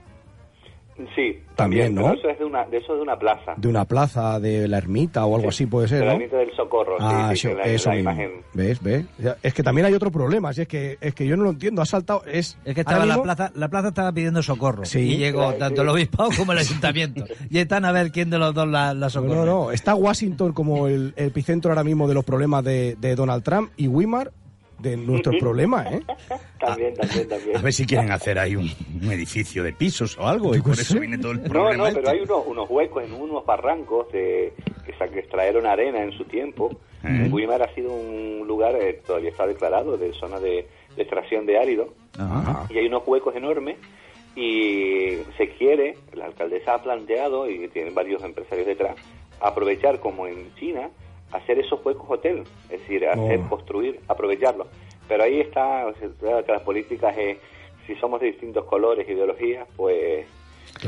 Sí, 1.14 1.38
También, 1.56 1.94
¿no? 1.94 2.02
pero 2.02 2.14
Eso 2.18 2.28
es 2.30 2.38
de 2.38 2.44
una, 2.44 2.64
de 2.66 2.76
eso 2.78 2.92
es 2.92 2.98
de 2.98 3.02
una 3.02 3.18
plaza. 3.18 3.54
De 3.56 3.68
una 3.68 3.84
plaza, 3.84 4.38
de 4.40 4.68
la 4.68 4.78
ermita 4.78 5.24
o 5.26 5.36
algo 5.36 5.48
así 5.48 5.66
puede 5.66 5.88
ser, 5.88 6.00
de 6.00 6.04
la 6.06 6.12
¿no? 6.12 6.18
ermita 6.18 6.36
del 6.38 6.54
Socorro, 6.56 6.96
sí, 6.98 7.04
Ah, 7.06 7.28
sí, 7.34 7.34
eso, 7.34 7.48
que 7.48 7.54
la, 7.54 7.62
eso 7.64 7.88
la 7.90 7.94
mismo. 7.96 8.10
imagen. 8.10 8.30
¿Ves? 8.54 8.82
¿Ves? 8.82 9.04
Es 9.42 9.54
que 9.54 9.62
también 9.62 9.86
hay 9.86 9.94
otro 9.94 10.10
problema, 10.10 10.52
si 10.52 10.62
es 10.62 10.68
que 10.68 10.98
es 11.00 11.14
que 11.14 11.26
yo 11.26 11.36
no 11.36 11.44
lo 11.44 11.50
entiendo, 11.50 11.82
ha 11.82 11.86
saltado 11.86 12.22
es 12.26 12.58
Es 12.64 12.74
que 12.74 12.80
estaba 12.82 13.04
la 13.06 13.22
plaza, 13.22 13.50
la 13.54 13.68
plaza 13.68 13.88
estaba 13.88 14.12
pidiendo 14.12 14.42
socorro. 14.42 14.84
Sí. 14.84 15.00
Y 15.00 15.16
llegó 15.18 15.52
tanto 15.54 15.76
sí. 15.76 15.82
el 15.82 15.88
obispado 15.88 16.30
como 16.36 16.52
el 16.52 16.58
ayuntamiento. 16.60 17.24
Y 17.50 17.58
están 17.58 17.84
a 17.84 17.92
ver 17.92 18.10
quién 18.12 18.30
de 18.30 18.38
los 18.38 18.54
dos 18.54 18.68
la, 18.68 18.94
la 18.94 19.06
No, 19.06 19.10
socorre. 19.10 19.34
no, 19.36 19.44
no, 19.44 19.70
está 19.72 19.94
Washington 19.94 20.52
como 20.52 20.86
el, 20.88 21.14
el 21.16 21.26
epicentro 21.28 21.70
ahora 21.70 21.84
mismo 21.84 22.08
de 22.08 22.14
los 22.14 22.24
problemas 22.24 22.64
de, 22.64 22.96
de 23.00 23.14
Donald 23.14 23.42
Trump 23.42 23.70
y 23.76 23.86
Weimar 23.88 24.32
de 24.80 24.96
nuestros 24.96 25.36
problemas, 25.36 25.92
¿eh? 25.92 26.00
También, 26.58 26.94
también, 26.94 27.28
también. 27.28 27.56
A 27.56 27.60
ver 27.62 27.72
si 27.72 27.86
quieren 27.86 28.10
hacer 28.12 28.38
ahí 28.38 28.54
un, 28.56 28.70
un 29.02 29.12
edificio 29.12 29.62
de 29.64 29.72
pisos 29.72 30.16
o 30.18 30.26
algo 30.26 30.54
y 30.54 30.60
por 30.60 30.72
eso 30.72 30.98
viene 31.00 31.16
todo 31.18 31.32
el 31.32 31.42
No, 31.42 31.48
problema. 31.48 31.76
no, 31.76 31.86
este. 31.86 32.00
pero 32.00 32.10
hay 32.12 32.20
unos, 32.20 32.46
unos 32.46 32.70
huecos 32.70 33.04
en 33.04 33.12
unos 33.14 33.44
barrancos 33.46 34.10
de, 34.12 34.52
que, 34.84 34.92
que 34.92 35.18
extrajeron 35.20 35.66
arena 35.66 36.02
en 36.02 36.12
su 36.12 36.24
tiempo. 36.24 36.70
Eh. 37.02 37.28
Weimar 37.30 37.62
ha 37.62 37.74
sido 37.74 37.92
un 37.94 38.46
lugar, 38.46 38.76
eh, 38.76 39.00
todavía 39.06 39.30
está 39.30 39.46
declarado, 39.46 39.96
de 39.96 40.12
zona 40.12 40.38
de, 40.38 40.66
de 40.96 41.02
extracción 41.02 41.46
de 41.46 41.58
árido. 41.58 41.94
Ajá. 42.18 42.66
Y 42.68 42.76
hay 42.78 42.86
unos 42.86 43.02
huecos 43.06 43.34
enormes 43.34 43.76
y 44.36 45.18
se 45.36 45.48
quiere, 45.58 45.96
la 46.12 46.26
alcaldesa 46.26 46.74
ha 46.74 46.82
planteado, 46.82 47.48
y 47.50 47.68
tienen 47.68 47.94
varios 47.94 48.22
empresarios 48.22 48.66
detrás, 48.66 48.96
aprovechar 49.40 49.98
como 50.00 50.26
en 50.26 50.54
China, 50.56 50.90
hacer 51.32 51.58
esos 51.58 51.84
huecos 51.84 52.06
hotel, 52.08 52.42
es 52.70 52.80
decir, 52.80 53.06
hacer, 53.06 53.40
Oh. 53.40 53.48
construir, 53.48 54.00
aprovecharlos. 54.08 54.66
Pero 55.08 55.24
ahí 55.24 55.40
está, 55.40 55.86
o 55.86 55.94
sea, 55.94 56.42
que 56.42 56.52
las 56.52 56.62
políticas, 56.62 57.16
eh, 57.18 57.38
si 57.86 57.94
somos 57.96 58.20
de 58.20 58.28
distintos 58.28 58.64
colores, 58.64 59.08
ideologías, 59.08 59.66
pues 59.76 60.26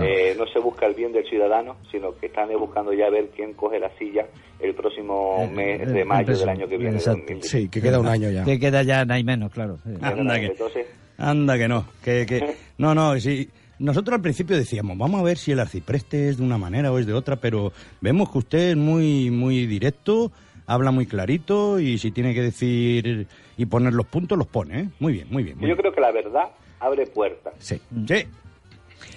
eh, 0.01 0.35
no 0.39 0.47
se 0.47 0.59
busca 0.61 0.87
el 0.87 0.95
bien 0.95 1.13
del 1.13 1.25
ciudadano, 1.29 1.77
sino 1.91 2.17
que 2.17 2.27
están 2.27 2.51
eh, 2.51 2.57
buscando 2.57 2.93
ya 2.93 3.11
ver 3.11 3.29
quién 3.35 3.53
coge 3.55 3.79
la 3.81 3.91
silla 3.99 4.27
el 4.61 4.75
próximo 4.75 5.47
mes 5.53 5.93
de 5.93 6.05
mayo 6.05 6.37
del 6.37 6.49
año 6.49 6.69
que 6.69 6.77
viene. 6.77 6.97
Exacto. 6.97 7.19
2020. 7.21 7.49
Sí, 7.49 7.69
que 7.69 7.83
queda 7.83 7.99
un 7.99 8.07
año 8.07 8.31
ya. 8.31 8.45
Que 8.45 8.59
queda 8.61 8.83
ya 8.85 9.05
nada 9.05 9.19
y 9.19 9.25
menos, 9.25 9.53
claro. 9.53 9.79
sí. 9.85 9.91
Anda 10.01 10.39
que, 10.39 10.47
Entonces, 10.47 10.87
anda 11.19 11.59
que 11.59 11.69
no. 11.69 11.85
Que, 12.05 12.25
que, 12.27 12.55
no, 12.79 12.95
no, 12.95 13.19
sí. 13.19 13.49
Nosotros 13.83 14.15
al 14.15 14.23
principio 14.23 14.57
decíamos, 14.57 14.97
vamos 14.97 15.21
a 15.21 15.25
ver 15.25 15.37
si 15.37 15.51
el 15.53 15.59
arcipreste 15.61 16.29
es 16.29 16.39
de 16.39 16.45
una 16.45 16.57
manera 16.57 16.93
o 16.93 16.99
es 16.99 17.07
de 17.07 17.13
otra, 17.15 17.37
pero 17.37 17.73
vemos 18.01 18.31
que 18.31 18.39
usted 18.39 18.71
es 18.71 18.77
muy, 18.77 19.31
muy 19.31 19.67
directo, 19.67 20.31
habla 20.67 20.93
muy 20.93 21.07
clarito 21.07 21.81
y 21.81 21.99
si 21.99 22.13
tiene 22.13 22.33
que 22.33 22.43
decir 22.43 23.27
y 23.57 23.67
poner 23.67 23.93
los 23.93 24.07
puntos, 24.07 24.39
los 24.39 24.47
pone, 24.47 24.81
¿eh? 24.81 24.89
Muy 25.01 25.13
bien, 25.15 25.27
muy 25.31 25.43
bien. 25.43 25.57
muy 25.59 25.63
yo 25.69 25.75
bien. 25.75 25.79
creo 25.79 25.93
que 25.93 26.01
la 26.01 26.13
verdad 26.13 26.45
abre 26.79 27.07
puertas. 27.07 27.55
Sí. 27.59 27.81
Sí. 28.07 28.25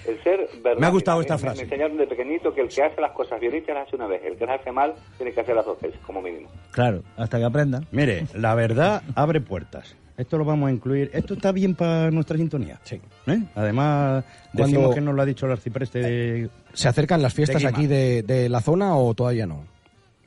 El 0.04 0.20
ser 0.24 0.48
verdad. 0.64 0.80
Me 0.80 0.86
ha 0.86 0.90
gustado 0.90 1.20
esta 1.20 1.34
me- 1.34 1.40
frase. 1.40 1.58
Me 1.58 1.62
enseñaron 1.64 1.96
de 1.96 2.06
pequeñito 2.08 2.52
que 2.52 2.60
el 2.62 2.68
que 2.68 2.82
hace 2.82 3.00
las 3.00 3.12
cosas 3.12 3.40
bien 3.40 3.54
hechas 3.54 3.74
las 3.76 3.86
hace 3.86 3.94
una 3.96 4.08
vez. 4.08 4.20
El 4.24 4.36
que 4.36 4.46
las 4.46 4.60
hace 4.60 4.72
mal 4.72 4.94
tiene 5.16 5.32
que 5.32 5.40
hacer 5.42 5.54
las 5.54 5.64
dos 5.64 5.80
veces, 5.80 6.00
como 6.04 6.20
mínimo. 6.20 6.48
Claro, 6.72 7.02
hasta 7.16 7.38
que 7.38 7.44
aprendan. 7.44 7.86
Mire, 7.92 8.26
la 8.34 8.54
verdad 8.56 9.02
abre 9.14 9.40
puertas. 9.40 9.94
Esto 10.16 10.38
lo 10.38 10.44
vamos 10.44 10.68
a 10.68 10.72
incluir. 10.72 11.10
Esto 11.12 11.34
está 11.34 11.52
bien 11.52 11.74
para 11.74 12.10
nuestra 12.10 12.36
sintonía. 12.38 12.80
Sí. 12.84 13.00
¿Eh? 13.26 13.38
Además, 13.54 14.24
Cuando- 14.54 14.66
decimos 14.66 14.94
que 14.94 15.00
nos 15.02 15.14
lo 15.14 15.22
ha 15.22 15.26
dicho 15.26 15.46
el 15.46 15.52
arcipreste 15.52 15.98
de... 16.00 16.48
¿Se 16.72 16.88
acercan 16.88 17.20
las 17.22 17.34
fiestas 17.34 17.60
De 17.62 17.68
aquí 17.68 17.86
de, 17.86 18.22
de 18.22 18.48
la 18.48 18.60
zona 18.60 18.96
o 18.96 19.12
todavía 19.14 19.46
no? 19.46 19.64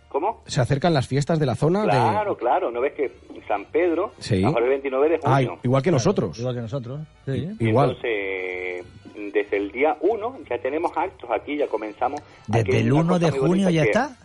¿Cómo? 0.09 0.41
¿Se 0.47 0.59
acercan 0.61 0.93
las 0.93 1.07
fiestas 1.07 1.39
de 1.39 1.45
la 1.45 1.55
zona? 1.55 1.83
de- 1.83 1.89
Claro, 1.89 2.37
claro. 2.37 2.71
¿No 2.71 2.81
ves 2.81 2.93
que 2.93 3.11
San 3.47 3.65
Pedro, 3.65 4.11
Sí. 4.19 4.43
ahora 4.43 4.63
el 4.63 4.69
29 4.69 5.09
de 5.09 5.19
Ah, 5.23 5.35
junio? 5.35 5.59
igual 5.63 5.81
que 5.83 5.91
nosotros. 5.91 6.37
Igual 6.39 6.55
que 6.55 6.61
nosotros. 6.61 6.99
Sí. 7.25 7.49
Igual. 7.59 7.89
Entonces, 7.91 8.85
desde 9.33 9.57
el 9.57 9.71
día 9.71 9.97
1 10.01 10.37
ya 10.49 10.57
tenemos 10.59 10.91
actos 10.95 11.29
aquí, 11.31 11.57
ya 11.57 11.67
comenzamos. 11.67 12.21
Desde 12.47 12.79
el 12.79 12.91
una 12.91 13.01
1 13.01 13.13
cosa 13.19 13.25
de 13.31 13.39
junio 13.39 13.69
ya 13.69 13.83
que- 13.83 13.87
está. 13.89 14.17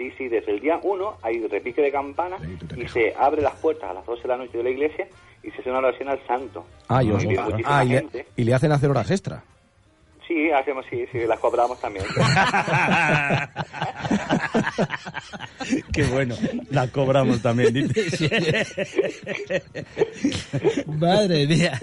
Sí, 0.00 0.10
sí, 0.16 0.28
desde 0.28 0.52
el 0.52 0.60
día 0.60 0.80
1 0.82 1.18
hay 1.20 1.46
repique 1.46 1.82
de 1.82 1.92
campana 1.92 2.38
y 2.74 2.88
se 2.88 3.12
abre 3.14 3.42
las 3.42 3.54
puertas 3.56 3.90
a 3.90 3.92
las 3.92 4.06
12 4.06 4.22
de 4.22 4.28
la 4.28 4.36
noche 4.38 4.56
de 4.56 4.64
la 4.64 4.70
iglesia 4.70 5.06
y 5.42 5.50
se 5.50 5.60
hace 5.60 5.68
una 5.68 5.80
oración 5.80 6.08
al 6.08 6.26
santo. 6.26 6.64
Ah, 6.88 7.02
y, 7.02 7.10
os- 7.10 7.22
ah, 7.66 7.84
y 7.84 7.88
le, 7.90 8.26
y 8.34 8.44
le 8.44 8.54
hacen 8.54 8.72
hacer 8.72 8.88
horas 8.88 9.10
extra. 9.10 9.44
Sí, 10.30 10.48
hacemos, 10.52 10.86
sí, 10.88 11.04
sí, 11.10 11.18
las 11.26 11.40
cobramos 11.40 11.80
también. 11.80 12.04
Qué 15.92 16.04
bueno. 16.04 16.36
La 16.70 16.86
cobramos 16.86 17.42
también, 17.42 17.74
dice. 17.74 18.30
Madre 20.86 21.48
mía. 21.48 21.80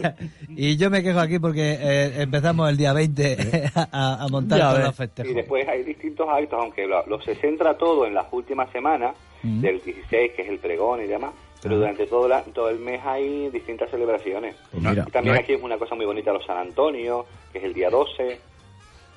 Y 0.55 0.77
yo 0.77 0.89
me 0.89 1.03
quejo 1.03 1.19
aquí 1.19 1.39
porque 1.39 1.73
eh, 1.73 2.21
empezamos 2.21 2.69
el 2.69 2.77
día 2.77 2.93
20 2.93 3.71
a, 3.75 4.23
a 4.23 4.27
montar 4.29 4.59
Ya 4.59 4.69
todos 4.71 4.83
los 4.85 4.95
festejos. 4.95 5.31
Y 5.31 5.35
después 5.35 5.67
hay 5.67 5.83
distintos 5.83 6.25
actos, 6.29 6.57
aunque 6.61 6.87
lo, 6.87 7.05
lo 7.05 7.19
se 7.21 7.35
centra 7.35 7.77
todo 7.77 8.05
en 8.05 8.13
las 8.13 8.27
últimas 8.31 8.71
semanas, 8.71 9.13
Mm. 9.43 9.61
del 9.61 9.79
16, 9.83 10.31
que 10.35 10.41
es 10.41 10.49
el 10.49 10.57
pregón 10.57 10.99
y 11.03 11.05
demás, 11.05 11.29
pero 11.61 11.75
Ah. 11.75 11.77
durante 11.79 12.07
todo, 12.07 12.27
la- 12.27 12.41
todo 12.43 12.69
el 12.69 12.79
mes 12.79 13.01
hay 13.05 13.49
distintas 13.49 13.89
celebraciones. 13.89 14.55
Pues 14.71 14.83
mira, 14.83 15.05
y 15.07 15.11
también 15.11 15.33
no 15.33 15.37
hay- 15.39 15.43
aquí 15.43 15.53
es 15.53 15.61
una 15.61 15.77
cosa 15.77 15.95
muy 15.95 16.05
bonita, 16.05 16.31
los 16.33 16.45
San 16.45 16.57
Antonio, 16.57 17.25
que 17.51 17.59
es 17.59 17.63
el 17.63 17.73
día 17.73 17.89
12. 17.89 18.39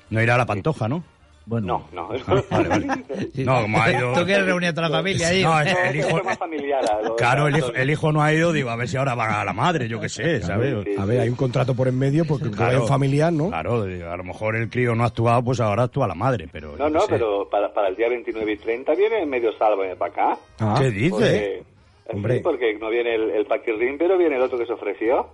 No 0.09 0.21
irá 0.21 0.35
a 0.35 0.37
la 0.39 0.45
pantoja, 0.45 0.87
¿no? 0.87 1.03
No, 1.47 1.83
no. 1.91 2.07
Vale, 2.51 2.69
vale. 2.69 2.87
No, 3.43 3.61
como 3.63 3.81
ha 3.81 3.91
ido... 3.91 4.13
¿Tú 4.13 4.23
quieres 4.25 4.45
reunir 4.45 4.69
a 4.69 4.73
toda 4.73 4.89
la 4.89 4.97
familia 4.97 5.27
ahí? 5.29 5.43
No, 5.43 5.59
el 5.59 5.95
hijo... 5.95 6.21
más 6.23 6.37
familiar. 6.37 6.85
Claro, 7.17 7.47
el 7.47 7.57
hijo, 7.57 8.11
el 8.11 8.13
no 8.13 8.21
ha 8.21 8.31
ido, 8.31 8.53
digo, 8.53 8.69
a 8.69 8.75
ver 8.75 8.87
si 8.87 8.95
ahora 8.95 9.15
va 9.15 9.41
a 9.41 9.43
la 9.43 9.51
madre, 9.51 9.87
yo 9.87 9.99
qué 9.99 10.07
sé, 10.07 10.41
¿sabes? 10.41 10.75
A 10.97 11.05
ver, 11.05 11.19
hay 11.21 11.29
un 11.29 11.35
contrato 11.35 11.73
por 11.75 11.87
en 11.87 11.97
medio 11.97 12.25
porque 12.25 12.45
como 12.45 12.57
Claro. 12.57 12.83
es 12.83 12.89
familiar, 12.89 13.33
¿no? 13.33 13.49
Claro, 13.49 13.81
a 13.83 14.17
lo 14.17 14.23
mejor 14.23 14.55
el 14.55 14.69
crío 14.69 14.93
no 14.95 15.03
ha 15.03 15.07
actuado, 15.07 15.43
pues 15.43 15.59
ahora 15.59 15.83
actúa 15.83 16.07
la 16.07 16.15
madre, 16.15 16.47
pero... 16.51 16.77
No, 16.77 16.89
no, 16.89 17.01
sé. 17.01 17.07
pero 17.09 17.49
para, 17.49 17.73
para 17.73 17.87
el 17.89 17.95
día 17.95 18.07
29 18.07 18.51
y 18.51 18.57
30 18.57 18.93
viene 18.93 19.25
medio 19.25 19.51
salvo 19.57 19.81
para 19.97 20.11
acá. 20.11 20.37
Ah, 20.59 20.75
¿Qué 20.79 20.91
dice? 20.91 21.09
Porque, 21.09 21.63
Hombre. 22.07 22.35
sí, 22.37 22.39
porque 22.43 22.73
no 22.79 22.89
viene 22.89 23.15
el, 23.15 23.29
el 23.31 23.45
paquirrín, 23.45 23.97
pero 23.97 24.17
viene 24.17 24.35
el 24.35 24.41
otro 24.41 24.57
que 24.57 24.65
se 24.65 24.73
ofreció. 24.73 25.29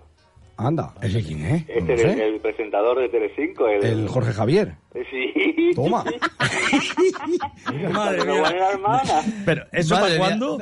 Anda. 0.56 0.92
¿Ese 1.02 1.22
quién 1.22 1.44
es? 1.44 1.62
Este 1.68 1.80
No 1.82 1.92
es 1.94 2.00
sé. 2.00 2.12
el, 2.12 2.20
el 2.34 2.40
presentador 2.40 2.98
de 2.98 3.08
Telecinco. 3.08 3.68
El, 3.68 3.84
El 3.84 4.08
Jorge 4.08 4.32
Javier. 4.32 4.74
Sí. 5.10 5.70
Toma. 5.74 6.04
Madre 7.92 8.18
Pero 8.18 8.32
mía. 8.34 8.68
hermana. 8.72 9.22
Pero, 9.44 9.64
¿eso 9.72 9.94
Madre 9.94 10.16
para 10.18 10.28
cuándo? 10.28 10.58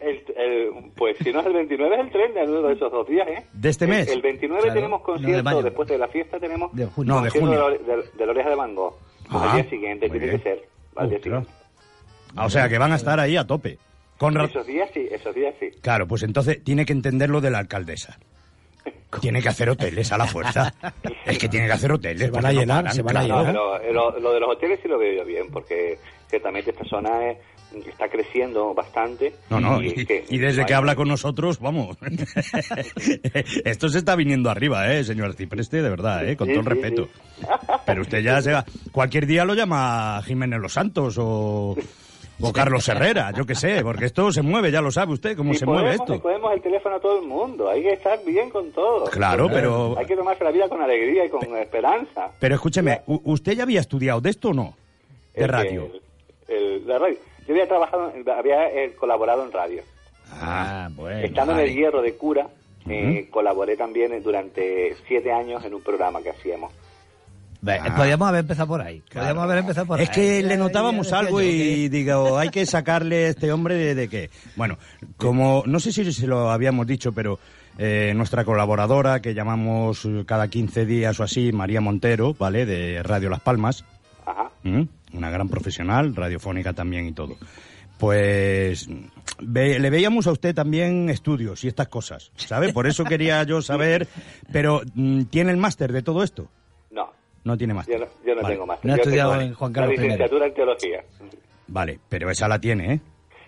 El, 0.00 0.22
el- 0.36 0.90
pues 0.96 1.16
si 1.18 1.32
no 1.32 1.40
es 1.40 1.46
el 1.46 1.52
29 1.54 1.94
es 1.94 2.00
el 2.02 2.10
30, 2.10 2.40
es 2.42 2.48
uno 2.48 2.62
de 2.62 2.74
esos 2.74 2.92
dos 2.92 3.08
días, 3.08 3.26
¿eh? 3.28 3.44
¿De 3.52 3.68
este 3.70 3.84
El- 3.84 3.90
mes? 3.90 4.08
El, 4.08 4.22
29 4.22 4.62
Claro. 4.62 4.74
tenemos 4.74 5.00
No, 5.00 5.06
de 5.06 5.12
concierto, 5.22 5.62
después 5.62 5.88
de 5.88 5.98
la 5.98 6.08
fiesta 6.08 6.38
tenemos 6.40 6.74
De 6.74 6.86
junio. 6.86 7.14
No, 7.14 7.22
de 7.22 7.30
concierto 7.30 7.62
junio. 7.62 7.78
de, 7.78 7.86
la- 7.86 7.96
de- 8.02 8.08
de 8.18 8.26
la 8.26 8.32
oreja 8.32 8.48
de 8.50 8.54
Van 8.56 8.74
Gogh. 8.74 8.94
Pues 9.30 9.42
Ah, 9.42 9.50
al 9.52 9.62
día 9.62 9.70
siguiente 9.70 10.08
muy 10.08 10.18
tiene 10.18 10.26
bien. 10.32 10.42
que 10.42 10.50
ser. 10.50 10.68
Al 10.96 11.08
día 11.08 11.18
Ostras. 11.18 11.44
siguiente. 11.44 11.50
Ah, 12.36 12.46
O 12.46 12.50
sea, 12.50 12.68
que 12.68 12.78
van 12.78 12.92
a 12.92 12.96
estar 12.96 13.18
ahí 13.20 13.36
a 13.36 13.46
tope. 13.46 13.78
Con 14.24 14.34
ra- 14.34 14.44
Esos 14.44 14.66
días 14.66 14.90
sí, 14.92 15.06
esos 15.10 15.34
días 15.34 15.54
sí. 15.60 15.70
Claro, 15.80 16.06
pues 16.06 16.22
entonces 16.22 16.62
tiene 16.64 16.84
que 16.84 16.92
entender 16.92 17.30
lo 17.30 17.40
de 17.40 17.50
la 17.50 17.58
alcaldesa. 17.58 18.18
Tiene 19.20 19.40
que 19.40 19.48
hacer 19.48 19.70
hoteles 19.70 20.10
a 20.12 20.18
la 20.18 20.26
fuerza. 20.26 20.74
Es 21.24 21.38
que 21.38 21.48
tiene 21.48 21.66
que 21.66 21.72
hacer 21.72 21.90
hoteles. 21.92 22.24
Se 22.26 22.30
van 22.30 22.44
a 22.46 22.52
no 22.52 22.60
llenar, 22.60 22.82
paran, 22.84 22.94
se 22.94 23.02
van 23.02 23.16
a. 23.16 23.20
No, 23.22 23.26
llenar. 23.26 23.46
pero 23.46 23.80
eh, 23.80 23.92
lo, 23.92 24.18
lo 24.20 24.32
de 24.34 24.40
los 24.40 24.48
hoteles 24.50 24.80
sí 24.82 24.88
lo 24.88 24.98
veo 24.98 25.14
yo 25.22 25.24
bien, 25.24 25.46
porque 25.50 25.98
ciertamente 26.28 26.70
esta 26.72 26.84
zona 26.84 27.30
es- 27.30 27.38
está 27.88 28.08
creciendo 28.08 28.74
bastante. 28.74 29.32
No, 29.50 29.58
no, 29.60 29.80
y, 29.82 29.88
y, 29.96 30.04
que- 30.04 30.24
y 30.28 30.38
desde 30.38 30.66
que 30.66 30.74
habla 30.74 30.94
con 30.96 31.08
nosotros, 31.08 31.60
vamos. 31.60 31.96
Esto 33.64 33.88
se 33.88 33.98
está 33.98 34.14
viniendo 34.16 34.50
arriba, 34.50 34.92
¿eh, 34.92 35.04
señor 35.04 35.26
Arcipreste? 35.28 35.80
De 35.82 35.88
verdad, 35.90 36.28
¿eh? 36.28 36.36
Con 36.36 36.48
Sí, 36.48 36.54
todo 36.54 36.60
el 36.60 36.66
sí, 36.66 36.82
respeto. 36.82 37.08
sí. 37.40 37.46
Pero 37.86 38.02
usted 38.02 38.20
ya 38.20 38.40
se 38.42 38.52
va... 38.52 38.64
Cualquier 38.92 39.26
día 39.26 39.44
lo 39.44 39.54
llama 39.54 40.20
Jiménez 40.24 40.60
Los 40.60 40.72
Santos 40.72 41.16
o, 41.18 41.76
o 42.40 42.52
Carlos 42.52 42.88
Herrera, 42.88 43.30
yo 43.36 43.46
qué 43.46 43.54
sé, 43.54 43.82
porque 43.82 44.06
esto 44.06 44.30
se 44.32 44.42
mueve, 44.42 44.70
ya 44.70 44.80
lo 44.80 44.90
sabe 44.90 45.12
usted, 45.12 45.36
cómo 45.36 45.54
se 45.54 45.64
mueve 45.66 45.82
podemos, 45.96 46.08
esto. 46.10 46.22
podemos 46.22 46.52
el 46.52 46.60
teléfono 46.62 46.96
a 46.96 47.00
todo 47.00 47.20
el 47.20 47.26
mundo. 47.26 47.68
Hay 47.70 47.82
que 47.82 47.92
estar 47.92 48.18
bien 48.24 48.50
con 48.50 48.70
todo. 48.72 49.04
Claro, 49.06 49.48
pero- 49.48 49.96
Hay 49.98 50.06
que 50.06 50.16
tomarse 50.16 50.42
la 50.44 50.50
vida 50.50 50.68
con 50.68 50.82
alegría 50.82 51.24
y 51.26 51.28
con 51.30 51.56
esperanza. 51.56 52.30
Pero 52.40 52.54
escúcheme, 52.56 53.02
¿u- 53.06 53.20
¿usted 53.32 53.52
ya 53.52 53.62
había 53.62 53.80
estudiado 53.80 54.20
de 54.20 54.30
esto 54.30 54.48
o 54.50 54.52
no? 54.54 54.74
De 55.34 55.44
El- 55.44 55.48
radio. 55.48 55.90
el- 56.48 56.54
el- 56.56 56.86
la 56.88 56.98
radio. 56.98 57.16
Yo 57.46 57.54
había 57.54 57.68
trabajado, 57.68 58.12
en- 58.14 58.28
había 58.28 58.68
eh, 58.68 58.94
colaborado 58.94 59.44
en 59.44 59.52
radio. 59.52 59.82
Ah, 60.32 60.88
bueno. 60.94 61.20
Estando 61.20 61.52
en 61.52 61.60
el 61.60 61.74
hierro 61.74 62.02
de 62.02 62.14
cura, 62.16 62.48
eh, 62.88 63.28
colaboré 63.30 63.76
también 63.76 64.20
durante 64.22 64.94
siete 65.06 65.30
años 65.32 65.64
en 65.64 65.74
un 65.74 65.82
programa 65.82 66.22
que 66.22 66.30
hacíamos. 66.30 66.72
Ah. 67.72 67.94
Podríamos 67.96 68.28
haber 68.28 68.40
empezado 68.40 68.68
por 68.68 68.80
ahí. 68.82 69.02
Podríamos 69.12 69.44
haber 69.44 69.58
empezado 69.58 69.86
por 69.86 70.00
Es 70.00 70.08
ahí. 70.10 70.14
que 70.14 70.42
Ya- 70.42 70.48
le 70.48 70.54
ya 70.54 70.56
notábamos 70.56 71.12
algo 71.12 71.40
yo 71.40 71.46
y 71.48 71.88
digo, 71.88 72.38
hay 72.38 72.48
que 72.50 72.66
sacarle 72.66 73.26
a 73.26 73.28
este 73.28 73.50
hombre 73.52 73.74
de, 73.76 73.94
de 73.94 74.08
que... 74.08 74.30
Bueno, 74.56 74.78
como 75.16 75.62
no 75.66 75.80
sé 75.80 75.92
si 75.92 76.12
se 76.12 76.26
lo 76.26 76.50
habíamos 76.50 76.86
dicho, 76.86 77.12
pero 77.12 77.38
eh, 77.78 78.12
nuestra 78.16 78.44
colaboradora, 78.44 79.20
que 79.20 79.34
llamamos 79.34 80.06
cada 80.26 80.48
15 80.48 80.86
días 80.86 81.18
o 81.20 81.22
así, 81.24 81.52
María 81.52 81.80
Montero, 81.80 82.34
¿vale? 82.38 82.66
De 82.66 83.02
Radio 83.02 83.30
Las 83.30 83.40
Palmas. 83.40 83.84
Ajá. 84.26 84.50
¿Mm? 84.62 84.82
Una 85.14 85.30
gran 85.30 85.48
profesional, 85.48 86.14
radiofónica 86.14 86.72
también 86.72 87.06
y 87.06 87.12
todo. 87.12 87.36
Pues 87.98 88.88
ve- 89.40 89.78
le 89.78 89.90
veíamos 89.90 90.26
a 90.26 90.32
usted 90.32 90.54
también 90.54 91.08
estudios 91.08 91.62
y 91.64 91.68
estas 91.68 91.88
cosas, 91.88 92.32
¿sabe? 92.36 92.72
Por 92.72 92.86
eso 92.86 93.04
quería 93.04 93.42
yo 93.44 93.62
saber, 93.62 94.08
pero 94.52 94.82
mm, 94.94 95.22
¿tiene 95.24 95.52
el 95.52 95.56
máster 95.56 95.92
de 95.92 96.02
todo 96.02 96.22
esto? 96.24 96.48
No, 97.44 97.56
tiene 97.56 97.74
máster. 97.74 97.98
Yo 97.98 98.04
no, 98.04 98.10
yo 98.26 98.34
no 98.34 98.42
Vale. 98.42 98.54
tengo 98.54 98.66
máster. 98.66 98.86
No 98.88 98.92
ha 98.94 98.96
estudiado 98.96 99.40
en 99.40 99.54
Juan 99.54 99.72
la 99.72 99.80
Carlos 99.80 99.94
I. 99.98 100.00
licenciatura 100.02 100.46
en 100.46 100.54
teología. 100.54 101.04
Vale, 101.66 101.98
pero 102.08 102.30
esa 102.30 102.48
la 102.48 102.58
tiene, 102.58 102.94
¿eh? 102.94 103.00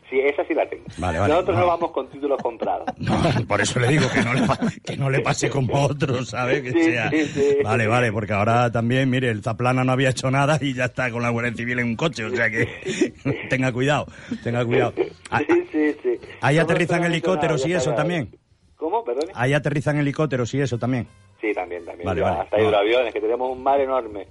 Sí, 0.08 0.20
esa 0.20 0.44
sí 0.46 0.54
la 0.54 0.68
tengo. 0.68 0.84
Vale, 0.98 1.18
vale. 1.18 1.32
Nosotros 1.32 1.56
no, 1.56 1.62
No. 1.62 1.66
vamos 1.68 1.90
con 1.90 2.08
títulos 2.08 2.40
comprados. 2.40 2.86
Por 3.48 3.60
eso 3.60 3.80
le 3.80 3.88
digo 3.88 4.04
que 4.14 4.22
no 4.22 4.34
le, 4.34 4.42
que 4.84 4.96
no 4.96 5.10
le 5.10 5.20
pase 5.20 5.50
como 5.50 5.82
otros, 5.84 6.28
¿sabes? 6.28 6.62
Que 6.62 6.70
Sí, 6.70 6.84
sea. 6.92 7.10
sí, 7.10 7.24
sí. 7.26 7.56
Vale, 7.64 7.88
vale, 7.88 8.12
porque 8.12 8.32
ahora 8.32 8.70
también, 8.70 9.10
mire, 9.10 9.30
el 9.30 9.42
Zaplana 9.42 9.82
no 9.82 9.90
había 9.90 10.10
hecho 10.10 10.30
nada 10.30 10.58
y 10.60 10.74
ya 10.74 10.84
está 10.84 11.10
con 11.10 11.22
la 11.22 11.30
Guardia 11.30 11.54
Civil 11.54 11.80
en 11.80 11.86
un 11.86 11.96
coche, 11.96 12.24
o 12.24 12.30
sea 12.30 12.48
que 12.48 13.14
tenga 13.50 13.72
cuidado, 13.72 14.06
tenga 14.44 14.64
cuidado. 14.64 14.94
Ah, 15.30 15.40
Sí, 15.40 15.62
sí, 15.72 15.96
sí. 16.02 16.20
Ahí 16.40 16.58
aterrizan 16.58 17.02
helicópteros 17.02 17.62
nada, 17.62 17.70
y 17.70 17.72
eso 17.76 17.92
también. 17.94 18.30
¿Cómo? 18.76 19.02
Perdón. 19.02 19.24
Ahí 19.34 19.54
aterrizan 19.54 19.98
helicópteros 19.98 20.54
y 20.54 20.60
eso 20.60 20.78
también. 20.78 21.08
Sí, 21.40 21.52
también, 21.54 21.84
también. 21.84 22.06
Vale, 22.06 22.20
vale. 22.22 22.40
Hasta 22.40 22.56
No. 22.58 22.64
hidroaviones, 22.68 23.12
que 23.12 23.20
tenemos 23.20 23.50
un 23.56 23.62
mar 23.62 23.80
enorme. 23.80 24.26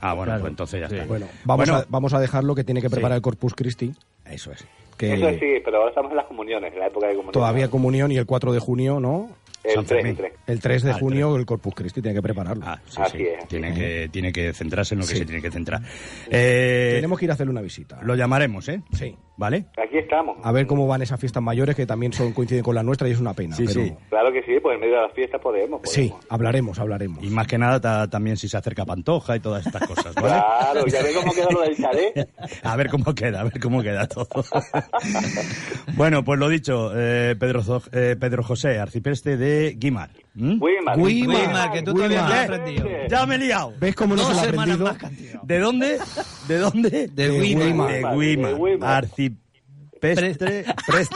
Ah, 0.00 0.14
bueno, 0.14 0.32
pues 0.40 0.50
entonces 0.50 0.80
ya 0.80 0.86
está. 0.86 1.06
Bueno, 1.06 1.26
vamos, 1.44 1.66
Bueno, 1.68 1.82
a, 1.82 1.86
vamos 1.88 2.14
a 2.14 2.20
dejar 2.20 2.44
lo 2.44 2.54
que 2.54 2.64
tiene 2.64 2.80
que 2.80 2.88
preparar 2.90 3.16
el 3.16 3.22
Corpus 3.22 3.54
Christi. 3.54 3.92
Eso 4.24 4.52
es. 4.52 4.66
Que 4.96 5.12
Eso 5.14 5.28
sí, 5.38 5.60
pero 5.64 5.76
ahora 5.78 5.90
estamos 5.90 6.10
en 6.10 6.16
las 6.16 6.26
comuniones, 6.26 6.72
en 6.72 6.78
la 6.80 6.86
época 6.86 7.06
de 7.08 7.12
comuniones. 7.12 7.32
todavía 7.34 7.68
comunión 7.68 8.10
y 8.12 8.16
el 8.16 8.24
4 8.24 8.52
de 8.52 8.58
junio, 8.60 8.98
¿no? 8.98 9.28
El 9.62 9.74
San 9.74 9.84
3, 9.84 9.88
Fermín. 10.02 10.10
el 10.12 10.16
3. 10.16 10.32
El 10.46 10.60
3 10.60 10.82
de 10.84 10.90
Ah, 10.90 10.94
el 10.94 11.00
junio 11.00 11.36
el 11.36 11.44
Corpus 11.44 11.74
Christi 11.74 12.00
tiene 12.00 12.14
que 12.14 12.22
prepararlo. 12.22 12.64
Sí, 12.86 13.02
Así 13.02 13.18
sí, 13.18 13.26
es. 13.26 13.46
Tiene 13.48 13.74
que, 13.74 14.08
tiene 14.10 14.32
que 14.32 14.52
centrarse 14.54 14.94
en 14.94 15.00
lo 15.00 15.06
que 15.06 15.12
Sí. 15.12 15.18
se 15.18 15.26
tiene 15.26 15.42
que 15.42 15.50
centrar. 15.50 15.82
Eh, 16.30 16.92
Tenemos 16.94 17.18
que 17.18 17.24
ir 17.26 17.30
a 17.30 17.34
hacerle 17.34 17.50
una 17.50 17.60
visita. 17.62 17.98
Lo 18.02 18.14
llamaremos, 18.14 18.68
¿eh? 18.68 18.80
Sí. 18.92 19.14
¿Vale? 19.38 19.66
Aquí 19.76 19.98
estamos. 19.98 20.38
A 20.42 20.50
ver 20.50 20.66
cómo 20.66 20.86
van 20.86 21.02
esas 21.02 21.20
fiestas 21.20 21.42
mayores 21.42 21.76
que 21.76 21.84
también 21.84 22.12
son 22.12 22.32
coinciden 22.32 22.62
con 22.64 22.74
la 22.74 22.82
nuestra 22.82 23.06
y 23.06 23.12
es 23.12 23.20
una 23.20 23.34
pena. 23.34 23.54
Sí, 23.54 23.64
pero 23.66 23.84
sí. 23.84 23.94
Claro 24.08 24.32
que 24.32 24.42
sí, 24.44 24.52
pues 24.62 24.74
en 24.76 24.80
medio 24.80 24.96
de 24.96 25.02
las 25.02 25.12
fiestas 25.12 25.40
podemos. 25.42 25.80
Sí, 25.84 26.10
hablaremos, 26.30 26.78
hablaremos. 26.78 27.22
Y 27.22 27.28
más 27.28 27.46
que 27.46 27.58
nada 27.58 27.78
ta- 27.80 28.08
también 28.08 28.36
si 28.38 28.48
se 28.48 28.56
acerca 28.56 28.86
Pantoja 28.86 29.36
y 29.36 29.40
todas 29.40 29.66
estas 29.66 29.86
cosas, 29.86 30.14
¿vale? 30.14 30.28
Claro, 30.28 30.86
ya 30.86 31.02
ve 31.02 31.10
cómo 31.14 31.32
queda 31.34 31.48
lo 31.50 31.60
del 31.60 31.76
chalet. 31.76 32.30
A 32.62 32.76
ver 32.76 32.88
cómo 32.88 33.14
queda, 33.14 33.40
a 33.40 33.44
ver 33.44 33.60
cómo 33.60 33.82
queda 33.82 34.06
todo. 34.08 34.26
bueno, 35.96 36.24
pues 36.24 36.38
lo 36.38 36.48
dicho, 36.48 36.92
eh, 36.94 37.36
Pedro, 37.38 37.62
eh, 37.92 38.16
Pedro 38.18 38.42
José, 38.42 38.78
arcipreste 38.78 39.36
de 39.36 39.74
Guimar. 39.76 40.10
¿Mm? 40.36 40.62
Weimar. 40.62 40.98
Weimar, 40.98 41.72
que 41.72 41.82
tú 41.82 41.94
todavía 41.94 42.22
no 42.22 42.28
has 42.28 42.44
aprendido. 42.44 42.88
Ya 43.08 43.26
me 43.26 43.34
he 43.36 43.38
liado. 43.38 43.72
¿Ves 43.80 43.94
cómo 43.94 44.14
no 44.14 44.22
Dos 44.22 44.28
se 44.28 44.34
lo 44.34 44.40
ha 44.40 44.44
semanas 44.44 44.80
aprendido? 44.80 45.40
¿De 45.42 45.58
dónde? 45.58 45.98
¿De 46.46 46.58
dónde? 46.58 47.08
De 47.08 47.30
Weimar. 47.30 47.90
De 47.90 49.36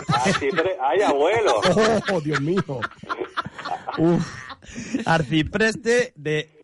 Ah, 0.09 0.25
sí, 0.39 0.49
pero- 0.51 0.71
Ay, 0.83 1.03
abuelo. 1.03 1.61
¡Oh, 2.13 2.21
Dios 2.23 2.41
mío! 2.41 2.65
Uf, 3.99 4.27
Arcipreste 5.05 6.13
de 6.17 6.60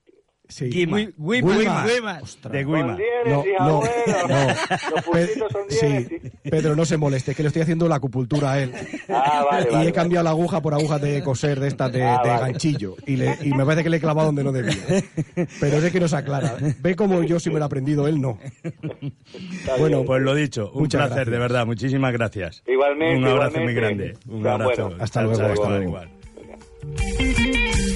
sí. 0.48 0.70
Weimar, 0.86 1.12
Weimar. 1.18 1.86
Weimar. 1.86 2.22
De 2.50 2.64
dieres, 2.64 2.96
No, 3.26 3.44
no, 3.58 3.82
no. 4.28 4.46
Los 4.94 5.04
puntitos 5.04 5.52
son. 5.52 5.62
Sí, 5.68 6.08
Pedro, 6.42 6.76
no 6.76 6.84
se 6.84 6.96
moleste, 6.96 7.32
es 7.32 7.36
que 7.36 7.42
le 7.42 7.48
estoy 7.48 7.62
haciendo 7.62 7.88
la 7.88 7.96
acupuntura 7.96 8.52
a 8.52 8.62
él. 8.62 8.72
Ah, 9.08 9.44
vale, 9.50 9.68
y 9.70 9.74
vale. 9.74 9.88
he 9.88 9.92
cambiado 9.92 10.24
la 10.24 10.30
aguja 10.30 10.60
por 10.62 10.74
agujas 10.74 11.00
de 11.00 11.22
coser 11.22 11.58
de 11.60 11.68
estas 11.68 11.92
de, 11.92 12.02
Ah, 12.04 12.20
de 12.22 12.28
vale. 12.30 12.40
ganchillo. 12.52 12.96
Y, 13.06 13.16
le- 13.16 13.36
y 13.42 13.52
me 13.52 13.64
parece 13.64 13.82
que 13.84 13.90
le 13.90 13.96
he 13.96 14.00
clavado 14.00 14.26
donde 14.26 14.44
no 14.44 14.52
debía. 14.52 14.76
Pero 15.60 15.78
es 15.78 15.92
que 15.92 16.00
no 16.00 16.08
se 16.08 16.16
aclara. 16.16 16.56
Ve 16.80 16.94
como 16.96 17.22
yo 17.22 17.38
sí 17.40 17.50
me 17.50 17.56
lo 17.58 17.64
he 17.64 17.66
aprendido, 17.66 18.06
él 18.08 18.20
no. 18.20 18.38
Está 18.62 19.76
Bueno, 19.78 19.98
bien. 19.98 20.06
Pues 20.06 20.22
lo 20.22 20.34
dicho, 20.34 20.70
un 20.72 20.82
Muchas 20.82 21.00
placer, 21.00 21.16
gracias. 21.16 21.32
de 21.32 21.38
verdad. 21.38 21.66
Muchísimas 21.66 22.12
gracias. 22.12 22.62
Igualmente, 22.66 23.18
Un 23.18 23.24
abrazo 23.26 23.58
igualmente. 23.58 23.64
muy 23.64 23.74
grande. 23.74 24.18
Un 24.28 24.46
abrazo. 24.46 24.82
buenos. 24.84 25.02
Hasta 25.02 25.20
Chao, 25.20 25.30
luego, 25.30 25.42
hasta 25.52 25.82
igual, 25.82 25.82
luego. 25.82 26.00
distinta, 26.06 26.58
presumida, 26.96 27.95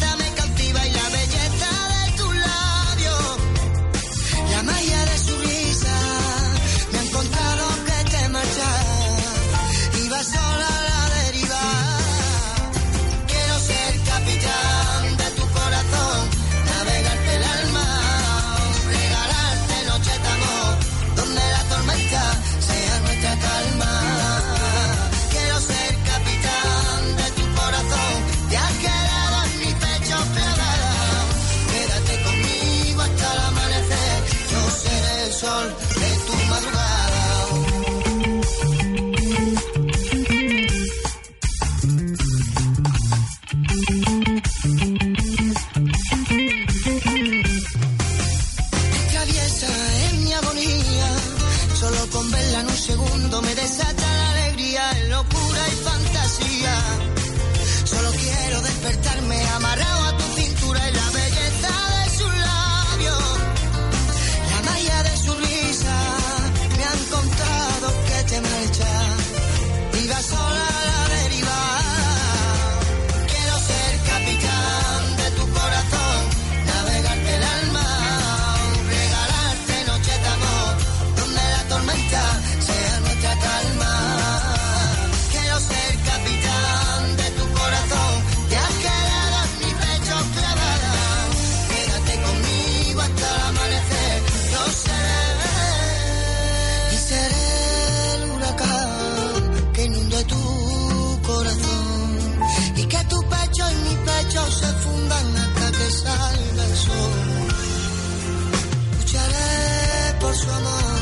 su 110.33 110.49
amor 110.49 110.99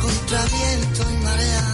contra 0.00 0.44
viento 0.46 1.02
y 1.10 1.16
marea 1.24 1.64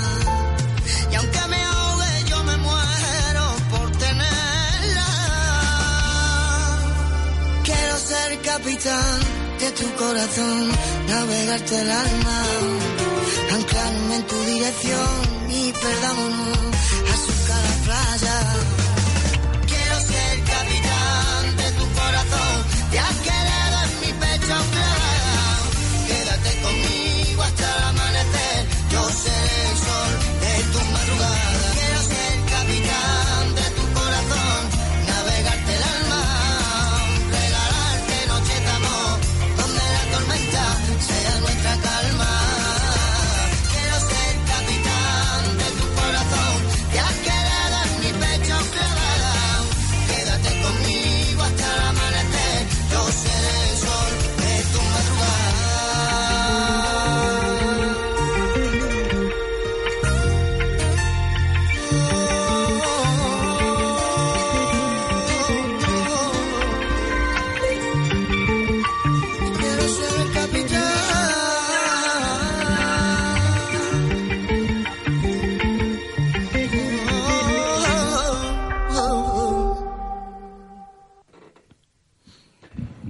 y 1.11 1.15
aunque 1.17 1.41
me 1.49 1.63
ahogue 1.63 2.25
yo 2.31 2.43
me 2.45 2.57
muero 2.57 3.45
por 3.71 3.91
tenerla. 3.93 5.11
Quiero 7.65 7.97
ser 7.99 8.41
capitán 8.41 9.21
de 9.61 9.71
tu 9.73 9.95
corazón, 9.97 10.71
navegarte 11.09 11.81
el 11.81 11.91
alma, 11.91 12.43
anclarme 13.53 14.17
en 14.17 14.27
tu 14.27 14.43
dirección 14.45 15.51
y 15.51 15.73
perdámonos 15.73 16.59
a 17.13 17.17
su 17.25 17.33
cara 17.49 17.73
playa. 17.85 18.82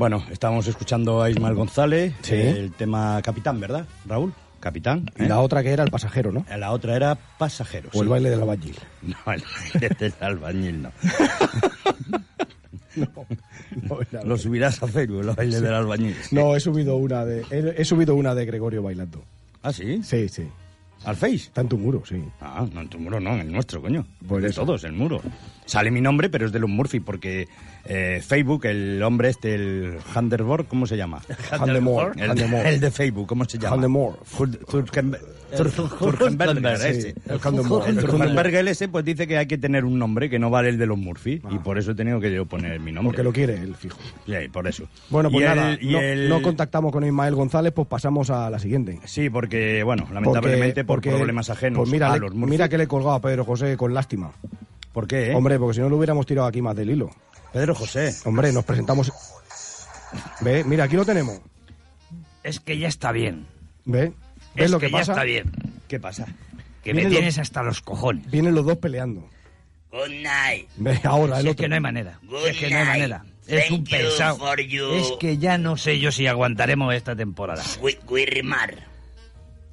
Bueno, 0.03 0.25
estábamos 0.33 0.67
escuchando 0.67 1.23
a 1.23 1.31
Ismael 1.31 1.55
González, 1.55 2.13
Sí. 2.23 2.35
el 2.35 2.73
tema 2.73 3.23
Capitán, 3.23 3.61
¿verdad, 3.61 3.87
Raúl? 4.05 4.35
Capitán. 4.59 5.09
Y 5.17 5.23
¿eh? 5.23 5.29
la 5.29 5.39
otra 5.39 5.63
que 5.63 5.71
era 5.71 5.85
el 5.85 5.93
pasajero, 5.93 6.33
¿no? 6.33 6.45
La 6.59 6.73
otra 6.73 6.97
era 6.97 7.17
Pasajeros. 7.39 7.95
O 7.95 8.01
el 8.01 8.07
sí. 8.07 8.11
baile 8.11 8.31
del 8.31 8.41
albañil. 8.41 8.77
No, 9.03 9.33
el 9.33 9.45
baile 9.73 9.97
del 10.01 10.15
albañil 10.21 10.83
no. 10.83 10.93
Lo 14.25 14.37
subirás 14.37 14.83
a 14.83 14.89
Facebook, 14.89 15.21
el 15.21 15.31
baile 15.37 15.61
del 15.61 15.73
albañil. 15.73 16.17
No, 16.33 16.57
he 16.57 16.59
subido 16.59 16.97
una 16.97 17.25
de 17.25 17.45
he, 17.53 17.81
he 17.81 17.85
subido 17.85 18.17
una 18.17 18.35
de 18.35 18.45
Gregorio 18.45 18.83
bailando. 18.83 19.23
¿Ah, 19.63 19.73
sí? 19.73 20.03
Sí, 20.03 20.29
sí. 20.29 20.49
¿Al 21.05 21.17
Face? 21.17 21.35
Está 21.37 21.61
en 21.63 21.69
tu 21.69 21.79
muro, 21.79 22.03
sí. 22.07 22.23
Ah, 22.41 22.67
no, 22.73 22.81
en 22.81 22.89
tu 22.89 22.99
muro 22.99 23.19
no, 23.21 23.35
en 23.35 23.41
el 23.41 23.53
nuestro, 23.53 23.81
coño. 23.83 24.07
Por 24.27 24.41
de 24.43 24.49
eso. 24.49 24.63
todos, 24.63 24.85
el 24.85 24.93
muro. 24.93 25.21
Sale 25.67 25.91
mi 25.91 26.01
nombre, 26.01 26.29
pero 26.31 26.47
es 26.47 26.53
de 26.53 26.59
los 26.61 26.71
Murphy, 26.71 27.01
porque 27.01 27.49
eh, 27.85 28.23
Facebook, 28.25 28.67
el 28.67 29.03
hombre 29.03 29.31
este, 29.31 29.55
el 29.55 29.99
Handerborg, 30.15 30.67
¿cómo 30.69 30.87
se 30.87 30.97
llama? 30.97 31.21
Handemore, 31.51 32.13
El, 32.23 32.31
el 32.41 32.81
de 32.81 32.91
Facebook, 32.91 33.27
¿cómo 33.27 33.45
se 33.45 33.59
llama? 33.59 33.75
Handemore. 33.77 34.17
El 35.53 35.71
sí, 35.71 36.87
ese. 36.99 37.09
el 37.09 37.15
El 37.27 37.35
el 37.35 38.01
Zurkenberger 38.01 38.69
ese, 38.69 38.89
pues 38.89 39.05
dice 39.05 39.27
que 39.27 39.37
hay 39.39 39.47
que 39.47 39.59
tener 39.59 39.85
un 39.85 39.99
nombre 39.99 40.31
que 40.31 40.39
no 40.39 40.51
vale 40.51 40.71
el 40.71 40.79
de 40.79 40.87
los 40.87 40.97
Murphy, 40.99 41.43
y 41.51 41.59
por 41.59 41.79
eso 41.79 41.91
he 41.93 41.95
tenido 41.95 42.19
que 42.21 42.33
yo 42.33 42.47
poner 42.47 42.81
mi 42.81 42.91
nombre. 42.93 43.11
Porque 43.11 43.23
lo 43.23 43.33
quiere 43.33 43.61
él, 43.61 43.75
fijo. 43.77 43.99
Sí, 44.27 44.33
por 44.53 44.67
eso. 44.67 44.85
Bueno, 45.11 45.31
pues 45.31 45.43
Y 45.45 45.47
el- 45.49 45.57
nada, 45.57 45.79
y 45.81 45.87
no, 45.93 46.01
el- 46.01 46.29
no 46.29 46.43
contactamos 46.43 46.91
con 46.93 47.05
Ismael 47.05 47.35
González, 47.35 47.73
pues 47.75 47.87
pasamos 47.89 48.31
a 48.31 48.49
la 48.51 48.59
siguiente. 48.59 48.99
Sí, 49.05 49.29
porque, 49.31 49.83
bueno, 49.83 50.09
lamentablemente 50.13 50.85
por 50.85 50.97
porque- 50.97 51.11
problemas 51.11 51.51
ajenos 51.51 51.79
Pues 51.81 51.91
mira, 51.91 52.13
a 52.13 52.17
los 52.17 52.35
Murphy. 52.35 52.51
mira 52.51 52.69
que 52.69 52.79
le 52.79 52.85
he 52.85 52.89
colgado 52.89 53.15
a 53.15 53.21
Pedro 53.21 53.45
José 53.45 53.77
con 53.77 53.93
lástima. 53.95 54.33
¿Por 54.93 55.07
qué? 55.07 55.33
eh? 55.33 55.35
Hombre, 55.35 55.59
porque 55.59 55.75
si 55.75 55.81
no 55.81 55.89
lo 55.89 55.97
hubiéramos 55.97 56.27
tirado 56.27 56.47
aquí 56.49 56.61
más 56.63 56.75
del 56.77 56.91
hilo. 56.91 57.11
Pedro 57.53 57.75
José. 57.75 58.15
Hombre, 58.25 58.53
nos 58.53 58.65
presentamos. 58.65 59.13
¿Ve? 60.41 60.65
Mira, 60.65 60.85
aquí 60.85 60.97
lo 60.97 61.05
tenemos. 61.05 61.41
Es 62.43 62.61
que 62.61 62.79
ya 62.79 62.89
está 62.89 63.13
bien. 63.13 63.47
¿Ve? 63.85 64.13
¿Ves 64.55 64.67
Es 64.67 64.71
lo 64.71 64.79
que, 64.79 64.87
que, 64.87 64.93
ya 64.93 64.99
pasa? 64.99 65.13
está 65.13 65.25
bien. 65.25 65.51
¿Qué 65.89 65.99
pasa? 66.01 66.27
Que 66.83 66.93
Vienen 66.93 67.05
me 67.05 67.11
los- 67.11 67.19
tienes 67.19 67.39
hasta 67.39 67.63
los 67.63 67.81
cojones. 67.81 68.31
Vienen 68.31 68.55
los 68.55 68.65
dos 68.67 68.79
peleando. 68.79 69.29
Good 69.91 70.09
night. 70.23 70.69
Ve, 70.77 70.99
ahora 71.05 71.37
el 71.37 71.43
Si 71.43 71.49
es 71.49 71.53
otro. 71.53 71.63
que 71.65 71.69
no 71.69 71.75
hay 71.75 71.81
manera. 71.81 72.19
Good 72.23 72.47
es 72.49 72.57
que 72.57 72.71
no 72.71 72.77
hay 72.79 72.85
night. 72.85 72.89
manera. 73.11 73.25
Es 73.47 73.71
un 73.71 73.85
Thank 73.85 73.89
you 73.89 73.97
pesado. 74.09 74.37
for 74.39 74.61
you. 74.61 74.93
Es 74.95 75.13
que 75.21 75.37
ya 75.39 75.59
no 75.59 75.77
sé 75.77 75.99
yo 75.99 76.13
si 76.13 76.27
aguantaremos 76.27 76.95
esta 76.95 77.15
temporada. 77.17 77.63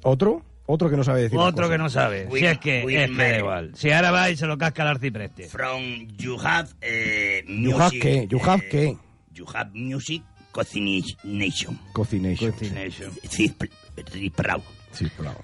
¿Otro? 0.02 0.42
Otro 0.66 0.88
que 0.88 0.96
no 0.96 1.04
sabe 1.04 1.22
decir. 1.22 1.36
las 1.36 1.46
Otro 1.48 1.64
cosas. 1.64 1.70
que 1.72 1.78
no 1.78 1.90
sabe. 1.90 2.28
Si 2.32 2.46
es 2.46 2.58
que, 2.58 2.80
es 2.80 3.10
que 3.10 3.16
da 3.16 3.38
igual. 3.38 3.72
Si 3.74 3.90
ahora 3.90 4.10
va 4.12 4.30
y 4.30 4.36
se 4.36 4.46
lo 4.46 4.56
casca 4.56 4.82
al 4.82 4.88
arcipreste. 4.88 5.48
From 5.48 6.06
you 6.16 6.38
have 6.40 6.68
eh, 6.80 7.44
You 7.48 7.76
have 7.80 7.98
qué? 7.98 8.26
You 8.28 8.38
have 8.44 8.68
qué? 8.68 8.96
You 9.32 9.46
have 9.52 9.70
music 9.74 10.22
cocination. 10.52 11.78
Cocination. 11.92 12.50
Cocination. 12.52 13.12
Sí, 13.28 13.48
pr- 13.58 13.70
sí, 14.12 14.32
bravo. 14.36 14.62
Sí, 14.92 15.06
bravo. 15.18 15.40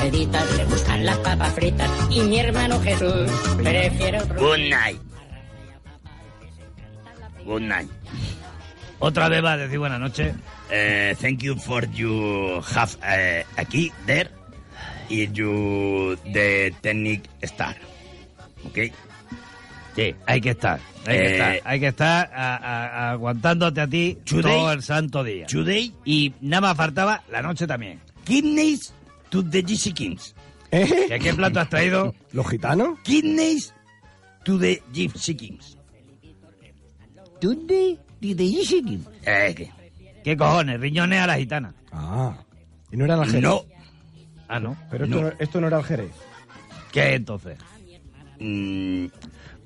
Mercedita 0.00 0.42
le 0.56 0.64
gustan 0.64 1.04
las 1.04 1.18
papas 1.18 1.52
fritas 1.52 1.90
y 2.10 2.20
mi 2.22 2.38
hermano 2.38 2.80
Jesús 2.80 3.30
prefiere 3.62 4.18
otro. 4.20 4.40
Good 4.40 4.58
night. 4.70 5.00
Good 7.44 7.60
night. 7.60 7.90
Otra 8.98 9.28
vez 9.28 9.44
va 9.44 9.52
a 9.52 9.56
decir 9.58 9.78
buenas 9.78 10.00
noches. 10.00 10.34
Eh, 10.70 11.14
thank 11.20 11.40
you 11.42 11.54
for 11.54 11.86
you 11.90 12.62
have 12.74 12.92
eh, 13.06 13.44
aquí, 13.58 13.92
there, 14.06 14.30
y 15.10 15.30
you 15.32 16.16
the 16.32 16.72
technic 16.80 17.28
star. 17.42 17.76
¿Ok? 18.64 18.78
Sí, 19.96 20.14
hay 20.26 20.40
que 20.40 20.50
estar. 20.50 20.80
Hay 21.06 21.16
que 21.18 21.26
Eh, 21.26 21.32
estar, 21.32 21.60
hay 21.64 21.80
que 21.80 21.86
estar 21.88 22.30
a- 22.34 22.56
a- 22.56 23.10
aguantándote 23.10 23.80
a 23.82 23.86
ti 23.86 24.16
Today- 24.24 24.42
todo 24.42 24.72
el 24.72 24.82
santo 24.82 25.22
día. 25.22 25.46
Today, 25.46 25.92
Y 26.06 26.32
nada 26.40 26.60
más 26.68 26.76
faltaba 26.78 27.22
la 27.30 27.42
noche 27.42 27.66
también. 27.66 28.00
kidneys 28.24 28.94
to 29.30 29.42
the 29.42 29.62
GC 29.62 29.94
Kings. 29.94 30.34
¿Eh? 30.70 31.06
¿Qué, 31.08 31.18
qué 31.18 31.34
plato 31.34 31.60
has 31.60 31.68
traído? 31.68 32.14
¿Los 32.32 32.48
gitanos? 32.48 32.98
Kidneys 33.02 33.74
to 34.44 34.58
the 34.58 34.82
Gypsy 34.92 35.36
Kings. 35.36 35.76
¿Dónde? 37.40 37.98
¿De 38.20 38.34
GC 38.34 38.84
Kings? 38.84 39.08
Eh, 39.24 39.54
¿qué? 39.56 39.70
¿Qué 40.22 40.36
cojones? 40.36 40.78
Riñones 40.80 41.20
a 41.20 41.26
la 41.26 41.36
gitana. 41.38 41.74
Ah. 41.92 42.36
¿Y 42.92 42.96
no 42.96 43.04
era 43.04 43.14
el 43.14 43.26
Jerez? 43.26 43.42
No. 43.42 43.64
Ah, 44.48 44.60
¿no? 44.60 44.76
Pero 44.90 45.04
esto 45.04 45.22
no, 45.22 45.32
esto 45.38 45.60
no 45.60 45.66
era 45.68 45.78
el 45.78 45.84
Jerez. 45.84 46.10
¿Qué 46.92 47.14
entonces? 47.14 47.58
Mm, 48.38 49.06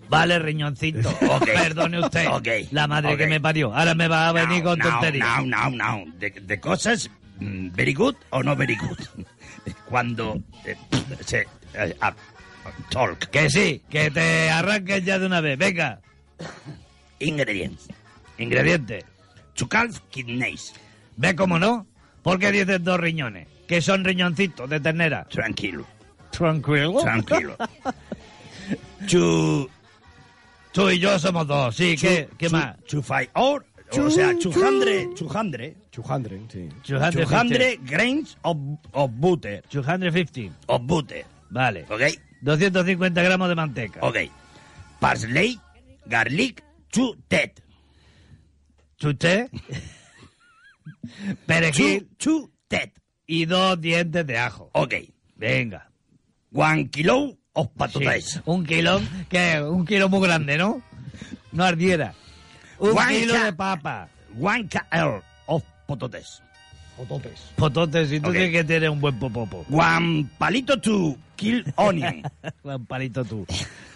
Vale, 0.09 0.39
riñoncito. 0.39 1.11
Perdone 1.45 2.01
usted. 2.01 2.27
La 2.71 2.87
madre 2.87 3.17
que 3.17 3.27
me 3.27 3.41
parió. 3.41 3.75
Ahora 3.75 3.95
me 3.95 4.09
va 4.09 4.29
a 4.29 4.33
venir 4.33 4.62
con 4.62 4.79
no, 4.79 4.89
tonterías. 4.89 5.45
No, 5.45 5.71
no, 5.71 5.71
no. 5.71 6.12
De, 6.19 6.31
de 6.31 6.61
cosas 6.61 7.11
mm, 7.41 7.71
very 7.73 7.95
good 7.95 8.15
o 8.31 8.43
no 8.43 8.55
very 8.55 8.77
good. 8.77 9.27
Cuando 9.89 10.41
eh, 10.65 10.77
se 11.25 11.47
eh, 11.75 11.97
talk. 12.91 13.31
Que 13.31 13.51
sí, 13.51 13.83
que 13.89 14.11
te 14.11 14.51
arranques 14.51 15.05
ya 15.05 15.19
de 15.19 15.27
una 15.27 15.41
vez. 15.41 15.59
Venga. 15.59 16.01
Ingredientes. 18.39 19.05
To 19.55 19.69
calf 19.69 20.01
kidneys. 20.11 20.73
¿Ve 21.17 21.35
cómo 21.37 21.59
no? 21.59 21.87
¿Por 22.23 22.39
qué 22.39 22.51
dices 22.51 22.83
dos 22.83 22.99
riñones? 22.99 23.47
Que 23.69 23.81
son 23.81 24.05
riñoncitos 24.05 24.69
de 24.69 24.81
ternera. 24.81 25.25
Tranquilo. 25.25 25.87
Tranquilo. 26.31 27.01
Tranquilo. 27.01 27.57
to 29.11 29.71
Tú 30.73 30.91
y 30.91 30.99
yo 30.99 31.17
somos 31.21 31.47
dos. 31.47 31.77
Sí, 31.77 31.97
¿qué, 31.97 32.29
qué 32.37 32.49
más? 32.49 32.77
Five 32.89 33.31
or 33.35 33.65
o 33.93 34.11
sea, 34.11 34.33
200, 34.33 34.55
200, 35.95 36.82
Chujandre, 36.82 37.24
sí. 37.24 37.30
200 37.30 37.78
grains 37.84 38.36
of, 38.42 38.57
of 38.92 39.11
butter. 39.14 39.62
250. 39.68 40.51
Of 40.66 40.82
butter. 40.82 41.24
Vale. 41.51 41.86
¿Ok? 41.88 42.03
250 42.42 43.22
gramos 43.22 43.49
de 43.49 43.55
manteca. 43.55 44.01
Ok. 44.03 44.16
Parsley, 44.99 45.61
garlic, 46.07 46.62
two 46.90 47.16
ted. 47.28 47.53
Chuté. 48.97 49.49
Perejil. 51.47 52.09
Ted. 52.68 52.90
Y 53.26 53.47
dos 53.47 53.80
dientes 53.80 54.26
de 54.26 54.38
ajo. 54.38 54.70
Ok. 54.72 54.95
Venga. 55.36 55.90
One 56.53 56.88
kilo 56.90 57.36
of 57.53 57.66
Sí, 57.66 57.72
patatas. 57.76 58.42
Un 58.45 58.64
kilo, 58.64 59.01
que 59.28 59.62
un 59.62 59.86
kilo 59.86 60.09
muy 60.09 60.26
grande, 60.26 60.59
¿no? 60.59 60.82
No 61.53 61.64
ardiera. 61.64 62.14
Un 62.78 62.97
One 62.97 63.20
kilo 63.20 63.45
de 63.45 63.53
papa. 63.53 64.09
One 64.40 64.68
kl 64.68 65.22
patatas. 65.87 66.43
Pototes. 66.97 67.41
Pototes, 67.57 68.12
y 68.12 68.20
tú 68.20 68.28
Ok. 68.28 68.35
tienes 68.35 68.53
que 68.53 68.62
tener 68.64 68.89
un 68.89 69.01
buen 69.01 69.18
popopo. 69.18 69.66
One 69.68 70.26
palito 70.39 70.78
to 70.80 71.16
kill 71.35 71.64
onion. 71.74 72.22
Un 72.62 72.87
palito 72.87 73.24
tú. 73.24 73.45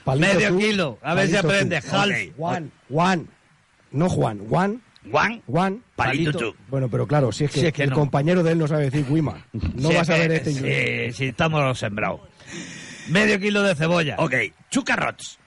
Palito 0.04 0.26
Medio 0.34 0.48
tú, 0.48 0.58
kilo. 0.58 0.98
A 1.02 1.14
ver 1.14 1.28
si 1.28 1.32
tú. 1.34 1.38
aprendes. 1.46 1.92
Half. 1.92 2.08
Ok. 2.10 2.34
Juan, 2.36 2.72
Juan. 2.90 3.28
No 3.92 4.08
Juan, 4.08 4.38
Juan, 4.48 4.82
One 5.12 5.42
Juan. 5.46 5.82
palito, 5.94 6.32
Palito. 6.32 6.38
to. 6.52 6.56
Bueno, 6.68 6.88
pero 6.88 7.06
claro, 7.06 7.30
si 7.30 7.44
es 7.44 7.50
que, 7.52 7.60
Si 7.60 7.66
es 7.68 7.72
que 7.72 7.84
el 7.84 7.90
no. 7.90 7.96
compañero 7.96 8.42
de 8.42 8.50
él 8.52 8.58
no 8.58 8.66
sabe 8.66 8.90
decir 8.90 9.06
Wima. 9.08 9.46
No 9.52 9.88
Si 9.90 9.94
va 9.94 10.00
a 10.02 10.04
que- 10.04 10.34
este. 10.34 10.52
Sí, 11.12 11.16
sí, 11.16 11.24
estamos 11.28 11.78
sembrados. 11.78 12.20
Medio 13.08 13.38
kilo 13.38 13.62
de 13.62 13.76
cebolla. 13.76 14.16
Ok. 14.18 14.34
Two 14.70 14.82
carrots. 14.84 15.38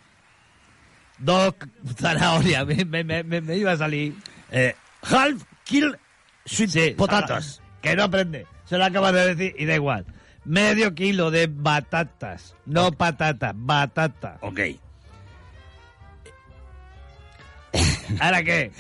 Dos 1.20 1.54
zanahorias. 2.00 2.66
Me, 2.66 2.86
me- 2.86 3.04
me- 3.04 3.24
me- 3.24 3.42
me 3.42 3.58
iba 3.58 3.74
a 3.74 3.78
salir. 3.78 4.16
Eh, 4.52 4.74
half 5.04 5.44
kill 5.66 5.98
sweet 6.46 6.70
Sí, 6.70 6.92
potatoes. 6.98 7.62
Que 7.82 7.96
no 7.96 8.04
aprende. 8.04 8.46
Se 8.66 8.78
lo 8.78 8.86
acabas 8.86 9.14
de 9.14 9.36
decir 9.36 9.56
y 9.58 9.66
da 9.66 9.76
igual. 9.76 10.06
Medio 10.46 10.94
kilo 10.96 11.30
de 11.32 11.48
batatas. 11.48 12.56
No 12.66 12.92
patatas, 12.92 13.54
batata. 13.56 14.38
Ok. 14.42 14.60
¿Ahora 18.20 18.44
qué? 18.44 18.72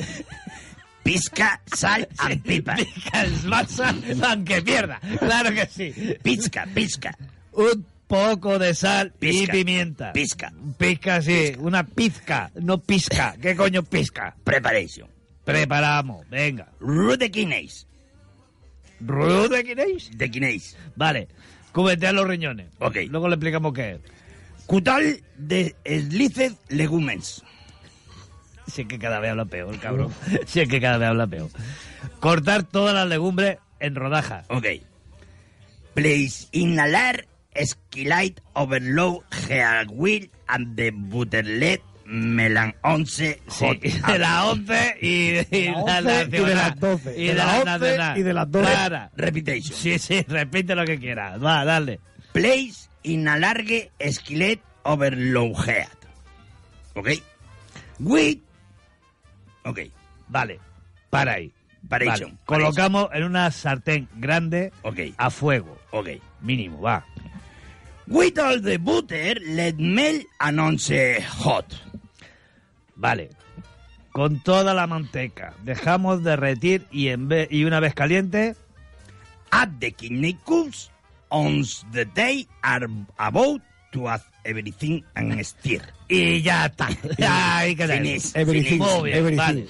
Pizca, 1.03 1.61
sal 1.75 2.07
and 2.17 2.43
pepper. 2.43 2.75
Picas 2.77 3.43
masa, 3.45 3.93
aunque 4.23 4.61
pierda. 4.61 4.99
Claro 5.19 5.51
que 5.51 5.65
sí. 5.65 6.15
Pizca, 6.21 6.67
pizca. 6.73 7.15
Un 7.53 7.85
poco 8.07 8.59
de 8.59 8.73
sal 8.75 9.13
Pizca. 9.17 9.55
y 9.55 9.63
pimienta. 9.63 10.13
Pizca. 10.13 10.51
Pizca, 10.77 11.21
sí. 11.21 11.53
Una 11.57 11.83
pizca, 11.85 12.51
no 12.55 12.77
pizca. 12.79 13.35
¿Qué 13.41 13.55
coño 13.55 13.83
pizca? 13.83 14.35
Preparation. 14.43 15.07
Preparamos, 15.43 16.29
venga. 16.29 16.69
Root 16.79 17.19
the 17.19 17.31
kidneys. 17.31 17.87
¿Rudo 19.05 19.49
de 19.49 19.63
Quinéis? 19.63 20.11
De 20.15 20.29
Quinéis. 20.29 20.77
Vale. 20.95 21.27
Cubetear 21.71 22.13
los 22.13 22.27
riñones. 22.27 22.67
Ok. 22.79 22.97
Luego 23.09 23.27
le 23.27 23.35
explicamos 23.35 23.73
qué 23.73 23.91
es. 23.91 23.99
Cutal 24.65 25.21
de 25.37 25.75
sliced 25.85 26.53
legumens. 26.69 27.43
Si 28.67 28.81
es 28.81 28.87
que 28.87 28.99
cada 28.99 29.19
vez 29.19 29.31
habla 29.31 29.45
peor, 29.45 29.77
cabrón. 29.79 30.13
si 30.45 30.61
es 30.61 30.69
que 30.69 30.79
cada 30.79 30.97
vez 30.97 31.09
habla 31.09 31.27
peor. 31.27 31.49
Cortar 32.19 32.63
todas 32.63 32.93
las 32.93 33.07
legumbres 33.07 33.57
en 33.79 33.95
rodajas. 33.95 34.45
Ok. 34.49 34.67
Place 35.93 36.47
inhalar 36.51 37.27
skillet 37.65 38.39
overload 38.53 39.23
wheel 39.89 40.29
and 40.47 40.77
the 40.77 40.91
butterlet 40.91 41.81
melan 42.11 42.75
11 42.83 43.41
hot 43.47 43.79
de 43.79 44.19
las 44.19 44.43
11 44.45 44.97
y, 45.01 45.07
y 45.57 45.65
La 45.85 46.01
la 46.01 46.21
11 46.21 46.27
y 46.37 46.39
de 46.45 46.55
las 46.55 46.79
12. 46.79 47.17
Y 47.21 47.27
De 47.27 47.33
las 47.33 47.45
las 47.47 47.55
11 47.55 47.65
nacional. 47.87 48.17
y 48.17 48.23
de 48.23 48.33
las 48.33 48.51
12. 48.51 48.69
Clara. 48.71 49.11
Repetition. 49.15 49.77
Sí, 49.77 49.97
sí, 49.99 50.25
repite 50.27 50.75
lo 50.75 50.85
que 50.85 50.99
quieras. 50.99 51.43
Va, 51.43 51.63
dale. 51.65 51.99
Place 52.33 52.89
in 53.03 53.27
a 53.27 53.37
large 53.37 53.91
skillet 54.11 54.59
overload 54.83 55.55
head. 55.67 55.87
Ok. 56.95 57.09
With. 57.99 58.39
Ok. 59.63 59.79
Vale. 60.27 60.59
Para 61.09 61.33
ahí. 61.33 61.53
Paration. 61.87 62.31
Vale. 62.31 62.41
Colocamos 62.45 63.09
en 63.13 63.23
una 63.23 63.49
sartén 63.51 64.07
grande 64.15 64.71
Ok. 64.83 64.99
a 65.17 65.29
fuego. 65.29 65.77
Ok. 65.91 66.09
Mínimo, 66.41 66.81
va. 66.81 67.05
With 68.07 68.37
all 68.39 68.61
the 68.61 68.77
butter, 68.77 69.39
let 69.41 69.75
melt 69.77 70.25
and 70.39 70.59
11 70.59 71.21
hot. 71.21 71.65
Vale. 73.01 73.29
Con 74.11 74.41
toda 74.41 74.73
la 74.73 74.87
manteca. 74.87 75.53
Dejamos 75.63 76.23
derretir 76.23 76.85
y, 76.91 77.07
en 77.09 77.27
vez, 77.27 77.47
y 77.51 77.63
una 77.65 77.79
vez 77.79 77.93
caliente, 77.93 78.55
Add 79.51 79.69
the 79.79 79.91
kidney 79.91 80.33
cubes 80.45 80.89
on 81.29 81.63
the 81.91 82.05
day 82.05 82.47
are 82.61 82.87
about 83.17 83.61
to 83.91 84.07
add 84.09 84.21
everything 84.45 85.01
and 85.15 85.41
stir. 85.43 85.81
y 86.07 86.41
ya 86.41 86.67
está. 86.67 86.87
Ahí 87.27 87.75
queda. 87.75 87.95
Finish, 87.95 88.31
Everything, 88.35 88.69
finish. 88.79 88.79
Muy 88.99 89.09
bien, 89.09 89.17
everything. 89.17 89.37
vale. 89.37 89.67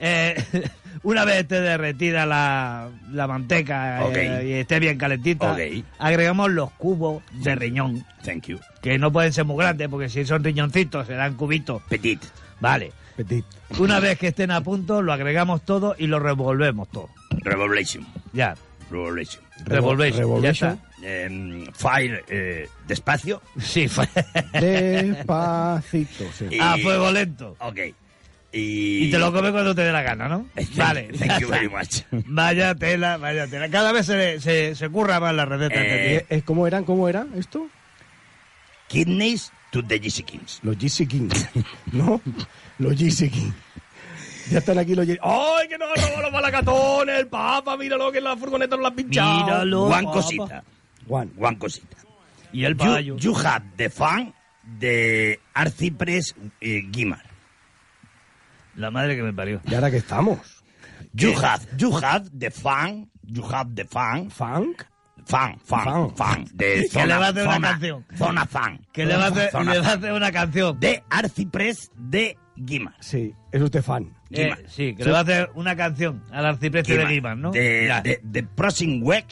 Eh, 0.00 0.44
una 1.02 1.24
vez 1.24 1.38
esté 1.38 1.60
derretida 1.60 2.24
la, 2.26 2.88
la 3.10 3.26
manteca 3.26 4.04
Ok. 4.04 4.16
eh, 4.16 4.44
y 4.46 4.52
esté 4.52 4.78
bien 4.78 4.96
calentita, 4.98 5.52
Ok. 5.52 5.58
agregamos 5.98 6.50
los 6.52 6.70
cubos 6.72 7.22
de 7.32 7.54
riñón, 7.56 8.04
Thank 8.24 8.46
you. 8.46 8.60
que 8.82 8.96
no 8.98 9.10
pueden 9.12 9.32
ser 9.32 9.44
muy 9.44 9.56
grandes 9.56 9.88
porque 9.88 10.08
si 10.08 10.24
son 10.24 10.44
riñoncitos 10.44 11.06
serán 11.08 11.34
cubitos. 11.34 11.82
Petit. 11.88 12.20
Vale. 12.60 12.92
Petit. 13.16 13.44
Una 13.78 14.00
vez 14.00 14.18
que 14.18 14.28
estén 14.28 14.50
a 14.50 14.60
punto, 14.62 15.02
lo 15.02 15.12
agregamos 15.12 15.64
todo 15.64 15.94
y 15.98 16.06
lo 16.06 16.18
revolvemos 16.20 16.88
todo. 16.90 17.08
Revolution. 17.42 18.06
Ya. 18.32 18.54
Revolution. 18.90 19.42
Revolvéis. 19.64 20.14
Ya 20.14 20.20
revolution. 20.20 20.70
está. 20.72 20.88
Em, 21.02 21.66
fire 21.74 22.24
eh, 22.28 22.68
despacio. 22.86 23.42
Sí, 23.60 23.86
fue. 23.88 24.08
Despacito, 24.52 26.24
sí. 26.32 26.46
Y- 26.50 26.58
A 26.60 26.76
fuego 26.78 27.10
lento. 27.10 27.56
Ok. 27.60 27.78
Y, 28.50 29.04
Y 29.04 29.10
te 29.10 29.18
lo 29.18 29.30
comes 29.32 29.52
cuando 29.52 29.74
te 29.74 29.82
dé 29.82 29.92
la 29.92 30.02
gana, 30.02 30.26
¿no? 30.28 30.46
Thank- 30.56 30.76
Vale. 30.76 31.08
Thank 31.18 31.30
ya 31.32 31.38
you 31.38 31.48
very 31.48 31.68
much. 31.68 32.02
Vaya 32.10 32.74
tela, 32.74 33.16
vaya 33.18 33.46
tela. 33.46 33.68
Cada 33.68 33.92
vez 33.92 34.06
se, 34.06 34.40
se, 34.40 34.74
se 34.74 34.88
curra 34.88 35.20
más 35.20 35.34
la 35.34 35.44
receta. 35.44 35.74
Eh, 35.78 36.42
¿Cómo 36.44 36.66
eran? 36.66 36.84
¿Cómo 36.84 37.08
era 37.08 37.26
esto? 37.36 37.66
Kidneys 38.88 39.52
to 39.70 39.82
the 39.82 40.00
GC 40.00 40.24
Kings. 40.24 40.60
Los 40.62 40.76
GC 40.76 41.06
King. 41.08 41.28
¿No? 41.92 42.20
Los 42.78 42.94
GC 42.94 43.30
King. 43.30 43.52
Ya 44.50 44.58
están 44.60 44.78
aquí 44.78 44.94
los 44.94 45.06
GC 45.06 45.18
¡Ay, 45.22 45.68
que 45.68 45.76
nos 45.76 45.88
han 45.90 45.96
robado 46.04 46.22
los 46.22 46.32
malacatones! 46.32 47.18
El 47.20 47.26
papa, 47.28 47.76
míralo 47.76 48.10
que 48.10 48.18
en 48.18 48.24
la 48.24 48.36
furgoneta 48.36 48.76
nos 48.76 48.82
la 48.82 48.88
han 48.88 48.94
pinchado. 48.94 49.44
Míralo. 49.44 49.84
One 49.84 50.04
papa. 50.04 50.12
cosita. 50.12 50.64
Juan. 51.06 51.32
One 51.38 51.58
cosita. 51.58 51.96
Y 52.52 52.64
el 52.64 52.72
You, 52.72 52.78
payo. 52.78 53.16
you 53.18 53.34
have 53.36 53.64
the 53.76 53.90
fan 53.90 54.32
de 54.62 55.38
Arcipres 55.54 56.34
eh, 56.60 56.82
Guimar. 56.90 57.22
La 58.76 58.90
madre 58.90 59.16
que 59.16 59.22
me 59.22 59.32
parió. 59.34 59.60
¿Y 59.66 59.74
ahora 59.74 59.90
que 59.90 59.98
estamos? 59.98 60.38
You 61.12 61.32
have, 61.42 61.66
you 61.76 61.92
have 62.02 62.30
the 62.38 62.50
fan, 62.50 63.10
you 63.24 63.44
have 63.52 63.74
the 63.74 63.84
fan, 63.84 64.30
¿Funk? 64.30 64.82
Fan, 65.28 65.58
fan, 65.64 65.84
Fan. 65.84 66.16
fan, 66.16 66.44
de 66.54 66.88
Que 66.92 67.06
le 67.06 67.14
va 67.16 67.26
a 67.26 67.28
hacer 67.28 67.44
una 67.46 67.54
zona, 67.54 67.68
canción. 67.70 68.06
Zona 68.16 68.46
fan. 68.46 68.80
Que 68.92 69.06
le 69.06 69.16
va 69.16 69.24
a 69.24 69.28
hacer, 69.28 69.50
Zona 69.50 69.72
le 69.74 69.78
va 69.80 69.86
a 69.86 69.90
fan. 69.90 69.98
hacer 69.98 70.12
una 70.12 70.32
canción. 70.32 70.80
De 70.80 71.02
Arcipres 71.10 71.90
de 71.96 72.36
Guimar. 72.56 72.94
Sí, 73.00 73.34
es 73.52 73.62
usted 73.62 73.82
fan. 73.82 74.12
Eh, 74.30 74.44
Guimar. 74.44 74.58
sí, 74.66 74.94
que 74.94 75.04
le 75.04 75.10
va 75.12 75.18
a 75.18 75.22
hacer 75.22 75.50
una 75.54 75.76
canción 75.76 76.22
al 76.32 76.44
arcipreste 76.46 76.96
de 76.96 77.06
Guimar, 77.06 77.36
¿no? 77.36 77.50
De, 77.52 77.88
de, 78.02 78.20
de 78.22 78.42
Prosing 78.42 79.00
Week, 79.04 79.26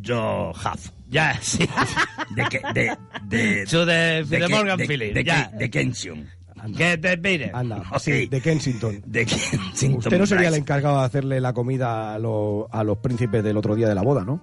yo 0.00 0.52
have. 0.62 0.80
ya, 1.08 1.38
sí. 1.40 1.66
De 2.34 2.44
que, 2.50 2.60
de, 2.74 2.96
de, 3.24 3.64
de, 3.64 3.84
de, 3.86 4.24
de 4.24 4.38
que- 4.38 4.48
Morgan 4.48 4.78
Phillips, 4.78 5.14
de, 5.14 5.24
ya. 5.24 5.48
de 5.54 5.70
Kensington. 5.70 6.28
Que 6.76 6.98
te 6.98 7.16
mire. 7.16 7.50
Anda, 7.54 7.78
Ok. 7.90 7.98
sí, 8.00 8.26
de 8.26 8.40
Kensington. 8.42 9.02
De 9.06 9.24
Kensington. 9.24 9.98
Usted 9.98 10.18
no 10.18 10.26
sería 10.26 10.48
el 10.48 10.54
encargado 10.56 10.98
de 11.00 11.06
hacerle 11.06 11.40
la 11.40 11.52
comida 11.54 12.14
a, 12.14 12.18
los- 12.18 12.66
a 12.70 12.84
los 12.84 12.98
príncipes 12.98 13.42
del 13.42 13.56
otro 13.56 13.74
día 13.74 13.88
de 13.88 13.94
la 13.94 14.02
boda, 14.02 14.24
¿no? 14.24 14.42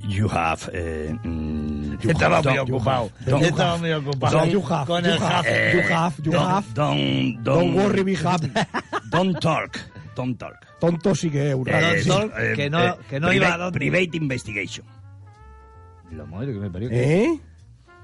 You 0.00 0.28
have. 0.28 0.70
eh, 0.72 1.12
mm, 1.24 1.98
you 2.00 2.10
Estaba 2.10 2.36
have- 2.38 2.48
muy 2.48 2.56
don't- 2.58 2.70
ocupado. 2.70 3.10
don't- 3.26 3.42
Estaba 3.44 3.76
muy 3.78 3.92
ocupado. 3.92 4.44
You 4.46 4.62
have, 4.70 4.86
Con 4.86 5.04
you 5.04 5.10
el 5.10 5.18
have, 5.22 5.48
eh, 5.48 5.72
you 5.74 5.94
have, 5.94 6.14
you 6.22 6.32
don't, 6.32 6.46
have. 6.50 6.66
Don't, 6.74 7.42
Don't 7.42 7.74
worry, 7.76 8.02
be 8.04 8.14
happy. 8.16 8.50
Don't 9.10 9.38
talk. 9.40 9.76
Don't 10.14 10.38
talk. 10.38 10.54
Tonto 10.80 11.14
sí 11.14 11.30
que 11.30 11.48
es 11.50 11.54
un 11.54 11.68
Eh. 11.68 11.72
Don't 11.80 11.98
sí. 11.98 12.08
talk. 12.08 12.32
que 12.54 12.70
no- 12.70 12.96
que 13.10 13.18
no 13.20 13.32
iba 13.32 13.46
a 13.46 13.50
private, 13.50 13.58
donde. 13.64 13.78
private 13.78 14.16
investigation. 14.16 14.86
La 16.12 16.24
madre 16.24 16.52
que 16.52 16.58
me 16.60 16.70
parió. 16.70 16.88
¿Eh? 16.92 17.40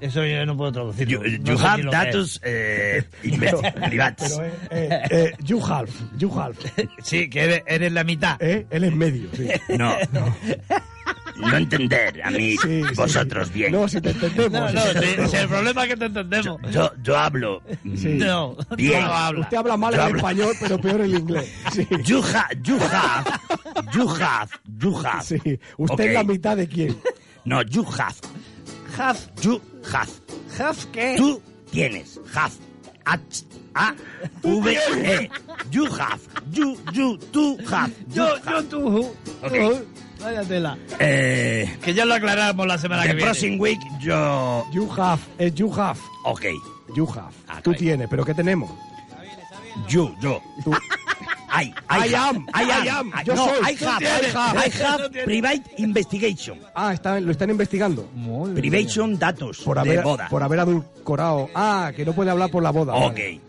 Eso 0.01 0.25
yo 0.25 0.45
no 0.45 0.57
puedo 0.57 0.73
traducir. 0.73 1.07
You, 1.07 1.21
no 1.21 1.27
you 1.53 1.57
have 1.65 1.81
datos 1.89 2.41
eh. 2.43 3.03
Pero, 3.39 3.61
eh, 3.63 4.49
eh, 4.69 5.01
eh, 5.09 5.31
you 5.45 5.61
have, 5.65 5.89
you 6.17 6.29
have. 6.37 6.55
Sí, 7.01 7.29
que 7.29 7.39
eres, 7.41 7.63
eres 7.65 7.91
la 7.93 8.03
mitad. 8.03 8.35
¿Eh? 8.41 8.67
Él 8.69 8.83
es 8.83 8.93
medio, 8.93 9.29
sí. 9.33 9.47
No, 9.77 9.95
no. 10.11 10.35
Entender 11.53 12.21
a 12.23 12.31
mí, 12.31 12.51
Sí, 12.57 12.81
sí. 12.83 12.95
vosotros 12.95 13.51
bien. 13.51 13.71
No, 13.71 13.87
si 13.87 13.99
te 14.01 14.11
entendemos. 14.11 14.73
No, 14.73 14.83
no, 14.93 15.01
si, 15.01 15.29
si 15.29 15.35
el 15.37 15.47
problema 15.47 15.83
es 15.83 15.89
que 15.89 15.97
te 15.97 16.05
entendemos. 16.05 16.61
Yo, 16.71 16.91
yo 17.03 17.17
hablo. 17.17 17.61
mm, 17.83 17.95
Sí. 17.97 18.07
No, 18.15 18.55
Bien. 18.77 19.01
no 19.05 19.13
habla. 19.13 19.39
Usted 19.41 19.57
habla 19.57 19.77
mal 19.77 19.93
Yo 19.93 19.99
el 20.01 20.05
hablo- 20.07 20.17
español, 20.17 20.55
pero 20.59 20.79
peor 20.81 21.01
el 21.01 21.15
inglés. 21.15 21.51
Sí. 21.73 21.87
You, 22.05 22.21
ha, 22.21 22.47
you 22.63 22.77
have. 22.79 23.31
You 23.93 24.09
have. 24.09 24.49
You 24.79 24.97
have. 25.05 25.23
Sí. 25.23 25.59
¿Usted 25.77 25.93
Ok. 25.93 25.99
es 26.09 26.13
la 26.13 26.23
mitad 26.23 26.57
de 26.57 26.67
quién? 26.67 26.97
No, 27.43 27.61
you 27.63 27.83
have. 27.85 28.15
Have, 28.97 29.19
You 29.41 29.61
have. 29.93 30.11
have 30.57 30.77
qué? 30.93 31.15
Tú 31.17 31.41
tienes. 31.69 32.19
Have. 32.33 32.53
H, 33.05 33.45
A, 33.75 33.93
V, 34.41 34.71
E. 34.73 35.29
You 35.71 35.85
have. 35.85 36.19
You, 36.51 36.77
you, 36.93 37.17
tú 37.31 37.57
have. 37.69 37.91
You 38.09 38.15
Yo, 38.15 38.25
have. 38.45 38.51
yo, 38.51 38.63
tú. 38.63 38.97
Ok. 39.43 39.51
Uy, 39.51 39.87
Vaya 40.21 40.41
tela. 40.43 40.77
Eh, 40.99 41.77
Que 41.83 41.93
ya 41.93 42.05
lo 42.05 42.13
aclaramos 42.15 42.65
la 42.67 42.77
semana 42.77 43.03
the 43.03 43.09
que 43.09 43.15
viene. 43.15 43.29
Crossing 43.31 43.59
Week, 43.59 43.79
yo. 43.99 44.65
You 44.71 44.89
have, 44.97 45.21
es 45.37 45.53
you 45.55 45.71
have. 45.73 45.99
Ok. 46.23 46.45
You 46.95 47.07
have. 47.07 47.33
Ah, 47.47 47.61
Tú 47.61 47.73
tienes, 47.73 48.07
pero 48.09 48.23
¿qué 48.25 48.33
tenemos? 48.33 48.71
You, 49.87 50.15
yo. 50.21 50.41
Tú. 50.63 50.71
I, 51.57 51.73
I 51.89 52.13
have- 52.13 52.15
am, 52.15 52.47
I 52.53 52.87
am, 52.89 53.11
yo 53.25 53.33
no, 53.35 53.45
soy. 53.45 53.57
I 53.73 53.85
have, 53.85 54.03
I 54.03 54.31
have, 54.35 54.67
I 54.67 54.83
have 54.83 55.09
private 55.25 55.63
investigation. 55.77 56.59
Ah, 56.75 56.93
está, 56.93 57.19
lo 57.19 57.31
están 57.31 57.49
investigando. 57.49 58.09
Privation 58.55 59.17
datos 59.17 59.59
Por 59.59 59.75
de 59.75 59.81
haber, 59.81 60.03
boda. 60.03 60.27
por 60.29 60.43
haber 60.43 60.59
adulcorado. 60.59 61.49
Ah, 61.55 61.91
que 61.95 62.03
no 62.05 62.13
puede 62.13 62.31
hablar 62.31 62.49
por 62.51 62.61
la 62.63 62.71
boda. 62.71 62.93
Ok. 62.95 63.13
vale. 63.15 63.41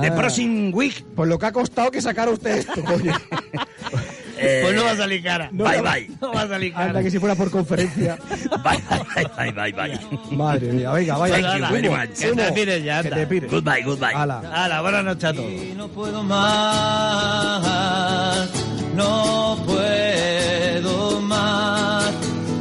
The 0.00 0.06
Ah. 0.06 0.14
Crossing 0.16 0.72
Week, 0.74 1.04
Pues 1.16 1.28
lo 1.28 1.38
que 1.38 1.46
ha 1.46 1.52
costado 1.52 1.90
que 1.90 2.00
sacara 2.00 2.30
usted 2.30 2.58
esto, 2.58 2.82
oye. 2.94 3.12
eh, 4.40 4.60
Pues 4.62 4.74
no 4.76 4.84
va 4.84 4.90
a 4.92 4.96
salir 4.96 5.22
cara. 5.22 5.48
No, 5.52 5.64
bye 5.64 5.80
bye. 5.82 6.10
No 6.20 6.32
va 6.32 6.42
a 6.42 6.48
salir 6.48 6.72
cara. 6.72 6.84
Anda 6.86 7.02
que 7.02 7.10
si 7.10 7.18
fuera 7.18 7.34
por 7.34 7.50
conferencia. 7.50 8.18
Bye, 8.64 8.78
bye, 9.14 9.52
bye, 9.52 9.52
bye, 9.52 9.72
bye. 9.72 9.98
Madre 10.36 10.72
mía, 10.72 10.90
venga, 10.92 11.16
vaya. 11.16 11.34
Thank 11.40 11.60
you 11.60 11.66
very 11.72 11.88
much. 11.88 12.10
Que 12.18 12.32
te 12.32 12.52
pires 12.52 12.84
ya, 12.84 13.00
Que 13.02 13.08
anda. 13.08 13.16
te 13.20 13.26
pires. 13.26 13.50
Goodbye, 13.50 13.82
goodbye. 13.84 14.14
Hala. 14.14 14.42
Hala, 14.52 14.80
buenas 14.82 15.04
noches 15.04 15.24
a 15.24 15.32
todos. 15.34 15.50
No 15.76 15.88
puedo 15.88 16.22
más, 17.50 18.50
no 18.94 19.58
puedo 19.66 21.20
más. 21.22 22.10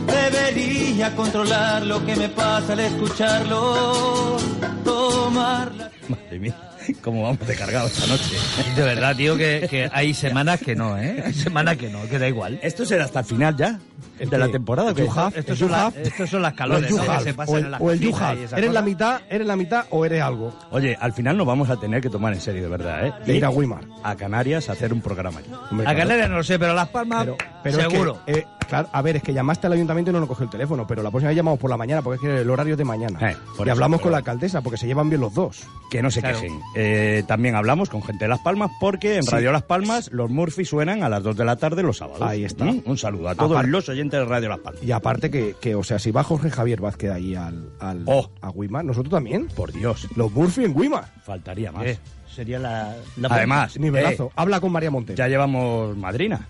Debería 0.07 1.15
controlar 1.15 1.85
lo 1.85 2.05
que 2.05 2.15
me 2.15 2.29
pasa 2.29 2.73
al 2.73 2.79
escucharlo, 2.81 4.37
tomar 4.83 5.73
la... 5.75 5.89
Madre 6.07 6.39
mía. 6.39 6.55
cómo 7.01 7.23
vamos 7.23 7.45
de 7.47 7.55
cargado 7.55 7.87
esta 7.87 8.07
noche. 8.07 8.35
De 8.75 8.81
verdad, 8.83 9.15
tío, 9.15 9.35
que, 9.37 9.67
que 9.69 9.89
hay 9.91 10.13
semanas 10.13 10.59
que 10.59 10.75
no, 10.75 10.97
¿eh? 10.97 11.23
Hay 11.25 11.33
semanas 11.33 11.77
que 11.77 11.89
no, 11.89 12.01
que 12.07 12.19
da 12.19 12.27
igual. 12.27 12.59
¿Esto 12.61 12.85
será 12.85 13.05
hasta 13.05 13.19
el 13.19 13.25
final 13.25 13.55
ya? 13.55 13.79
¿El 14.19 14.29
¿De 14.29 14.37
la 14.37 14.49
temporada? 14.49 14.87
o 14.87 14.89
¿El 14.91 14.95
qué? 14.95 15.03
Estos 15.03 15.49
¿El 15.49 15.57
son, 15.57 15.71
la- 15.71 15.93
estos 16.03 16.29
son 16.29 16.41
las 16.41 16.53
calores, 16.53 16.91
¿no? 16.91 16.97
que 17.01 17.05
Yuhaf, 17.05 17.23
se 17.23 17.33
pasan 17.33 17.55
o 17.55 17.57
en 17.57 17.65
el, 17.65 17.71
las 17.71 17.81
o 17.81 17.91
esa 17.91 18.57
¿Eres 18.57 18.73
la 18.73 18.81
mitad, 18.81 19.21
eres 19.29 19.47
la 19.47 19.55
mitad 19.55 19.85
o 19.91 20.05
eres 20.05 20.21
algo? 20.21 20.53
Oye, 20.71 20.97
al 20.99 21.13
final 21.13 21.37
nos 21.37 21.47
vamos 21.47 21.69
a 21.69 21.77
tener 21.77 22.01
que 22.01 22.09
tomar 22.09 22.33
en 22.33 22.41
serio, 22.41 22.63
de 22.63 22.67
verdad, 22.69 23.07
¿eh? 23.07 23.13
De 23.25 23.37
ir 23.37 23.45
a 23.45 23.49
Weimar. 23.49 23.85
A 24.03 24.15
Canarias 24.17 24.67
a 24.69 24.73
hacer 24.73 24.91
un 24.91 25.01
programa. 25.01 25.39
Hombre, 25.71 25.87
A. 25.87 25.95
Canarias 25.95 26.29
no 26.29 26.35
lo 26.37 26.43
sé, 26.43 26.59
pero 26.59 26.73
Las 26.73 26.89
Palmas, 26.89 27.23
Pero, 27.23 27.37
pero 27.63 27.79
es 27.79 27.85
que, 27.87 27.91
seguro. 27.91 28.21
eh, 28.27 28.45
claro, 28.69 28.87
a 28.93 29.01
ver, 29.01 29.17
es 29.17 29.23
que 29.23 29.33
llamaste 29.33 29.67
al 29.67 29.73
ayuntamiento 29.73 30.11
y 30.11 30.13
no 30.13 30.19
nos 30.19 30.29
cogió 30.29 30.45
el 30.45 30.49
teléfono, 30.49 30.85
pero 30.87 31.03
la 31.03 31.09
próxima 31.11 31.29
vez 31.29 31.35
llamamos 31.37 31.59
por 31.59 31.69
la 31.69 31.77
mañana 31.77 32.01
porque 32.01 32.15
es 32.15 32.21
que 32.21 32.41
el 32.41 32.49
horario 32.49 32.75
es 32.75 32.77
de 32.77 32.85
mañana. 32.85 33.19
Eh, 33.31 33.35
por 33.57 33.67
y 33.67 33.69
eso, 33.69 33.71
hablamos 33.73 33.97
pero- 33.99 34.03
con 34.03 34.11
la 34.13 34.17
alcaldesa 34.19 34.61
porque 34.61 34.77
se 34.77 34.87
llevan 34.87 35.09
bien 35.09 35.21
los 35.21 35.33
dos. 35.33 35.63
Que 35.89 36.01
no 36.03 36.11
se 36.11 36.19
Claro. 36.21 36.39
quejen. 36.39 36.59
Eh, 36.75 37.23
también 37.27 37.55
hablamos 37.55 37.89
con 37.89 38.03
gente 38.03 38.25
de 38.25 38.29
Las 38.29 38.39
Palmas 38.41 38.69
porque 38.79 39.15
en 39.17 39.23
Sí. 39.23 39.31
Radio 39.31 39.51
Las 39.51 39.63
Palmas 39.63 40.09
los 40.13 40.29
Murphy 40.29 40.63
suenan 40.63 41.01
a 41.03 41.09
las 41.09 41.23
2 41.23 41.35
de 41.35 41.45
la 41.45 41.55
tarde 41.55 41.81
los 41.83 41.97
sábados. 41.97 42.21
Ahí 42.21 42.43
está. 42.45 42.65
¿Mm? 42.65 42.83
Un 42.85 42.97
saludo 42.97 43.29
a 43.29 43.35
todos 43.35 43.51
Aparte- 43.51 43.71
los 43.71 43.89
oyentes 43.89 44.19
de 44.19 44.25
Radio 44.25 44.49
Las 44.49 44.59
Palmas. 44.59 44.83
Y 44.83 44.91
aparte 44.91 45.31
que, 45.31 45.55
que, 45.59 45.73
o 45.75 45.83
sea, 45.83 45.97
si 45.99 46.11
va 46.11 46.23
Jorge 46.23 46.49
Javier 46.51 46.79
Vázquez 46.79 47.11
ahí 47.11 47.33
al, 47.35 47.69
al 47.79 48.03
Oh. 48.05 48.29
a 48.41 48.49
Weimar, 48.51 48.85
nosotros 48.85 49.11
también. 49.11 49.47
Por 49.55 49.71
Dios, 49.73 50.07
Los 50.15 50.31
Murphy 50.31 50.65
en 50.65 50.77
Weimar. 50.77 51.05
faltaría 51.25 51.71
más. 51.71 51.85
Eh, 51.85 51.99
sería 52.33 52.59
la, 52.59 52.95
la 53.17 53.27
Además, 53.31 53.77
Nivelazo. 53.79 54.27
eh, 54.27 54.31
Habla 54.35 54.59
con 54.59 54.71
María 54.71 54.91
Montero. 54.91 55.17
ya 55.17 55.27
llevamos 55.27 55.97
madrina. 55.97 56.47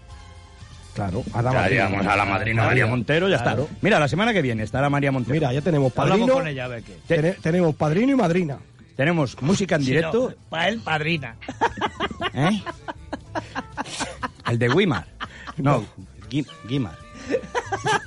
Claro, 0.93 1.23
a 1.33 1.41
la 1.41 1.51
Ya 1.53 1.59
madrina. 1.89 2.11
a 2.13 2.15
la 2.17 2.25
madrina 2.25 2.65
María 2.65 2.85
Montero, 2.87 3.29
ya 3.29 3.41
Claro. 3.41 3.63
está. 3.63 3.75
Mira, 3.81 3.99
la 3.99 4.07
semana 4.07 4.33
que 4.33 4.41
viene 4.41 4.63
estará 4.63 4.89
María 4.89 5.11
Montero. 5.11 5.33
Mira, 5.33 5.53
ya 5.53 5.61
tenemos 5.61 5.93
padrino. 5.93 6.33
con 6.33 6.47
ella, 6.47 6.65
a 6.65 6.67
ver 6.67 6.83
qué. 6.83 6.97
tene- 7.07 7.33
tenemos 7.41 7.75
padrino 7.75 8.11
y 8.11 8.15
madrina. 8.15 8.57
Tenemos 8.97 9.41
música 9.41 9.75
en 9.75 9.85
directo. 9.85 10.33
Para 10.49 10.67
él, 10.69 10.81
padrina. 10.83 11.35
¿eh? 12.33 12.61
El 14.49 14.59
de 14.59 14.69
Wimar. 14.69 15.05
No, 15.57 15.85
Gui- 16.29 16.45
Guimar. 16.67 16.97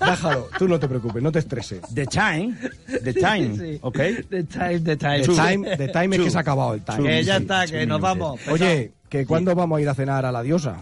Déjalo, 0.04 0.48
tú 0.58 0.68
no 0.68 0.78
te 0.78 0.88
preocupes, 0.88 1.22
no 1.22 1.30
te 1.32 1.38
estreses. 1.38 1.80
The 1.94 2.06
Time. 2.06 2.54
The 3.04 3.14
Time. 3.14 3.56
Sí. 3.56 3.78
¿Ok? 3.82 3.96
The 4.28 4.44
time, 4.44 4.80
the 4.80 4.96
time. 4.96 5.20
The 5.20 5.26
time, 5.34 5.76
the 5.76 5.88
time 5.88 6.16
es 6.16 6.22
que 6.22 6.30
se 6.30 6.36
ha 6.36 6.40
acabado 6.40 6.74
el 6.74 6.82
time. 6.82 7.08
Que 7.08 7.24
ya 7.24 7.36
está, 7.36 7.66
que 7.66 7.86
nos 7.86 8.00
vamos. 8.00 8.40
Oye, 8.48 8.92
que 9.08 9.24
cuándo 9.24 9.54
vamos 9.54 9.78
a 9.78 9.80
ir 9.80 9.88
a 9.88 9.94
cenar 9.94 10.26
a 10.26 10.32
la 10.32 10.42
diosa? 10.42 10.76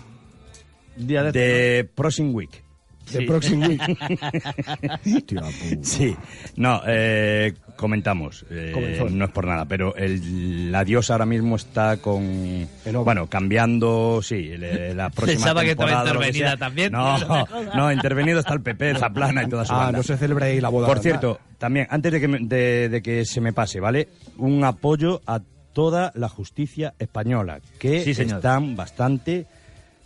Día 0.97 1.23
de 1.25 1.33
The 1.33 1.85
Próximo 1.95 2.33
Week. 2.33 2.63
The 3.11 3.19
Sí. 3.19 3.25
próximo 3.27 3.67
week. 3.67 3.81
Sí, 5.83 6.17
no, 6.57 6.81
eh, 6.87 7.55
comentamos, 7.77 8.45
eh, 8.51 9.05
no 9.11 9.25
es 9.25 9.31
por 9.33 9.47
nada, 9.47 9.65
pero 9.65 9.97
el, 9.97 10.71
la 10.71 10.85
diosa 10.85 11.15
ahora 11.15 11.27
mismo 11.27 11.57
está 11.57 11.97
con, 11.97 12.69
bueno, 13.05 13.27
cambiando, 13.29 14.21
sí, 14.23 14.57
le- 14.57 14.95
la 14.95 15.11
próxima 15.11 15.37
Pensaba 15.39 15.63
que 15.63 15.71
estaba 15.73 16.05
intervenida 16.05 16.57
también. 16.57 16.93
No, 16.93 17.17
no, 17.75 17.91
intervenido 17.93 18.39
está 18.39 18.55
el 18.55 18.61
PP, 18.63 18.95
Zaplana 18.97 19.43
y 19.43 19.49
toda 19.49 19.65
su 19.65 19.73
Ah, 19.73 19.79
banda. 19.79 19.99
no 19.99 20.03
se 20.05 20.17
celebra 20.17 20.47
ahí 20.47 20.61
la 20.61 20.69
boda. 20.69 20.87
Por 20.87 20.99
¿verdad? 20.99 21.03
cierto, 21.21 21.41
también, 21.59 21.87
antes 21.91 22.13
de 22.13 22.21
que, 22.21 22.29
me- 22.29 22.39
de, 22.41 22.89
de 22.91 23.03
que 23.03 23.25
se 23.25 23.41
me 23.41 23.53
pase, 23.53 23.81
¿vale? 23.81 24.09
Un 24.37 24.63
apoyo 24.63 25.21
a 25.27 25.41
toda 25.73 26.13
la 26.15 26.29
justicia 26.29 26.95
española, 26.99 27.61
que 27.79 28.05
Sí, 28.05 28.11
están 28.11 28.77
bastante 28.77 29.47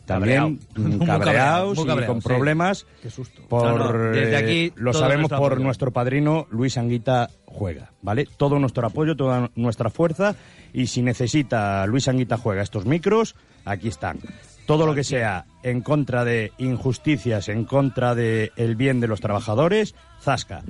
también 0.06 0.58
Cabreado. 0.58 0.58
Muy 0.98 1.06
cabreado, 1.06 1.74
cabreados 1.74 1.78
y 1.78 2.06
con 2.06 2.22
sí. 2.22 2.28
problemas. 2.28 2.86
Qué 3.02 3.10
susto. 3.10 3.42
Por, 3.48 3.62
No, 3.78 3.92
no, 3.92 4.10
desde 4.10 4.32
eh, 4.32 4.36
aquí, 4.36 4.72
lo 4.76 4.92
todo 4.92 5.00
sabemos 5.02 5.20
nuestro 5.30 5.38
por 5.38 5.52
apoyo. 5.52 5.64
nuestro 5.64 5.90
padrino 5.92 6.46
Luis 6.50 6.76
Anguita 6.78 7.30
Juega, 7.46 7.92
¿vale? 8.02 8.26
Todo 8.36 8.58
nuestro 8.58 8.86
apoyo, 8.86 9.16
toda 9.16 9.50
nuestra 9.54 9.88
fuerza 9.90 10.34
y 10.72 10.88
si 10.88 11.02
necesita 11.02 11.86
Luis 11.86 12.08
Anguita 12.08 12.36
Juega 12.36 12.62
estos 12.62 12.84
micros, 12.84 13.36
aquí 13.64 13.88
están. 13.88 14.18
Todo 14.66 14.86
lo 14.86 14.94
que 14.94 15.04
sea 15.04 15.44
en 15.62 15.82
contra 15.82 16.24
de 16.24 16.52
injusticias, 16.58 17.48
en 17.48 17.64
contra 17.64 18.14
de 18.14 18.50
el 18.56 18.76
bien 18.76 18.98
de 19.00 19.06
los 19.08 19.20
trabajadores, 19.20 19.94
zasca. 20.22 20.62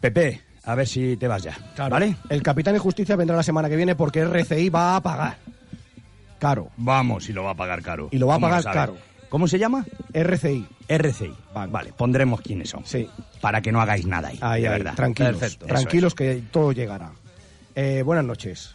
Pepe, 0.00 0.40
a 0.64 0.74
ver 0.74 0.86
si 0.86 1.16
te 1.16 1.26
vas 1.28 1.42
ya, 1.42 1.56
Claro. 1.74 1.90
¿vale? 1.92 2.16
El 2.28 2.42
capitán 2.42 2.74
de 2.74 2.78
justicia 2.80 3.16
vendrá 3.16 3.36
la 3.36 3.42
semana 3.42 3.68
que 3.68 3.76
viene 3.76 3.94
porque 3.96 4.20
RCI 4.20 4.68
va 4.70 4.96
a 4.96 5.02
pagar. 5.02 5.36
Caro. 6.40 6.70
Vamos, 6.76 7.28
y 7.28 7.32
lo 7.32 7.44
va 7.44 7.52
a 7.52 7.54
pagar 7.54 7.80
caro. 7.82 8.08
Y 8.10 8.18
lo 8.18 8.26
va 8.26 8.34
a 8.34 8.36
¿Cómo 8.38 8.48
pagar 8.48 8.64
caro. 8.64 8.96
¿Cómo 9.28 9.46
se 9.46 9.60
llama? 9.60 9.86
RCI. 10.12 10.66
RCI. 10.88 11.32
Vale. 11.54 11.70
Vale, 11.70 11.92
pondremos 11.96 12.40
quiénes 12.40 12.70
son. 12.70 12.84
Sí. 12.84 13.08
Para 13.40 13.60
que 13.60 13.70
no 13.70 13.80
hagáis 13.80 14.04
nada 14.06 14.28
ahí. 14.28 14.38
Ahí, 14.40 14.62
de 14.62 14.68
ahí, 14.68 14.78
verdad. 14.78 14.94
tranquilos. 14.96 15.36
Perfecto. 15.38 15.66
Tranquilos 15.66 16.14
que 16.16 16.42
todo 16.50 16.72
llegará. 16.72 17.12
Eh, 17.76 18.02
buenas 18.04 18.24
noches. 18.24 18.74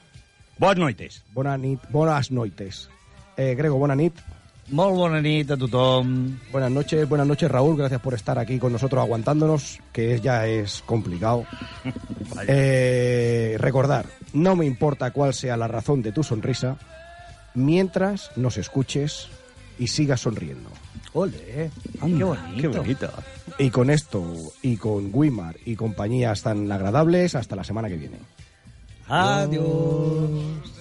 Buenas 0.58 0.78
noches. 0.78 1.24
Buenas, 1.34 1.60
nit, 1.60 1.80
buenas 1.90 2.32
noites. 2.32 2.90
Eh, 3.36 3.54
Grego, 3.56 3.78
buenas 3.78 3.98
nit. 3.98 4.14
Molt 4.72 4.96
bona 4.96 5.22
nit 5.22 5.52
a 5.52 5.58
tothom. 5.58 6.40
Buenas 6.52 6.72
noches, 6.72 7.08
buenas 7.08 7.28
noches 7.28 7.52
Raúl, 7.52 7.78
gracias 7.78 8.02
por 8.02 8.14
estar 8.16 8.40
aquí 8.40 8.58
con 8.58 8.72
nosotros 8.72 9.00
aguantándonos, 9.04 9.80
que 9.92 10.16
es- 10.16 10.22
ya 10.22 10.48
es 10.48 10.82
complicado. 10.86 11.46
Eh, 12.48 13.56
recordar, 13.60 14.06
no 14.34 14.56
me 14.56 14.66
importa 14.66 15.12
cuál 15.12 15.34
sea 15.34 15.56
la 15.58 15.68
razón 15.68 16.02
de 16.02 16.12
tu 16.12 16.24
sonrisa, 16.24 16.78
mientras 17.56 18.32
nos 18.36 18.58
escuches 18.58 19.28
y 19.80 19.88
sigas 19.88 20.22
sonriendo. 20.22 20.70
Ole, 21.14 21.72
Anda, 22.02 22.18
qué 22.18 22.24
bonito. 22.24 22.62
Qué 22.62 22.68
bonito. 22.68 23.10
Y 23.58 23.70
con 23.70 23.90
esto, 23.90 24.26
y 24.62 24.78
con 24.78 25.10
Wimar 25.14 25.56
y 25.66 25.76
compañías 25.76 26.42
tan 26.42 26.70
agradables, 26.72 27.36
hasta 27.36 27.56
la 27.56 27.64
semana 27.64 27.88
que 27.88 27.98
viene. 27.98 28.20
Adiós. 29.08 30.75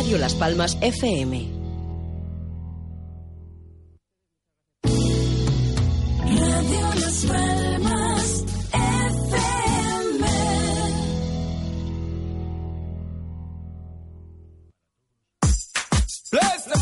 Radio 0.00 0.16
Las 0.16 0.34
Palmas 0.34 0.78
FM. 0.80 1.46
Radio 6.24 6.80
Las 6.94 7.26
Palmas 7.26 8.44
FM. 8.72 10.26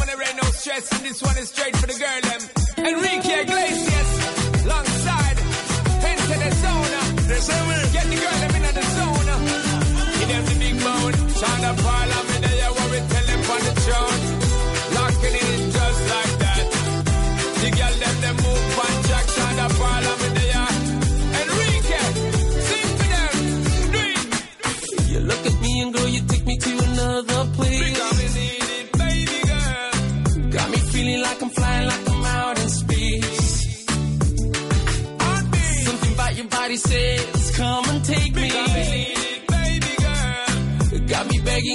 There 0.07 0.23
ain't 0.23 0.37
no 0.37 0.49
stress, 0.51 0.93
and 0.93 1.05
this 1.05 1.21
one 1.21 1.39
is 1.39 1.49
straight 1.49 1.77
for 1.77 1.89
the 1.89 1.95
girl, 1.95 2.21
them. 2.23 2.58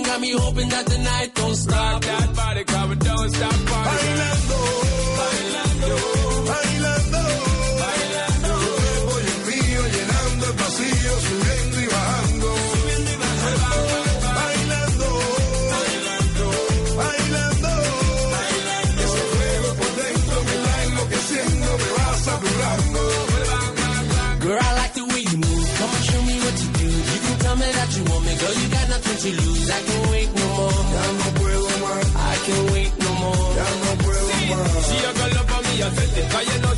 Got 0.02 0.22
me 0.22 0.32
hoping 0.32 0.70
that 0.70 0.86
the 0.88 0.98
night 0.98 1.36
don't 1.36 1.56
stop. 1.56 2.02
That 2.02 2.36
body 2.36 2.64
cover 2.64 2.96
don't 2.96 3.30
stop 3.30 3.54
partying. 3.54 4.43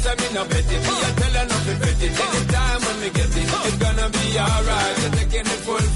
It. 0.05 0.19
Know, 0.19 0.21
me 0.21 0.33
no 0.33 0.43
bet 0.45 0.65
it. 0.65 0.81
Me 0.85 0.95
a 0.95 1.09
tell 1.17 1.33
her 1.33 1.45
not 1.49 1.61
to 1.65 1.73
bet 1.81 2.03
it. 2.03 2.13
Anytime 2.13 2.79
when 2.85 2.97
me 3.01 3.09
get 3.09 3.31
it, 3.35 3.49
it's 3.65 3.77
gonna 3.77 4.07
be 4.09 4.25
alright. 4.37 4.95
You're 5.01 5.15
taking 5.17 5.45
the 5.49 5.57
full 5.65 5.87